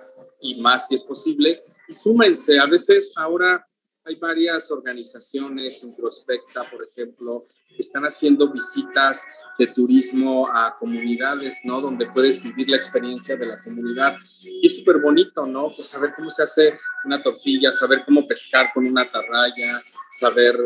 y 0.42 0.56
más 0.62 0.88
si 0.88 0.96
es 0.96 1.04
posible, 1.04 1.62
y 1.90 1.94
súmense, 1.94 2.58
a 2.58 2.68
veces 2.68 3.12
ahora 3.18 3.68
hay 4.06 4.16
varias 4.16 4.72
organizaciones, 4.72 5.84
Introspecta, 5.84 6.64
por 6.72 6.86
ejemplo, 6.86 7.48
que 7.68 7.80
están 7.82 8.04
haciendo 8.04 8.50
visitas 8.50 9.26
de 9.60 9.68
turismo 9.68 10.48
a 10.48 10.78
comunidades, 10.80 11.60
¿no? 11.66 11.82
Donde 11.82 12.10
puedes 12.12 12.42
vivir 12.42 12.70
la 12.70 12.78
experiencia 12.78 13.36
de 13.36 13.46
la 13.46 13.60
comunidad. 13.60 14.16
Y 14.46 14.66
es 14.66 14.78
súper 14.78 15.00
bonito, 15.00 15.46
¿no? 15.46 15.70
Pues 15.76 15.88
saber 15.88 16.14
cómo 16.16 16.30
se 16.30 16.44
hace 16.44 16.80
una 17.04 17.22
tortilla, 17.22 17.74
saber 17.74 18.04
cómo 18.06 18.26
pescar 18.26 18.72
con 18.74 18.88
una 18.88 19.02
atarraya, 19.02 19.78
saber 20.10 20.58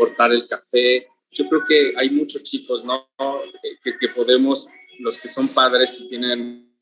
cortar 0.00 0.32
el 0.32 0.46
café. 0.48 1.06
Yo 1.32 1.48
creo 1.48 1.64
que 1.66 1.92
hay 1.96 2.10
muchos 2.10 2.42
chicos, 2.42 2.84
¿no? 2.84 3.08
Que, 3.82 3.96
que 3.96 4.08
podemos, 4.08 4.68
los 4.98 5.18
que 5.18 5.28
son 5.28 5.48
padres 5.48 6.00
y 6.00 6.08
tienen 6.08 6.74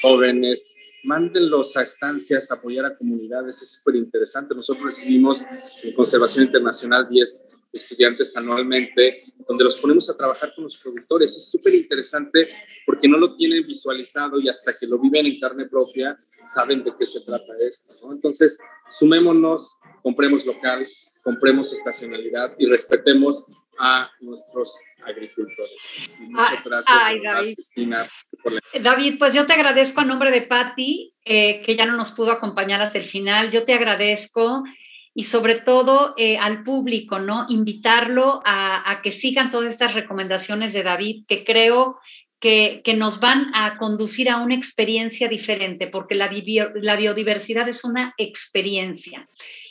jóvenes, 0.00 0.76
mándenlos 1.04 1.76
a 1.76 1.82
estancias, 1.82 2.50
apoyar 2.50 2.86
a 2.86 2.96
comunidades, 2.96 3.60
es 3.62 3.70
súper 3.72 3.96
interesante. 3.96 4.54
Nosotros 4.54 4.84
recibimos 4.84 5.42
en 5.82 5.92
Conservación 5.94 6.46
Internacional 6.46 7.08
10 7.08 7.48
estudiantes 7.74 8.36
anualmente, 8.36 9.24
donde 9.46 9.64
los 9.64 9.76
ponemos 9.76 10.08
a 10.08 10.16
trabajar 10.16 10.52
con 10.54 10.64
los 10.64 10.76
productores. 10.78 11.36
Es 11.36 11.50
súper 11.50 11.74
interesante 11.74 12.48
porque 12.86 13.08
no 13.08 13.18
lo 13.18 13.34
tienen 13.34 13.66
visualizado 13.66 14.40
y 14.40 14.48
hasta 14.48 14.76
que 14.76 14.86
lo 14.86 14.98
viven 14.98 15.26
en 15.26 15.38
carne 15.38 15.66
propia 15.66 16.18
saben 16.54 16.82
de 16.82 16.92
qué 16.96 17.04
se 17.04 17.20
trata 17.20 17.52
esto. 17.58 17.92
¿no? 18.04 18.12
Entonces, 18.14 18.58
sumémonos, 18.98 19.76
compremos 20.02 20.46
local, 20.46 20.86
compremos 21.24 21.72
estacionalidad 21.72 22.54
y 22.58 22.66
respetemos 22.66 23.46
a 23.80 24.08
nuestros 24.20 24.72
agricultores. 25.04 25.74
muchas 26.18 26.60
ah, 26.60 26.62
gracias, 26.64 26.98
ay, 27.00 27.20
David. 27.20 27.54
Cristina. 27.54 28.08
David, 28.80 29.16
pues 29.18 29.34
yo 29.34 29.46
te 29.46 29.54
agradezco 29.54 30.00
a 30.00 30.04
nombre 30.04 30.30
de 30.30 30.42
Patti, 30.42 31.12
eh, 31.24 31.62
que 31.64 31.74
ya 31.74 31.86
no 31.86 31.96
nos 31.96 32.12
pudo 32.12 32.30
acompañar 32.30 32.80
hasta 32.80 32.98
el 32.98 33.06
final. 33.06 33.50
Yo 33.50 33.64
te 33.64 33.74
agradezco 33.74 34.62
y 35.14 35.24
sobre 35.24 35.56
todo 35.56 36.14
eh, 36.16 36.36
al 36.36 36.62
público, 36.62 37.18
¿no? 37.18 37.46
Invitarlo 37.48 38.42
a, 38.44 39.00
que 39.02 39.12
sigan 39.12 39.50
todas 39.50 39.70
estas 39.70 39.94
recomendaciones 39.94 40.72
de 40.72 40.82
David, 40.82 41.24
que 41.26 41.44
creo 41.44 41.98
que, 42.38 42.82
nos 42.96 43.20
van 43.20 43.50
a 43.54 43.78
conducir 43.78 44.28
a 44.28 44.36
una 44.36 44.54
experiencia 44.54 45.28
diferente, 45.28 45.86
porque 45.86 46.14
la, 46.14 46.30
la 46.74 46.96
biodiversidad 46.96 47.68
es 47.68 47.84
una 47.84 48.14
experiencia. 48.18 49.26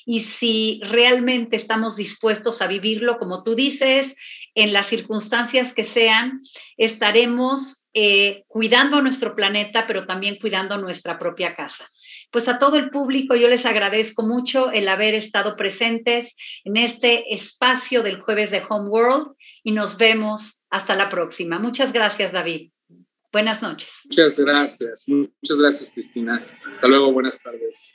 Y 0.06 0.22
si 0.22 0.82
realmente 0.84 1.56
estamos 1.56 1.96
dispuestos 1.96 2.62
a 2.62 2.68
vivirlo, 2.68 3.18
como 3.18 3.44
tú 3.44 3.56
dices, 3.56 4.16
en 4.56 4.74
las 4.74 4.88
circunstancias 4.88 5.74
que 5.74 5.86
sean, 5.86 6.42
estaremos 6.78 7.88
eh, 7.94 8.44
cuidando 8.48 9.02
nuestro 9.02 9.36
planeta, 9.36 9.86
pero 9.88 10.06
también 10.06 10.38
cuidando 10.40 10.78
nuestra 10.78 11.18
propia 11.20 11.56
casa 11.56 11.90
pues 12.34 12.48
a 12.48 12.58
todo 12.58 12.78
el 12.78 12.90
público 12.90 13.36
yo 13.36 13.48
les 13.48 13.64
agradezco 13.64 14.24
mucho 14.24 14.72
el 14.72 14.90
haber 14.90 15.14
estado 15.14 15.56
presentes 15.56 16.36
en 16.64 16.78
este 16.78 17.34
espacio 17.34 18.02
del 18.02 18.20
jueves 18.20 18.50
de 18.50 18.64
Home 18.68 18.90
World 18.90 19.36
y 19.64 19.72
nos 19.72 19.98
vemos 19.98 20.64
hasta 20.72 20.96
la 20.96 21.12
próxima. 21.12 21.60
Muchas 21.60 21.94
gracias, 21.94 22.34
David. 22.34 22.72
Buenas 23.32 23.62
noches. 23.62 23.90
Muchas 24.06 24.40
gracias. 24.40 25.04
Muchas 25.08 25.62
gracias, 25.62 25.92
Cristina. 25.94 26.44
Hasta 26.68 26.88
luego. 26.88 27.14
Buenas 27.14 27.42
tardes. 27.42 27.94